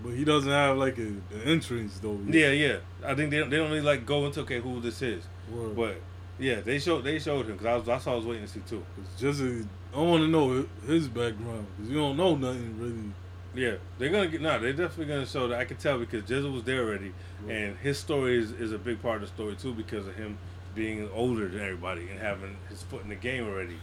[0.03, 2.19] But he doesn't have like a the entrance though.
[2.27, 2.79] Yeah, yeah.
[3.05, 5.77] I think they don't, they don't really like go into okay who this is, Word.
[5.77, 6.01] but
[6.41, 8.51] yeah, they showed they showed him because I was that's what I was waiting to
[8.53, 8.85] see too.
[9.17, 9.65] Just a,
[9.95, 13.13] I want to know his background because you don't know nothing really.
[13.55, 14.59] Yeah, they're gonna get no.
[14.59, 15.61] They're definitely gonna show that.
[15.61, 17.13] I can tell because Jizzle was there already,
[17.45, 17.55] Right.
[17.55, 20.39] and his story is, is a big part of the story too because of him
[20.75, 23.77] being older than everybody and having his foot in the game already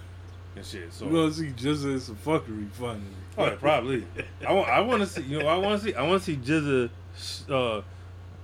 [0.56, 0.92] and shit.
[0.94, 3.02] So You gonna see just as some fuckery finally.
[3.38, 4.06] oh, yeah, probably.
[4.48, 6.26] I want I want to see you know I want to see I want to
[6.26, 6.90] see Jizza
[7.50, 7.82] uh,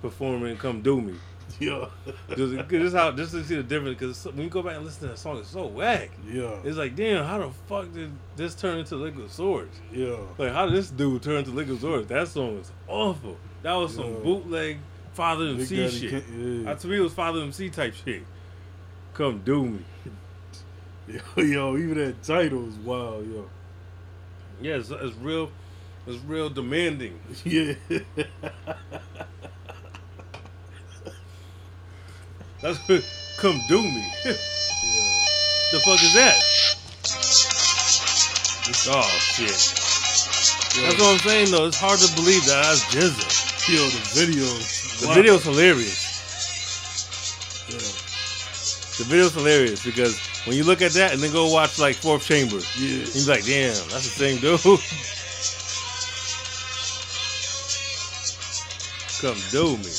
[0.00, 1.14] perform and come do me.
[1.60, 1.86] yeah,
[2.36, 5.08] Just, how just to see the difference because when you go back and listen to
[5.08, 6.10] that song, it's so whack.
[6.26, 9.78] yeah, It's like damn, how the fuck did this turn into Liquid Swords?
[9.92, 10.16] yeah.
[10.38, 12.08] Like, how did this dude turn to Liquid Swords?
[12.08, 13.36] That song was awful.
[13.62, 14.78] That was some bootleg
[15.14, 16.10] Father MC shit.
[16.10, 18.22] Kane- Uh, to me, it was Father MC type shit.
[19.14, 19.78] Come do me.
[21.08, 21.20] yeah.
[21.36, 23.48] Yo, yo, even that title is wild, yo.
[24.60, 25.50] Yeah, it's, it's real.
[26.06, 27.18] It's real demanding.
[27.44, 27.74] Yeah,
[32.60, 33.04] That's what,
[33.38, 34.04] come do me.
[34.24, 36.36] the fuck is that?
[38.68, 39.48] It's, Oh shit.
[39.50, 41.66] That's what I'm saying though.
[41.66, 43.68] It's hard to believe that that's Jizza.
[43.68, 44.46] yo, the video.
[45.02, 46.10] The video's hilarious.
[47.68, 47.78] Yeah.
[48.98, 52.24] The video's hilarious because when you look at that and then go watch like Fourth
[52.24, 53.04] Chamber, Yeah.
[53.04, 54.60] you be like, damn, that's the same dude.
[59.22, 59.90] Come do me.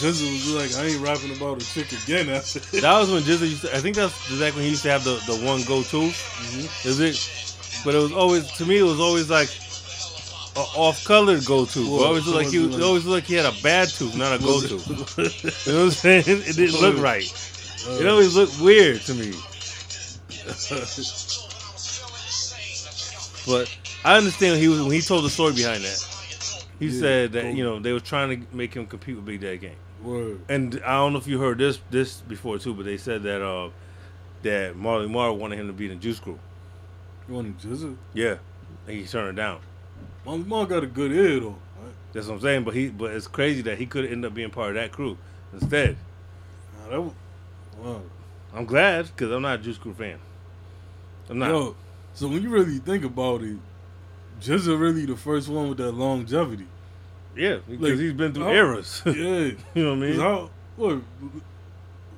[0.00, 2.82] Jizzle was like, I ain't rapping about a chick again after that.
[3.00, 5.16] Was when Jizza used to, I think that's exactly when he used to have the,
[5.26, 5.96] the one go to.
[6.08, 6.88] Mm-hmm.
[6.88, 7.43] Is it?
[7.84, 9.50] But it was always, to me, it was always like
[10.56, 11.86] a off colored go to.
[11.86, 14.34] Whoa, always looked like he, it always looked like he had a bad tooth, not
[14.34, 14.74] a go to.
[14.76, 16.24] you know what I'm saying?
[16.26, 17.24] It didn't look right.
[18.00, 19.32] It always looked weird to me.
[23.46, 23.68] But
[24.04, 26.06] I understand he was when he told the story behind that.
[26.78, 29.40] He Yeah, said that you know they were trying to make him compete with Big
[29.40, 29.76] Daddy Kane.
[30.02, 30.40] Word.
[30.48, 33.42] And I don't know if you heard this this before too, but they said that
[33.42, 33.70] uh
[34.42, 36.38] that Marley Marl wanted him to be in the Juice Crew.
[37.28, 37.96] You want a Jizzle?
[38.12, 38.36] Yeah,
[38.86, 39.60] and he turned it down.
[40.26, 41.48] My mom got a good ear though.
[41.48, 41.92] Right?
[42.12, 42.64] That's what I'm saying.
[42.64, 45.16] But he but it's crazy that he could end up being part of that crew
[45.52, 45.96] instead.
[46.82, 47.12] Nah, that was,
[47.78, 48.00] wow.
[48.54, 50.18] I'm glad because I'm not a Juice Crew fan.
[51.28, 51.48] I'm not.
[51.50, 51.76] Yo,
[52.14, 53.56] so when you really think about it,
[54.40, 56.66] Jizza really the first one with that longevity.
[57.36, 59.02] yeah, because Like, he's been through how- eras.
[59.06, 59.12] Yeah.
[59.14, 60.20] you know what I mean?
[60.20, 61.00] how, what,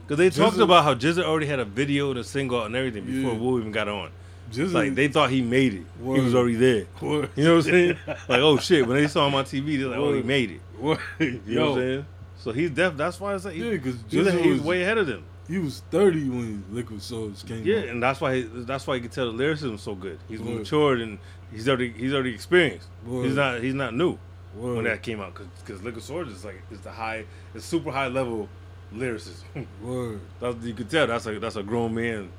[0.07, 3.05] Because they talked about how Jizza already had a video and a single and everything
[3.05, 3.39] before Yeah.
[3.39, 4.11] Wu even got on.
[4.51, 5.83] Jizza, Like they thought he made it.
[6.03, 6.87] He was already there.
[7.01, 7.31] Word.
[7.37, 7.97] You know what I'm saying?
[8.07, 10.61] like, oh shit, when they saw him on TV, they're like, oh, he made it.
[10.79, 11.01] What?
[11.19, 12.07] You know what I'm saying?
[12.39, 12.97] So he's def.
[12.97, 15.25] That's why I say Yeah, because he's, Jizza he's was, way ahead of them.
[15.49, 17.89] he was 30 when Liquid Swords came Yeah, out.
[17.89, 20.19] and that's why he, that's why you can tell the lyricism is so good.
[20.29, 20.59] He's Word.
[20.59, 21.19] matured and
[21.51, 22.87] he's already he's already experienced.
[23.07, 23.25] Word.
[23.27, 24.19] He's not he's not new
[24.55, 24.77] Word.
[24.77, 27.25] when that came out because Liquid Swords is like is the high
[27.55, 28.49] it's super high level
[28.93, 29.45] lyricism.
[29.83, 30.21] Word.
[30.41, 32.31] that's, you can tell that's a that's a grown man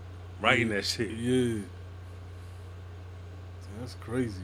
[0.41, 1.09] writing that shit.
[1.11, 1.63] Yeah.
[3.80, 4.41] That's crazy.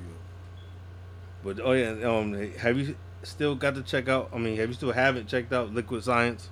[1.44, 4.30] But oh yeah, um, have you still got to check out?
[4.34, 6.50] I mean, have you still haven't checked out Liquid Science?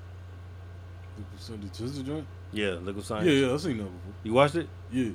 [1.18, 1.42] Liquid
[1.76, 2.28] Soul, the joint?
[2.52, 3.26] Yeah, Liquid Science.
[3.28, 4.14] Yeah, yeah, I seen that before.
[4.24, 4.68] You watched it?
[4.92, 5.10] Yeah.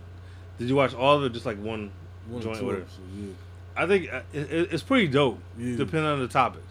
[0.59, 1.33] Did you watch all of it?
[1.33, 1.91] Just like one
[2.29, 3.33] One joint or two episodes, yeah.
[3.77, 5.77] I think uh, it, it- it's pretty dope, Yeah.
[5.77, 6.65] depending on the topics.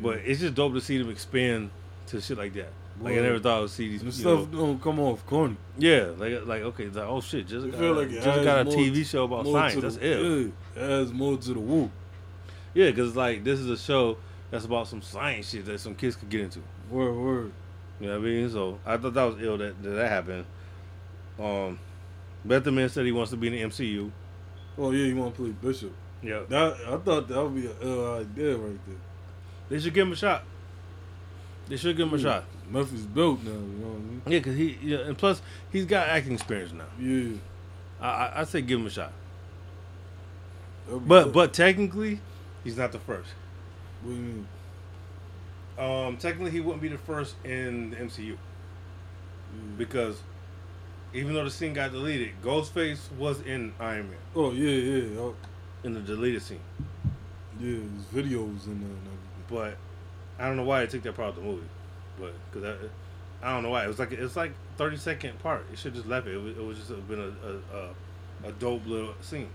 [0.00, 1.70] But it's just dope to see them expand
[2.08, 2.70] to shit like that.
[3.00, 4.14] Like I never thought I would see these.
[4.14, 5.56] Stuff know- don't come off corny.
[5.76, 9.24] yeah, like like okay, like oh shit, just got, like just got a TV show
[9.24, 9.82] about science.
[9.82, 10.52] That's the, it.
[10.76, 11.90] Yeah, it adds more to the Wu.
[12.74, 14.16] Yeah, because like this is a show
[14.50, 16.60] that's about some science shit that some kids could get into.
[16.90, 17.52] Word, word.
[18.00, 18.50] You know what I mean?
[18.50, 20.46] So I thought that was ill that that, that happened.
[21.38, 21.78] Um,
[22.44, 24.10] Method Man said he wants to be in the MCU.
[24.78, 25.92] Oh yeah, you want to play Bishop?
[26.22, 28.96] Yeah, That I thought that would be an ill idea right there.
[29.68, 30.44] they should give him a shot.
[31.68, 32.44] They should give him a shot.
[32.70, 33.50] Memphis built now.
[33.52, 34.22] You know what I mean?
[34.26, 35.40] Yeah, cause he yeah, and plus
[35.70, 36.84] he's got acting experience now.
[36.98, 37.36] Yeah.
[38.00, 39.12] I I, I say give him a shot.
[40.88, 41.32] But good.
[41.32, 42.20] but technically,
[42.64, 43.30] he's not the first.
[44.02, 44.48] what do you mean?
[45.78, 48.36] Um, technically, he wouldn't be the first in the MCU Yeah.
[49.76, 50.22] because
[51.12, 55.34] even though the scene got deleted, Ghostface was in Iron Man Oh yeah, yeah, oh,
[55.84, 56.60] in the deleted scene.
[57.60, 57.76] yeah.
[58.12, 58.90] There's videos in there.
[59.48, 59.76] But
[60.38, 61.66] I don't know why they took that part of the movie.
[62.18, 62.76] But because
[63.42, 65.64] I, I don't know why it was like it's like thirty second part.
[65.72, 66.34] It should just left it.
[66.34, 69.48] It was, it was just been a a, a dope little scene.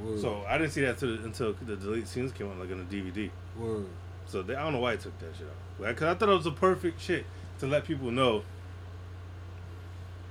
[0.00, 2.86] Word, So I didn't see that till, until the deleted scenes came out like on
[2.88, 3.30] the DVD.
[3.58, 3.86] word.
[4.26, 5.88] So they, I don't know why they took that shit out.
[5.88, 7.24] Because I thought it was a perfect shit
[7.60, 8.42] to let people know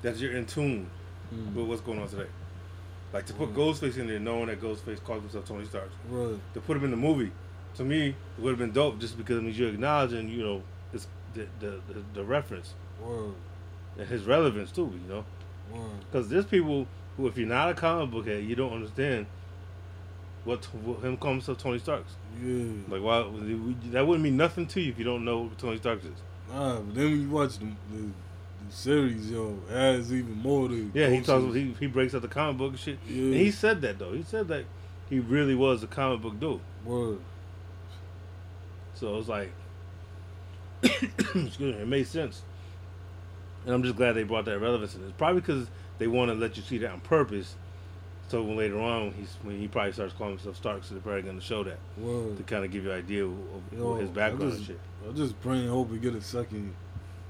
[0.01, 0.89] that you're in tune
[1.33, 1.53] Mm.
[1.55, 2.29] with what's going on today.
[3.11, 3.53] Like to put.
[3.53, 5.89] Ghostface in there, knowing that Ghostface calls himself Tony Stark.
[6.09, 6.39] Right.
[6.53, 7.33] To put him in the movie,
[7.75, 10.61] to me, it would have been dope just because it means you're acknowledging, you know,
[10.93, 13.33] it's the the, the, the reference Word.
[13.97, 14.91] and his relevance too.
[15.03, 15.25] You know,
[16.09, 19.25] because there's people who, if you're not a comic book head, you don't understand
[20.45, 22.15] what, what him calling himself Tony Stark's.
[22.41, 22.65] Yeah.
[22.87, 23.23] Like, why
[23.91, 26.11] that wouldn't mean nothing to you if you don't know who Tony Stark is.
[26.49, 30.91] Nah, but then when you watch the, the, the series, yo, adds even more to.
[30.93, 31.53] Yeah, he talks.
[31.53, 32.99] He he breaks out the comic book and shit.
[33.07, 33.23] Yeah.
[33.23, 34.13] And he said that though.
[34.13, 34.65] He said that
[35.09, 36.61] he really was a comic book dude.
[36.85, 37.19] Word.
[38.93, 39.51] So it was like,
[40.83, 42.41] excuse me, it made sense.
[43.65, 45.03] And I'm just glad they brought that relevance in.
[45.03, 45.67] It's probably because
[45.97, 47.55] they want to let you see that on purpose.
[48.29, 51.21] So when later on, he's when he probably starts calling himself Stark, so they're probably
[51.21, 52.35] going to show that Word.
[52.37, 54.79] to kind of give you an idea of, of Yo, his background just- and shit.
[55.07, 56.73] I just pray and hope we get a second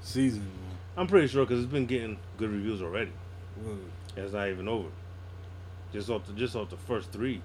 [0.00, 0.76] season, man.
[0.96, 3.12] I'm pretty sure because it's been getting good reviews already.
[3.62, 3.78] Word.
[4.16, 4.88] It's not even over.
[5.92, 7.40] Just off the just off the first three,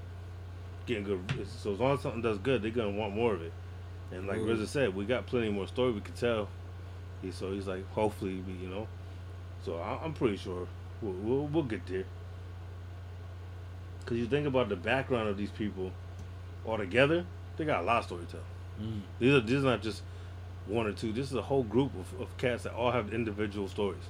[0.87, 1.19] getting good.
[1.59, 3.53] So as long as something does good, they're gonna want more of it.
[4.11, 4.47] And like Mm.
[4.55, 6.47] RZA said, we got plenty more story we could tell.
[7.21, 8.87] He, so he's like, hopefully, we, you know.
[9.65, 10.67] So I, I'm pretty sure
[11.01, 12.03] we'll, we'll we'll get there.
[14.05, 15.91] Cause you think about the background of these people,
[16.65, 17.25] all together,
[17.55, 18.41] they got a lot of story to tell.
[18.81, 19.01] Mm.
[19.19, 20.03] These are these are not just
[20.67, 21.13] one or two.
[21.13, 24.03] This is a whole group of, of cats that all have individual stories.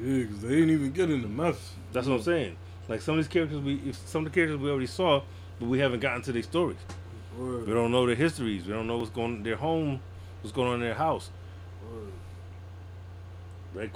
[0.00, 1.74] Yeah, because they ain't even getting the meth.
[1.92, 2.56] That's what I'm saying.
[2.88, 5.22] Like some of these characters, we some of the characters we already saw,
[5.58, 6.78] but we haven't gotten to their stories.
[7.38, 7.66] Word.
[7.66, 8.66] We don't know their histories.
[8.66, 10.00] We don't know what's going on their home,
[10.40, 11.30] what's going on in their house.
[11.90, 12.12] Word.
[13.74, 13.92] Like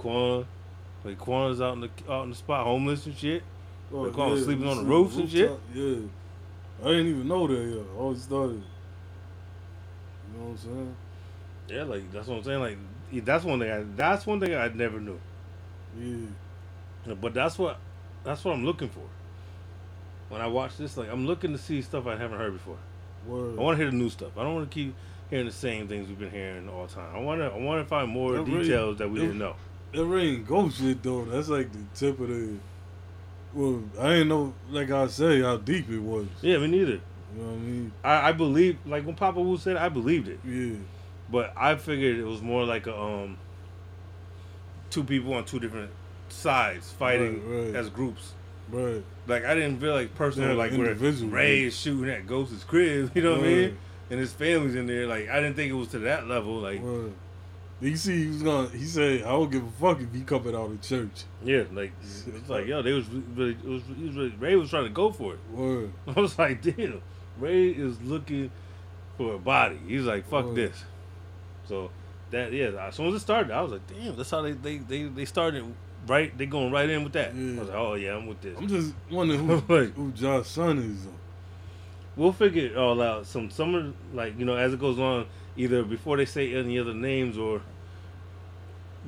[1.19, 3.43] Quan's out in the out in the spot, homeless and shit.
[3.93, 5.51] Oh, call 'em sleeping on the roofs and shit?
[5.73, 5.97] Yeah.
[6.83, 7.85] I didn't even know that yet.
[7.95, 8.63] I always started.
[10.33, 10.97] You know what I'm saying?
[11.69, 12.61] Yeah, like that's what I'm saying.
[12.61, 12.79] Like
[13.25, 13.71] that's one thing.
[13.71, 15.21] I, that's one thing I never knew.
[15.99, 17.15] Yeah.
[17.15, 17.79] But that's what
[18.25, 19.09] that's what I'm looking for.
[20.29, 22.79] When I watch this, like I'm looking to see stuff I haven't heard before.
[23.27, 23.59] Word.
[23.59, 24.31] I want to hear the new stuff.
[24.37, 24.95] I don't want to keep
[25.31, 27.15] hearing the same things we've been hearing all the time.
[27.15, 28.63] I want to I want to find more really.
[28.63, 29.57] details that we didn't know.
[29.93, 31.25] That rain ghost shit though.
[31.25, 32.55] That's like the tip of the.
[33.55, 36.27] Well, I didn't know, like I say, how deep it was.
[36.43, 36.91] Yeah, me neither.
[36.93, 37.93] You know what I mean?
[38.05, 40.41] I, I believe like when Papa Wu said, it, I believed it.
[40.45, 40.77] Yeah.
[41.31, 43.39] But I figured it was more like a um
[44.91, 45.91] two people on two different
[46.29, 47.75] sides fighting Right, right.
[47.77, 48.33] as groups.
[48.69, 49.05] Right.
[49.27, 52.65] Like I didn't feel like personally Yeah, like where individual Ray is shooting at Ghost's
[52.65, 53.79] crib, you know what I mean?
[54.11, 55.07] And his family's in there.
[55.07, 56.55] Like I didn't think it was to that level.
[56.55, 57.13] Like Word.
[57.79, 58.69] You see, he was gonna.
[58.71, 61.93] He said, "I don't give a fuck if he coming out of church." yeah, like
[62.01, 64.91] it's like yo, they was really, it was, he was really, Ray was trying to
[64.91, 65.41] go for it.
[65.53, 65.93] Word.
[66.07, 67.03] I was like, damn,
[67.39, 68.51] Ray is looking
[69.19, 69.79] for a body.
[69.87, 70.85] He's like, fuck this.
[71.69, 71.91] So
[72.31, 74.79] that yeah, as soon as it started, I was like, damn, that's how they they
[74.79, 75.75] they, they started
[76.07, 76.37] right.
[76.37, 77.31] they're going right in with that.
[77.31, 78.57] I was like, oh yeah, I'm with this.
[78.59, 81.07] I'm just wondering who, Like- who son is.
[82.17, 83.27] We'll figure it all out.
[83.27, 85.27] Some some of like you know as it goes on,
[85.57, 87.61] either before they say any other names or.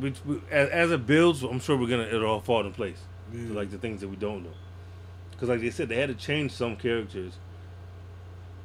[0.01, 2.99] we- we- As, as it builds, I'm sure we're gonna it'll all fall in place.
[3.33, 3.53] Yeah.
[3.55, 4.53] like the things that we don't know.
[5.31, 7.35] Because like they said, they had to change some characters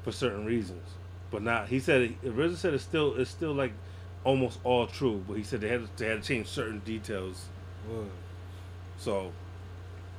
[0.04, 0.88] for certain reasons,
[1.32, 1.68] but not.
[1.70, 3.72] He said RZA said it's still it's still like
[4.26, 7.46] almost all true, but he said they had to, they had to change certain details.
[9.04, 9.32] So,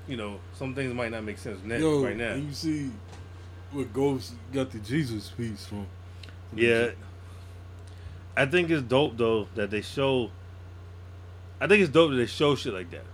[0.06, 2.35] you know, some things might not make sense net Yo, right now.
[2.35, 2.90] you see
[3.73, 5.86] what Ghost got the Jesus piece from.
[6.51, 6.90] from Yeah,
[8.36, 10.31] I think it's dope though that they show.
[11.61, 13.05] I think it's dope that they show shit like that.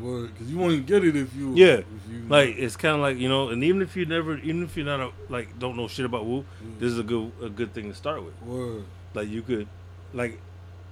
[0.00, 1.54] Word, because you won't get it if you.
[1.54, 4.36] Yeah, If you Like it's kind of like you know, and even if you never,
[4.38, 6.78] even if you're not a, like don't know shit about Wu, Mm.
[6.78, 8.40] this is a good a good thing to start with.
[8.42, 8.84] Word.
[9.14, 9.66] Like you could,
[10.12, 10.38] like,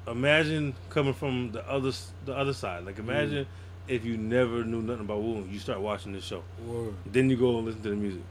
[0.09, 1.93] imagine coming from the other
[2.25, 2.87] the other side.
[2.87, 3.47] Like imagine
[3.89, 6.95] if you never knew nothing about Wu, you start watching this show, Word.
[7.07, 8.23] then you go and listen to the music.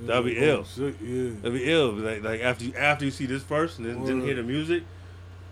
[0.00, 0.64] That'd be oh, ill.
[0.64, 1.30] Shit, yeah.
[1.42, 1.92] That'd be ill.
[1.92, 4.84] Like like after you after you see this first and then didn't hear the music,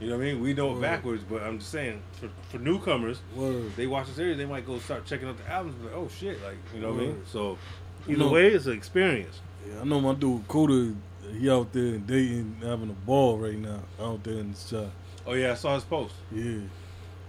[0.00, 0.40] you know what I mean?
[0.42, 3.76] We know it backwards, but I'm just saying for for newcomers, Word.
[3.76, 5.74] they watch the series, they might go start checking out the albums.
[5.74, 7.16] and be Like, oh shit, like you know what I mean?
[7.16, 7.28] Word.
[7.28, 7.58] So
[8.06, 9.40] You either know- way, it's an experience.
[9.68, 10.94] Yeah, I know my dude Coda.
[11.38, 14.90] He out there in Dayton having a ball right now out there in the shop.
[15.26, 16.14] Oh yeah, I saw his post.
[16.32, 16.60] Yeah,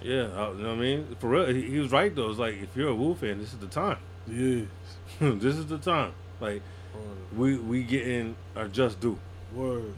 [0.01, 1.15] Yeah, uh, you know what I mean?
[1.19, 2.29] For real, he, he was right though.
[2.29, 3.97] It's like if you're a Wu fan, this is the time.
[4.27, 4.63] yeah.
[5.19, 6.13] this is the time.
[6.39, 6.61] Like
[6.93, 7.37] Word.
[7.37, 9.17] we we getting our just due.
[9.53, 9.93] Word.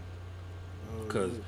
[1.00, 1.40] Oh, 'Cause- yeah.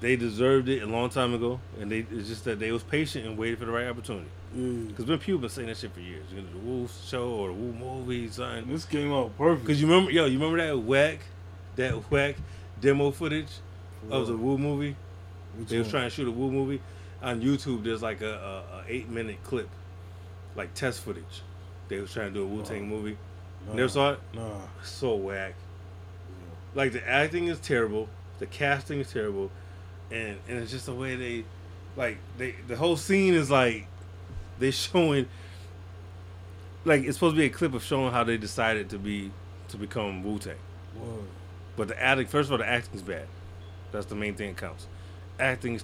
[0.00, 3.26] They deserved it a long time ago, and they it's just that they was patient
[3.26, 4.28] and waited for the right opportunity.
[4.54, 4.86] yeah.
[4.86, 6.24] Because Ben Pugh been saying that shit for years.
[6.32, 8.68] You know, the Wu show or the Wu movie, something.
[8.72, 9.66] this came out perfect.
[9.66, 11.18] Because you remember, yo, you remember that whack,
[11.74, 12.36] that whack
[12.80, 13.48] demo footage
[14.08, 14.94] of the Wu movie?
[15.56, 16.80] Which They was trying to shoot a Wu movie
[17.22, 17.84] on YouTube.
[17.84, 18.32] There's like a,
[18.72, 19.68] a, a eight minute clip,
[20.56, 21.42] like test footage.
[21.88, 22.86] They was trying to do a Wu Tang Oh.
[22.86, 23.16] movie.
[23.66, 24.20] Nah, Never saw it.
[24.34, 24.60] Nah.
[24.84, 25.54] So whack.
[26.74, 28.08] Like the acting is terrible,
[28.38, 29.50] the casting is terrible,
[30.10, 31.44] and and it's just the way they,
[31.96, 33.86] like they the whole scene is like,
[34.58, 35.26] they showing.
[36.84, 39.32] Like it's supposed to be a clip of showing how they decided to be
[39.68, 40.54] to become Wu Tang.
[41.76, 43.26] But the acting, first of all, the acting's bad.
[43.92, 44.86] That's the main thing that counts.
[45.40, 45.82] Acting is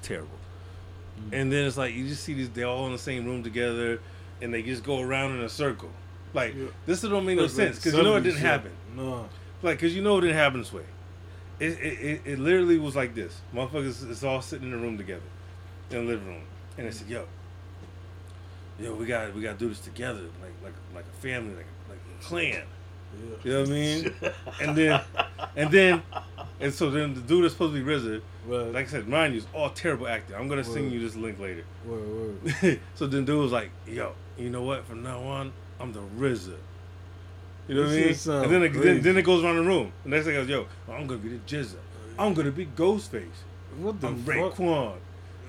[1.16, 1.36] terrible.
[1.38, 4.00] And then it's like you just see these, they're all in the same room together,
[4.42, 5.90] and they just go around in a circle.
[6.32, 6.66] Like Yeah.
[6.86, 8.46] this don't make no That's sense because you know it didn't shit.
[8.46, 8.72] happen.
[8.96, 9.28] No.
[9.62, 10.82] Like because you know it didn't happen this way.
[11.60, 13.40] It it, it it literally was like this.
[13.54, 15.22] Motherfuckers, it's all sitting in a room together,
[15.90, 16.42] in the living room,
[16.76, 17.26] and they said, "Yo,
[18.80, 21.66] yo, we got we got to do this together, like like like a family, like
[21.88, 22.62] like a clan."
[23.16, 23.36] Yeah.
[23.44, 24.14] You know what I mean?
[24.60, 25.00] and then,
[25.54, 26.02] and then,
[26.60, 28.72] and so then the dude that's supposed to be RZA, Right.
[28.72, 30.36] like I said, mind you, is all terrible acting.
[30.36, 30.92] I'm gonna sing Word.
[30.92, 31.64] you this link later.
[31.86, 32.80] word, word.
[32.94, 34.84] so then dude was like, "Yo, you know what?
[34.86, 36.56] From now on, I'm the RZA."
[37.66, 38.08] You know what I mean?
[38.44, 39.90] And then it, then, then it goes around the room.
[40.04, 41.76] The next thing goes, "Yo, I'm gonna be the Jizza.
[42.18, 43.24] I'm gonna be Ghostface.
[43.78, 44.34] What the I'm fuck?
[44.56, 44.92] Raekwon."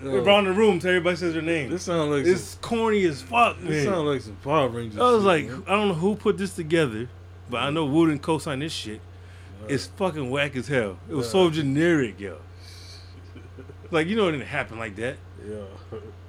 [0.03, 1.69] Yo, Around the room, till everybody says their name.
[1.69, 3.86] This sounds like it's some, corny as fuck, this man.
[3.94, 4.99] sound like some Power Rangers.
[4.99, 5.64] I was shit, like, man.
[5.68, 7.07] I don't know who put this together,
[7.49, 8.99] but I know Wood and co-signed this shit.
[9.70, 10.98] It's fucking whack as hell.
[11.10, 12.38] It was so generic, yo.
[13.92, 15.18] Like you know, it didn't happen like that.
[15.48, 15.56] yeah,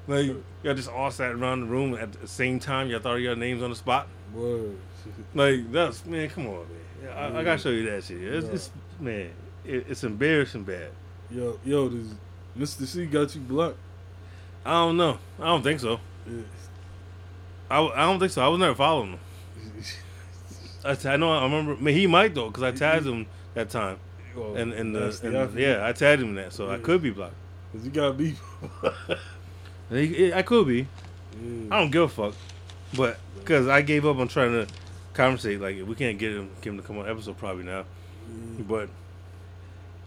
[0.07, 0.31] Like
[0.63, 2.89] y'all just all sat around the room at the same time.
[2.89, 4.09] Y'all thought of your names on the spot.
[4.35, 4.77] word.
[5.35, 6.67] Like that's man, come on, man.
[7.05, 8.21] Yeah, I, I gotta show you that shit.
[8.23, 8.53] It's, Yeah.
[8.53, 9.31] it's man,
[9.65, 10.91] it, it's embarrassing bad.
[11.31, 12.15] Yo, yo, does
[12.59, 12.85] Mr.
[12.87, 13.79] C got you blocked?
[14.65, 15.19] I don't know.
[15.41, 16.01] I don't think so.
[16.29, 16.43] Yeah.
[17.71, 18.43] I, I don't think so.
[18.45, 19.19] I was never following him.
[20.87, 21.33] I, t- I know.
[21.33, 21.73] I remember.
[21.75, 23.99] I mean, he might though, because I tagged him that time.
[24.55, 25.59] And and, the, the and effort.
[25.59, 27.35] yeah, I tagged him that, so I could be blocked.
[27.73, 28.41] 'Cause you got beef.
[29.91, 30.87] He- I could be.
[31.43, 31.75] Yeah.
[31.75, 32.35] I don't give a fuck,
[32.97, 34.67] but because I gave up on trying to
[35.15, 35.61] conversate.
[35.61, 37.85] Like we can't get him, get him to come on episode probably now,
[38.61, 38.89] but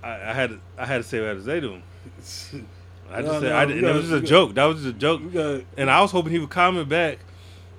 [0.03, 1.83] I, I had I had to say what I had to say to him.
[3.11, 4.53] I just No, said no, I that gotta- was just a we joke.
[4.55, 7.17] That was just a joke, We got and I was hoping he would comment back.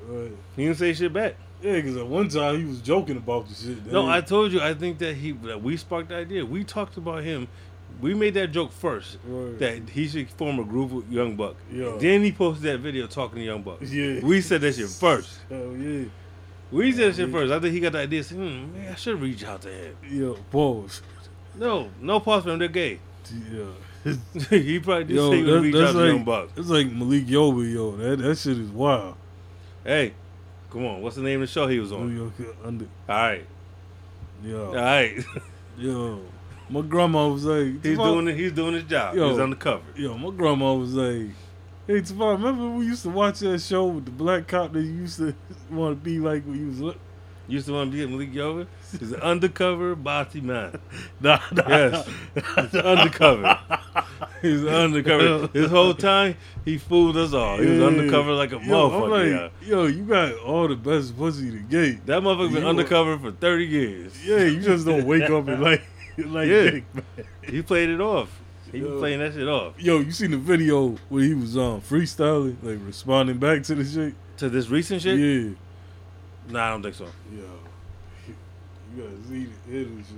[0.08, 0.32] right.
[0.56, 1.36] He didn't say shit back.
[1.62, 3.86] Yeah, because at one time he was joking about the shit.
[3.86, 4.60] No, I told you.
[4.60, 6.44] I think that he that we sparked the idea.
[6.44, 7.48] We talked about him.
[8.00, 9.58] We made that joke first Right.
[9.58, 11.56] that he should form a group with Young Buck.
[11.70, 11.96] Yeah.
[11.98, 13.78] Then he posted that video talking to Young Buck.
[13.82, 14.20] Yeah.
[14.22, 15.38] We said that shit first.
[15.50, 16.04] Hell yeah.
[16.70, 17.32] We said that shit Yeah.
[17.34, 17.52] first.
[17.52, 18.22] I think he got the idea.
[18.24, 19.96] Said, hmm, man, I should reach out to him.
[20.08, 21.02] Yo, pause.
[21.58, 22.58] No, no pause for him.
[22.60, 23.00] They're gay.
[23.52, 23.64] Yeah.
[24.48, 26.48] he probably just Yo, say that, reach out to Young Buck.
[26.56, 27.96] it's like Malik Yoba, yo.
[27.96, 29.16] That that shit is wild.
[29.84, 30.14] Hey,
[30.70, 31.02] come on.
[31.02, 32.16] What's the name of the show he was New on?
[32.16, 32.84] York under.
[33.08, 33.46] All right,
[34.42, 35.24] Yo, all right.
[35.78, 36.20] yo.
[36.68, 38.36] My grandma was like, he's "Tavon-" doing it.
[38.36, 39.16] He's doing his job.
[39.16, 39.30] Yo.
[39.30, 39.82] He's undercover.
[39.96, 41.30] Yo, my grandma was like,
[41.86, 44.92] "Hey, Tavon, remember we used to watch that show with the black cop that you
[44.92, 45.34] used to
[45.70, 46.80] want to be like when you was
[47.50, 48.66] li-" Used to want to be at Malik Yoba.
[48.98, 50.78] He's an undercover bossy man.
[51.20, 51.68] Nah, nah.
[51.68, 53.58] Yes, he's undercover.
[54.42, 55.48] He's undercover.
[55.52, 57.58] His whole time, he fooled us all.
[57.58, 57.86] He was Yeah.
[57.86, 58.60] undercover like a Yo,
[58.90, 59.42] motherfucker.
[59.42, 62.06] like, yo, you got all the best pussy to get.
[62.06, 64.12] That motherfucker been You- undercover for thirty years.
[64.26, 65.82] Yeah, you just don't wake up and like,
[66.18, 66.70] like, Yeah.
[66.70, 67.04] dick, man.
[67.42, 68.28] He played it off.
[68.72, 69.74] He was playing that shit off.
[69.78, 73.84] Yo, you seen the video where he was um freestyling, like responding back to the
[73.84, 74.14] shit?
[74.38, 75.18] To this recent shit?
[75.18, 75.50] Yeah,
[76.50, 77.06] Nah, I don't think so.
[77.32, 77.42] yo,
[78.26, 80.16] you gotta see the hear this shit,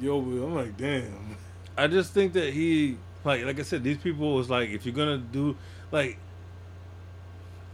[0.00, 0.18] yo.
[0.18, 1.36] Yo, I'm like, damn.
[1.76, 4.94] I just think that he like like I said, these people was like if you're
[4.94, 5.56] gonna do
[5.92, 6.18] like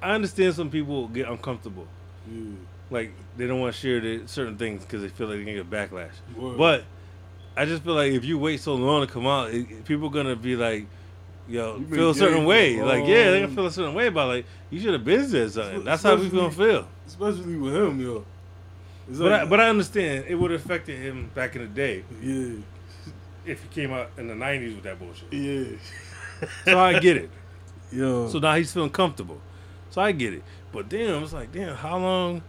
[0.03, 1.87] I understand some people get uncomfortable.
[2.31, 2.43] Yeah,
[2.91, 5.55] Like they don't want to share the certain things because they feel like they can
[5.55, 6.13] get backlash.
[6.37, 6.59] Word.
[6.59, 6.85] But
[7.57, 10.37] I just feel like if you wait so long to come out, it, people gonna
[10.37, 10.87] be like,
[11.49, 12.81] yo, You feel a certain way.
[12.83, 15.49] Like, yeah, they gonna feel a certain way about like you should have been there
[15.49, 15.85] something.
[15.85, 16.89] That's how we gonna feel.
[17.07, 18.25] Especially with him, yo.
[19.09, 22.05] It's But I, but I understand it would have affected him back in the day
[22.23, 22.55] yeah,
[23.45, 25.31] if he came out in the '90s with that bullshit.
[25.33, 25.77] yeah,
[26.65, 27.31] So I get it.
[27.93, 28.29] yo.
[28.29, 29.41] So now he's feeling comfortable.
[29.91, 30.43] So I get it.
[30.73, 32.43] But damn, it's like damn, how long?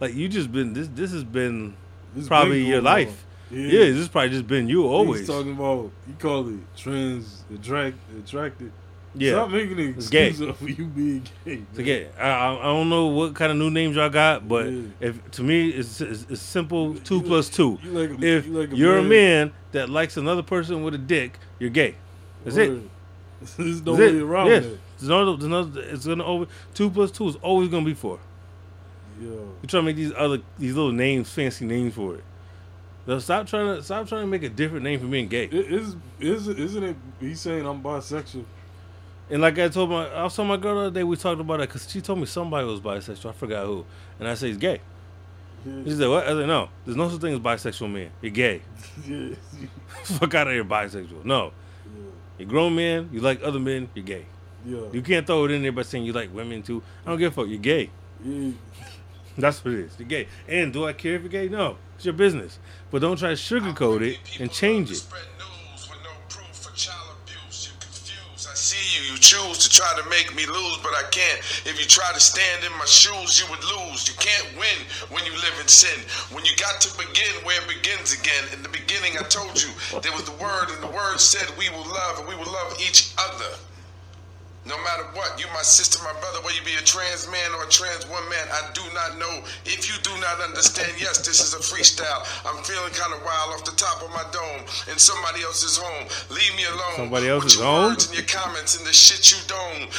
[0.00, 0.88] Like you just been this.
[0.88, 1.74] This has been
[2.14, 3.08] This probably your life.
[3.08, 3.16] on.
[3.54, 3.70] Yeah.
[3.86, 5.26] This has probably just been you He's always.
[5.26, 8.72] talking about you call it trans attract attracted.
[9.16, 9.32] Yeah.
[9.32, 10.28] Stop making an It's gay.
[10.30, 11.62] excuse for you being gay.
[11.76, 11.86] Man.
[11.86, 14.82] yeah, I, I I don't know what kind of new names y'all got, but Yeah.
[15.00, 17.78] if to me it's, it's, it's simple two plus two.
[17.84, 19.08] You like a, If you like a you're a man-
[19.48, 21.94] man that likes another person with a dick, you're gay.
[22.44, 22.70] That's it.
[22.70, 22.90] Word.
[23.56, 24.22] There's no way it.
[24.22, 24.62] around that.
[24.98, 28.18] There's no, there's no, it's gonna over two plus two is always gonna be four.
[29.20, 32.24] Yo, You try to make these other these little names, fancy names for it.
[33.06, 35.44] Now stop trying to stop trying to make a different name for being gay.
[35.44, 36.96] it is is isn't it?
[37.20, 38.44] He's saying I'm bisexual.
[39.30, 41.04] And like I told my, I saw my girl the other day.
[41.04, 43.30] We talked about it because she told me somebody was bisexual.
[43.30, 43.84] I forgot who,
[44.18, 44.80] and I said he's gay.
[45.64, 45.84] Yeah.
[45.84, 46.24] She said what?
[46.24, 46.68] I said no.
[46.84, 48.10] There's no such thing as bisexual man.
[48.20, 48.62] You're gay.
[49.06, 49.34] yeah.
[50.04, 51.24] Fuck out of here, bisexual.
[51.24, 51.52] No,
[52.38, 53.08] you're a grown man.
[53.12, 53.88] You like other men.
[53.94, 54.26] You're gay.
[54.66, 54.80] Yeah.
[54.92, 56.82] You can't throw it in there by saying you like women too.
[57.04, 57.48] I don't give a fuck.
[57.48, 57.90] You're gay.
[58.24, 58.50] Yeah.
[59.36, 59.92] That's what it is.
[59.98, 60.28] You're gay.
[60.48, 61.48] And do I care if you're gay?
[61.48, 61.76] No.
[61.96, 62.58] It's your business.
[62.90, 65.04] But don't try to sugarcoat it and change it.
[68.94, 69.14] You.
[69.14, 71.38] You choose to try to make me lose, but I can't.
[71.66, 74.08] If you try to stand in my shoes, you would lose.
[74.08, 74.78] You can't win
[75.10, 75.94] when you live in sin.
[76.34, 78.44] When you got to begin where it begins again.
[78.52, 79.70] In the beginning, I told you
[80.00, 82.78] there was the word, and the word said we will love, and we will love
[82.80, 83.54] each other.
[84.64, 87.64] No matter what, you my sister, my brother, whether you be a trans man or
[87.64, 89.44] a trans woman, I do not know.
[89.68, 92.24] If you do not understand, yes, this is a freestyle.
[92.48, 96.08] I'm feeling kind of wild off the top of my dome in somebody else's home.
[96.30, 96.96] Leave me alone.
[96.96, 97.92] Somebody else's your home?
[97.92, 99.92] Words and your comments and the shit you don't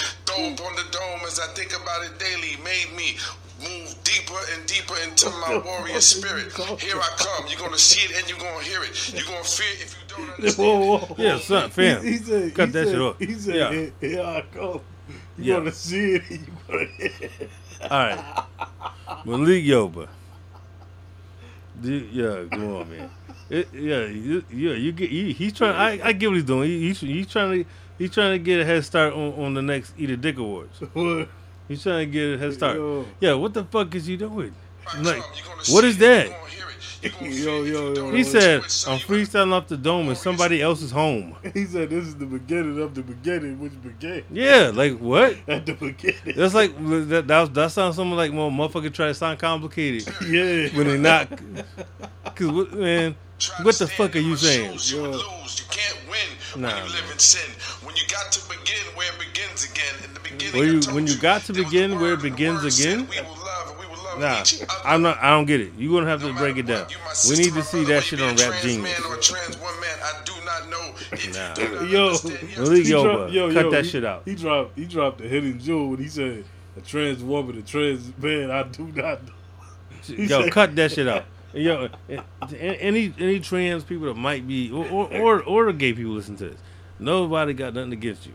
[0.56, 3.18] up on the dome as I think about it daily made me
[3.62, 6.52] move deeper and deeper into my warrior spirit.
[6.82, 7.46] Here I come.
[7.50, 9.14] You're gonna see it and you're gonna hear it.
[9.14, 10.68] You're gonna fear it if you don't understand.
[10.68, 11.16] Whoa, whoa, whoa.
[11.18, 12.04] Yeah, son, fam.
[12.04, 13.20] He, he said, Cut he that said, shit off.
[13.20, 13.72] He said, Yeah.
[13.72, 14.82] here, here I come.
[15.38, 15.56] You Yeah.
[15.58, 17.50] gonna see it and you're gonna hear it.
[17.84, 18.46] All right.
[19.26, 20.08] Malik Yoba.
[21.82, 23.10] Yeah, go on, man.
[23.50, 25.12] It, yeah, you, yeah, you get.
[25.12, 25.76] You, he's trying.
[25.76, 26.70] I, I get what he's doing.
[26.70, 27.70] He, he's, he's trying to.
[27.98, 30.80] He's trying to get a head start on, on the next Eat a Dick Awards.
[30.94, 31.30] What?
[31.68, 32.78] He's trying to get a head start.
[32.78, 33.06] Yo.
[33.20, 34.54] Yeah, what the fuck is you doing?
[34.84, 36.26] If I Like, come, you're gonna what see is it, that?
[36.28, 37.00] you're gonna hear it.
[37.02, 38.24] You're gonna Yo, feel it if yo, yo, He yo.
[38.24, 38.94] said, understand.
[38.94, 42.16] "I'm you better- freestyling off the dome in somebody else's home." He said this is
[42.16, 45.38] the beginning of the beginning, which began Yeah, like what?
[45.48, 46.36] at the beginning.
[46.36, 46.76] That's like
[47.10, 47.28] that.
[47.28, 50.70] That, that sounds something like more motherfucker try to sound complicated yeah.
[50.78, 51.30] when they not.
[52.36, 53.16] Cause man,
[53.62, 54.72] what the fuck are you saying?
[54.74, 55.60] shoes, you lose.
[55.60, 56.20] You can't win
[56.56, 57.52] Nah, when you live in sin.
[57.84, 59.96] When you got to begin where it begins again.
[60.06, 62.22] In the beginning, When you- when you got to begin the where it word, and
[62.22, 63.08] the begins word said again?
[63.10, 64.44] We will love, and we will love Nah.
[64.86, 65.22] I'm not.
[65.22, 65.74] I don't get it.
[65.78, 66.86] You're gonna have No to break it down.
[67.04, 68.84] what, We need to see that shit on Rap trans Genius.
[69.02, 70.96] Man or a trans woman, I do not know
[71.34, 71.62] Nah.
[71.62, 72.40] you do not Yo, understand.
[72.50, 74.22] Yes, Malik Yoba, yo, cut yo, that he- shit out.
[74.26, 76.46] He dropped he dropped the hidden jewel when he said
[76.78, 79.34] a trans woman, a trans man, I do not know.
[80.08, 81.26] He Yo, said- cut that shit out.
[81.56, 85.74] Yo, eh, eh, any any trans people that might be or or or, or the
[85.74, 86.60] gay people listen to this.
[87.00, 88.34] Nobody got nothing against you.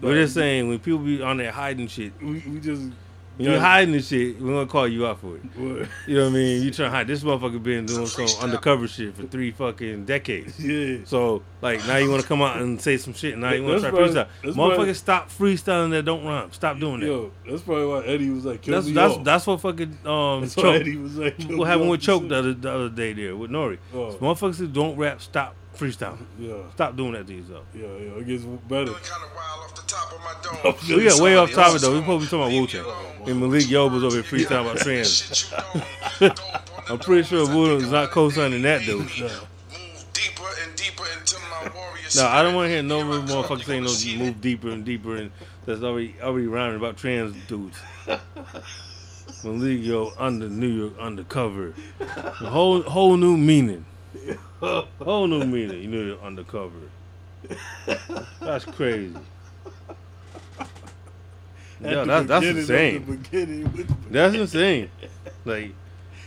[0.00, 2.90] We're just saying when people be on there hiding shit, We, we just
[3.36, 5.42] when you're hiding this shit, we're gonna call you out for it.
[5.56, 5.88] What?
[6.06, 6.62] You know what I mean?
[6.62, 10.58] You trying to hide this motherfucker been doing some undercover shit for three fucking decades.
[10.58, 10.98] Yeah.
[11.04, 13.32] So like now you want to come out and say some shit.
[13.32, 14.54] And now you want to try That's to why- freestyle.
[14.54, 16.52] Motherfucker Motherfuckers, stop freestyling that don't rhyme.
[16.52, 17.06] Stop doing that.
[17.06, 19.24] Yo, that's probably why Eddie was like, kill that's me that's off.
[19.24, 20.76] that's what fucking um That's choke.
[20.76, 23.78] Eddie was like, What happened with choke the other, the other day there with Nori?
[23.94, 24.14] Oh.
[24.20, 26.18] Motherfuckers who don't rap, stop freestyling.
[26.38, 27.64] Yeah, Stop doing that to yourself.
[27.74, 28.20] yeah, yeah.
[28.20, 28.86] It gets better.
[28.86, 30.34] Feeling kinda wild off the top of my
[30.88, 30.96] dome.
[30.98, 31.92] We got way off topic though.
[31.92, 32.84] We Somebody supposed to be talking about Wu else's Tang.
[32.84, 33.28] home.
[33.30, 35.10] And Malik Yoba was over here freestyling about trans.
[35.10, 36.38] Shit you don't.
[36.38, 38.82] Throw up on the I'm pretty sure as I Wu think is not co-signing that
[38.82, 38.98] dude.
[39.00, 39.08] Move
[40.12, 43.24] deeper and deeper into my warrior No, I don't want to hear no Here I
[43.24, 45.30] motherfucker saying gonna no move deeper and deeper and
[45.66, 47.78] that's already already rhyming about trans dudes.
[49.44, 51.74] Malik Yo under New York undercover.
[52.00, 53.84] A whole whole new meaning.
[55.02, 55.82] Whole new meaning.
[55.82, 56.74] You know you're undercover.
[58.40, 59.14] That's crazy.
[61.80, 63.04] Yeah, that's insane.
[63.06, 64.90] the beginning with the- That's insane.
[65.44, 65.72] Like,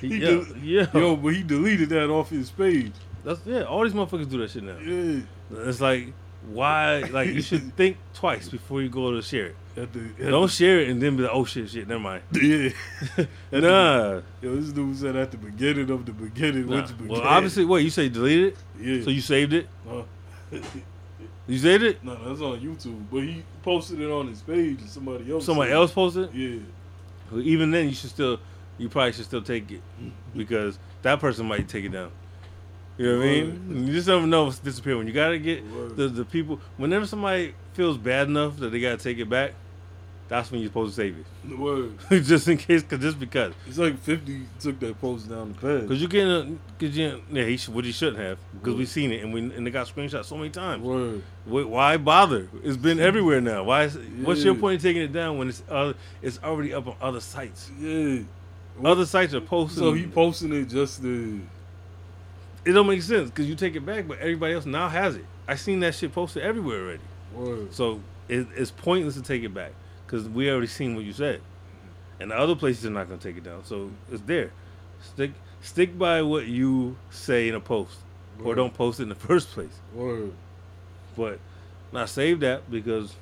[0.02, 0.88] He yeah, del- yeah.
[0.94, 2.92] Yo, but he deleted that off his page.
[3.24, 3.64] That's yeah.
[3.64, 4.78] All these motherfuckers do that shit now.
[4.78, 5.22] Yeah.
[5.68, 6.14] It's like
[6.54, 7.00] why?
[7.02, 9.56] Like you should think twice before you go to share it.
[9.76, 12.24] At the, at Don't share it and then be like, oh shit, shit, never mind.
[12.34, 12.70] yeah.
[13.52, 14.22] Nah.
[14.42, 16.82] Yo, this dude said at the beginning of the beginning, nah.
[16.82, 17.08] which began.
[17.08, 19.04] Well, obviously, what you say deleted it, yeah.
[19.04, 19.68] so you saved it.
[19.90, 20.04] Uh,
[21.48, 22.04] You saved it.
[22.04, 25.46] no, that's on YouTube, but he posted it on his page, and somebody else.
[25.46, 26.34] Somebody else posted.
[26.34, 26.60] Yeah.
[27.32, 28.40] Well, even then, you should still,
[28.78, 29.82] you probably should still take it
[30.36, 32.12] because that person might take it down.
[32.98, 33.88] You know what I mean?
[33.88, 34.98] You just never know what's disappear.
[34.98, 35.64] When you gotta get
[35.96, 36.60] the the people.
[36.78, 39.54] Whenever somebody feels bad enough that they gotta take it back,
[40.28, 41.16] that's when you're supposed to save
[41.46, 41.94] The word.
[42.10, 45.60] it, just in case, cause just because, It's like Fifty took that post down the
[45.80, 45.88] pad.
[45.88, 49.12] cause you getting, cause you, yeah, he should, what he shouldn't have, because we've seen
[49.12, 50.84] it and we and they got screenshots so many times.
[50.84, 51.22] Word.
[51.46, 52.50] Wh- Why bother?
[52.64, 53.64] It's been everywhere now.
[53.64, 53.84] Why?
[53.84, 55.94] Is, What's your point in taking it down when it's uh,
[56.24, 57.70] it's already up on other sites?
[57.80, 58.22] Yeah.
[58.84, 59.80] Other sites are posting.
[59.84, 61.40] So he posting it just to.
[62.68, 65.24] It don't make sense because you take it back, but everybody else now has it.
[65.48, 67.04] I seen that shit posted everywhere already.
[67.34, 67.74] Word.
[67.74, 69.72] So it, it's pointless to take it back
[70.06, 71.40] because we already seen what you said,
[72.20, 73.64] and the other places are not gonna take it down.
[73.64, 74.52] So it's there.
[75.02, 75.32] Stick
[75.62, 77.96] stick by what you say in a post,
[78.44, 79.80] or don't post it in the first place.
[79.94, 80.34] Word.
[81.16, 81.40] But
[81.94, 83.16] not save that because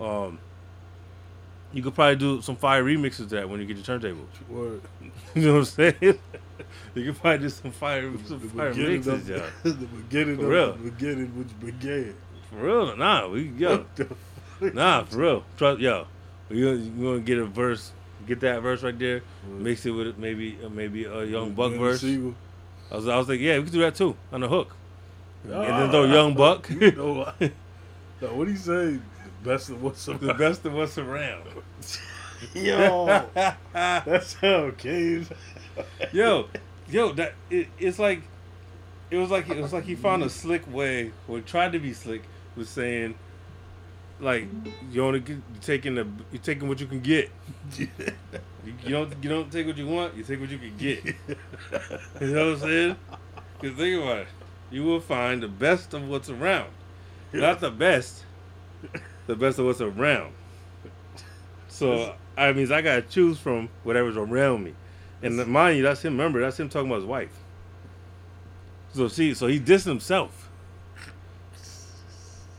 [0.00, 0.38] um
[1.72, 4.26] you could probably do some fire remixes to that when you get your turntable.
[4.48, 4.82] Word.
[5.34, 6.18] You know what I'm saying?
[6.94, 9.46] you can probably do some fire some The fire mixes, of, yeah.
[9.62, 10.72] the beginning For of real.
[10.72, 12.14] the beginning which began.
[12.50, 13.86] For real, nah, we yo,
[14.60, 15.44] nah, for real.
[15.56, 16.06] Trust, yo,
[16.50, 17.92] you gonna, you gonna get a verse,
[18.26, 22.00] get that verse right there, mix it with maybe uh, maybe a young buck verse.
[22.02, 22.34] Sigel.
[22.90, 24.74] I was I was like, yeah, we could do that too on the hook,
[25.44, 26.68] and then throw young buck.
[26.80, 27.40] You know what?
[28.20, 28.98] Now, what do you say?
[28.98, 29.00] The
[29.50, 31.44] best of what's the best of us around.
[32.54, 33.24] Yo,
[33.72, 35.26] that's how it came.
[36.12, 36.48] yo,
[36.88, 38.22] yo, that it, it's like
[39.10, 41.92] it was like it was like he found a slick way, or tried to be
[41.92, 42.22] slick,
[42.56, 43.14] was saying
[44.22, 44.46] like
[44.90, 47.30] you only get, you're taking the you're taking what you can get.
[48.64, 51.04] You, you don't you don't take what you want, you take what you can get.
[51.04, 51.14] you
[52.20, 52.96] know what I'm saying?
[53.60, 54.28] Because think about it,
[54.70, 56.70] you will find the best of what's around,
[57.32, 58.24] not the best,
[59.26, 60.32] the best of what's around.
[61.66, 64.74] So I mean, I gotta choose from whatever's around me.
[65.22, 66.14] And mind you, that's him.
[66.14, 67.30] Remember, that's him talking about his wife.
[68.94, 70.50] So see, so he dissed himself.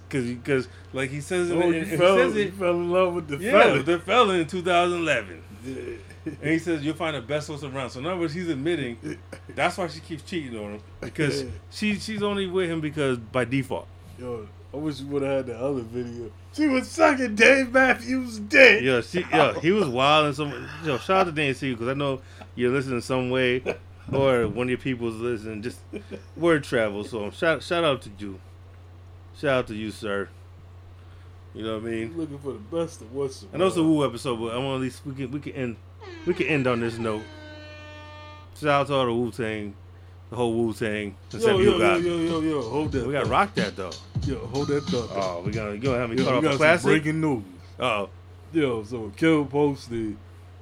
[0.09, 3.27] Cause, cause like he says it, Oh, he fell, says it, fell in love with
[3.27, 3.73] the yeah, fella.
[3.73, 5.43] with the fella in 2011.
[6.25, 7.89] And he says you'll find the best what's around.
[7.89, 9.17] So in other words, he's admitting
[9.55, 13.43] that's why she keeps cheating on him because she she's only with him because by
[13.43, 13.87] default.
[14.19, 16.31] Yo, I wish you would have had the other video.
[16.53, 18.81] She was sucking Dave Matthews' dick.
[18.81, 20.67] Yeah, she, yeah, he was wild and some.
[20.83, 22.21] Yo, shout out to Dan C because I know
[22.55, 23.63] you're listening some way,
[24.11, 25.61] or one of your people's listening.
[25.61, 25.79] Just
[26.35, 27.03] word travel.
[27.03, 28.39] So shout shout out to you.
[29.37, 30.29] Shout out to you, sir.
[31.53, 32.17] You know what I mean?
[32.17, 34.77] Looking for the best of what's I know it's a Wu episode, but I want
[34.77, 35.75] at least we can we can end
[36.25, 37.21] we can end on this note.
[38.59, 39.75] Shout out to all the Wu Tang,
[40.33, 41.15] the whole Wu Tang.
[41.31, 43.05] Yo, yo, yo, yo, yo, yo, hold that.
[43.05, 43.91] We got to rock that though.
[44.25, 45.09] Yo, hold that thought.
[45.13, 46.85] Oh, we gonna you gonna have me Yo, cut off got a classic?
[46.85, 47.43] breaking news.
[47.79, 48.09] Oh,
[48.51, 50.17] Yo, so Kill posted,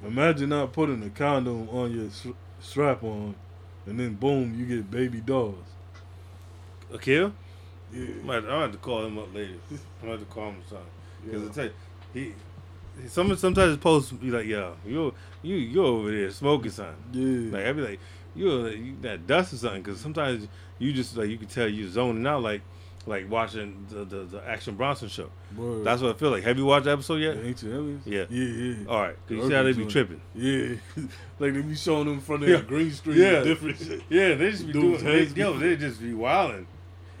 [0.06, 2.26] imagine not putting a condom on your s-
[2.60, 3.34] strap on,
[3.86, 5.54] and then boom, you get baby dolls.
[6.92, 7.32] a kill?
[7.94, 8.04] Yeah.
[8.22, 9.54] I might, I have to call him up later.
[10.02, 10.86] I have to call him something.
[11.24, 11.48] Because Yeah.
[11.48, 11.72] I tell you,
[12.12, 12.20] he,
[13.02, 16.94] he some, sometimes posts be like, yo, you you you over there smoking something.
[17.50, 17.56] Yeah.
[17.56, 18.00] Like I be like,
[18.34, 19.82] you you that dust or something.
[19.82, 20.48] Because sometimes
[20.78, 22.62] you just like you can tell you zoning out like
[23.06, 25.28] like watching the the, the Action Bronson show.
[25.56, 25.84] Word.
[25.84, 26.44] That's what I feel like.
[26.44, 27.36] Have you watched the episode yet?
[27.36, 28.02] Aliens?
[28.06, 28.24] Yeah.
[28.30, 28.74] Yeah, yeah.
[28.88, 30.20] All right, because you see how they be tripping.
[30.34, 30.74] Yeah.
[31.38, 32.56] like they be showing them in front of Yeah.
[32.58, 33.18] the green screen.
[33.18, 33.42] Yeah.
[33.42, 34.02] Different shit.
[34.08, 35.34] Yeah, they just be Dudes' doing.
[35.34, 36.66] They, yo, they just be wilding.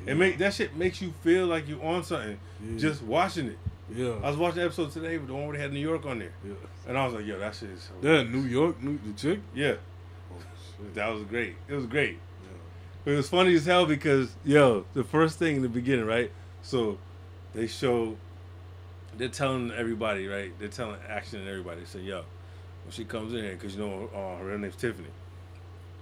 [0.06, 2.78] It make that shit makes you feel like you on something Yeah.
[2.78, 3.58] just watching it.
[3.94, 4.14] Yeah.
[4.22, 6.18] I was watching the episode today with the one where they had New York on
[6.20, 6.54] there, yeah.
[6.88, 7.82] and I was like, yo, that shit is.
[7.82, 9.40] So Yeah, New York, New, the chick.
[9.54, 9.74] yeah.
[10.94, 11.54] That was great.
[11.68, 12.18] It was great.
[13.06, 13.12] Yeah.
[13.12, 16.30] It was funny as hell because yo, the first thing in the beginning, right?
[16.62, 16.98] So
[17.54, 18.16] they show
[19.16, 20.52] they're telling everybody, right?
[20.58, 21.80] They're telling Action and everybody.
[21.80, 22.24] They say, yo,
[22.84, 25.08] when she comes in here, because you know uh, her real name's Tiffany.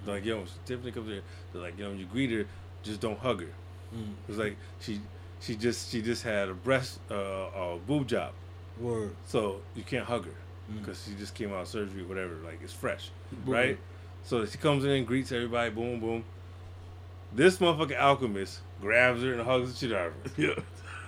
[0.04, 2.30] They're like, yo, when Tiffany comes in here, they're like, you know, when you greet
[2.30, 2.46] her,
[2.82, 3.48] just don't hug her.
[3.94, 4.12] Mm.
[4.28, 5.00] It's like she
[5.40, 8.32] she just she just had a breast uh, uh boob job,
[8.78, 9.14] Word.
[9.26, 10.34] so you can't hug her
[10.70, 10.78] Mm.
[10.78, 12.34] because she just came out of surgery, whatever.
[12.44, 13.10] Like it's fresh,
[13.44, 13.76] right?
[14.24, 16.24] So she comes in, and greets everybody, boom, boom.
[17.32, 20.42] This motherfucking alchemist grabs her and hugs the shit out of her.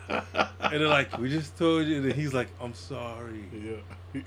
[0.09, 0.47] Yeah.
[0.61, 3.77] and they're like, "We just told you," and he's like, "I'm sorry." Yeah.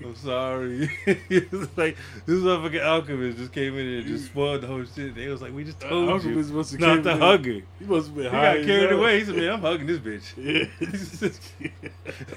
[0.04, 0.90] I'm sorry.
[1.06, 5.14] it's like this motherfucking alchemist just came in and just spoiled the whole shit.
[5.14, 7.84] They was like, "We just told Alchemist you must have not to hug her." He
[7.84, 8.52] must have been He high.
[8.58, 9.18] He got carried away.
[9.20, 10.34] He said, "Man, I'm hugging this bitch."
[11.60, 11.70] Yeah.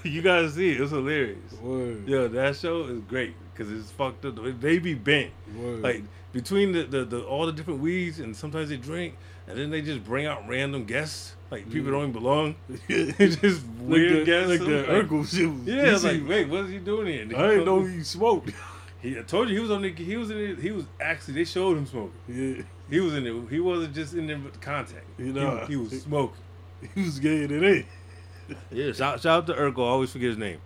[0.03, 0.81] you gotta see it.
[0.81, 1.53] It's hilarious.
[1.61, 2.07] Word.
[2.07, 4.37] Yo, that show is great because it's fucked up.
[4.59, 5.81] They be bent Word.
[5.81, 9.15] like between the, the, the all the different weeds and sometimes they drink
[9.47, 11.93] and then they just bring out random guests like people mm.
[11.93, 12.55] don't even belong.
[12.87, 14.49] It's just like weird the, guests.
[14.49, 15.51] like the like- Urkel shit.
[15.51, 17.25] was- Yeah, it's like wait, what is he doing here?
[17.25, 18.51] He I didn't know he smoked.
[19.01, 21.35] He I told you he was on the he was in it, he was actually
[21.35, 22.11] they showed him smoking.
[22.27, 23.33] yeah, He was in it.
[23.49, 25.05] He wasn't just in there with contact.
[25.17, 25.65] You know.
[25.67, 26.35] he, was smoking.
[26.93, 27.85] he was gay in it.
[28.71, 29.85] Yeah, shout, shout out to Urkel.
[29.85, 30.59] I always forget his name.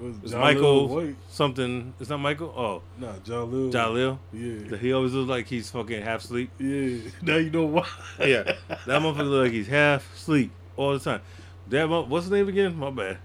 [0.00, 1.16] Yeah, was It's Jaleel Michael White.
[1.28, 1.94] something.
[2.00, 2.52] It's not Michael.
[2.56, 3.72] Oh, Nah, Jaleel.
[3.72, 4.18] Jaleel.
[4.32, 6.50] Yeah, He always looks like he's fucking half asleep.
[6.58, 6.98] yeah.
[7.22, 7.86] Now you know why.
[8.20, 11.20] Yeah, that motherfucker look like he's half asleep all the time.
[11.68, 12.76] That mo- what's his name again?
[12.76, 13.18] My bad.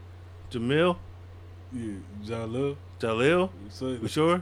[0.51, 0.97] Jamil,
[1.73, 1.93] yeah,
[2.23, 2.75] Jaleel.
[2.99, 3.49] Jaleel.
[4.01, 4.41] We sure?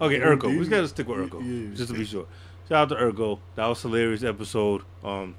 [0.00, 0.44] Okay, Yeah, Urkel.
[0.50, 0.70] We indeed.
[0.70, 1.40] gotta stick with Urkel,
[1.70, 1.74] Yeah.
[1.76, 2.26] just to be sure.
[2.68, 3.38] Shout out to Urkel.
[3.54, 4.82] That was a hilarious episode.
[5.04, 5.36] Um,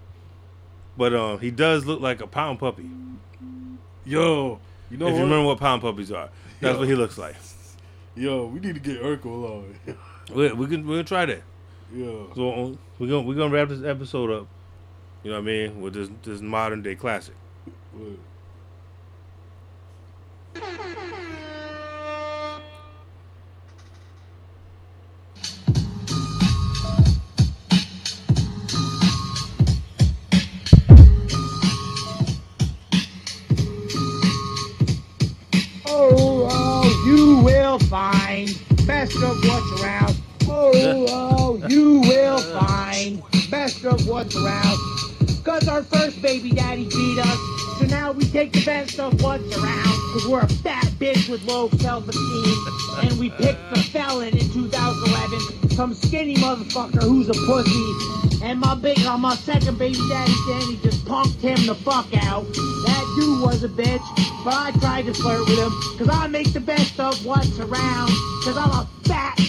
[0.98, 2.90] but um, he does look like a pound puppy.
[4.06, 4.60] Yo,
[4.90, 5.18] you know if what?
[5.20, 6.30] you remember what pound puppies are,
[6.62, 6.80] that's Yo.
[6.80, 7.36] what he looks like.
[8.16, 9.98] Yo, we need to get Urkel on.
[10.34, 11.44] We, we can we're gonna try that.
[11.94, 12.12] Yeah.
[12.34, 14.48] So um, we're gonna we're gonna wrap this episode up.
[15.24, 17.36] You know what I mean with this this modern day classic.
[17.94, 18.20] what?
[37.78, 38.48] Will find
[38.86, 40.16] best of what's around.
[40.48, 40.72] Oh,
[41.10, 43.22] oh, you will find
[43.52, 44.78] best of what's around.
[45.44, 49.86] Cause our first baby daddy beat us, now we take the best of what's around.
[50.14, 52.56] Cause we're a fat bitch with low self-esteem,
[53.04, 58.44] and we picked the felon in 2011, some skinny motherfucker who's a pussy.
[58.44, 62.46] And my big, uh, my second baby daddy Danny just punked him the fuck out.
[62.54, 64.06] That dude was a bitch,
[64.44, 68.10] but I tried to flirt with him, cause I make the best of what's around.
[68.44, 69.40] Cause I'm a fat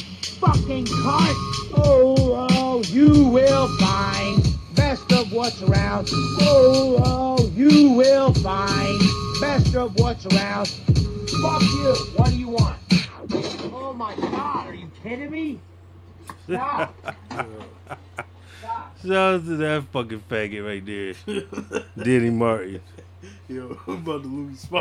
[0.40, 1.34] fucking cunt.
[1.78, 4.45] Oh, oh, you will find
[4.86, 6.08] best of what's around.
[6.12, 9.00] Oh, oh, you will find
[9.40, 10.68] best of what's around.
[10.68, 11.94] Fuck you.
[12.14, 12.78] What do you want?
[13.74, 15.58] Oh my god, are you kidding me?
[16.44, 16.94] Stop.
[18.60, 18.96] Stop.
[19.02, 22.80] Shout out to that fucking faggot right there, Diddy Martin.
[23.48, 24.74] Yo, I'm about to lose spot.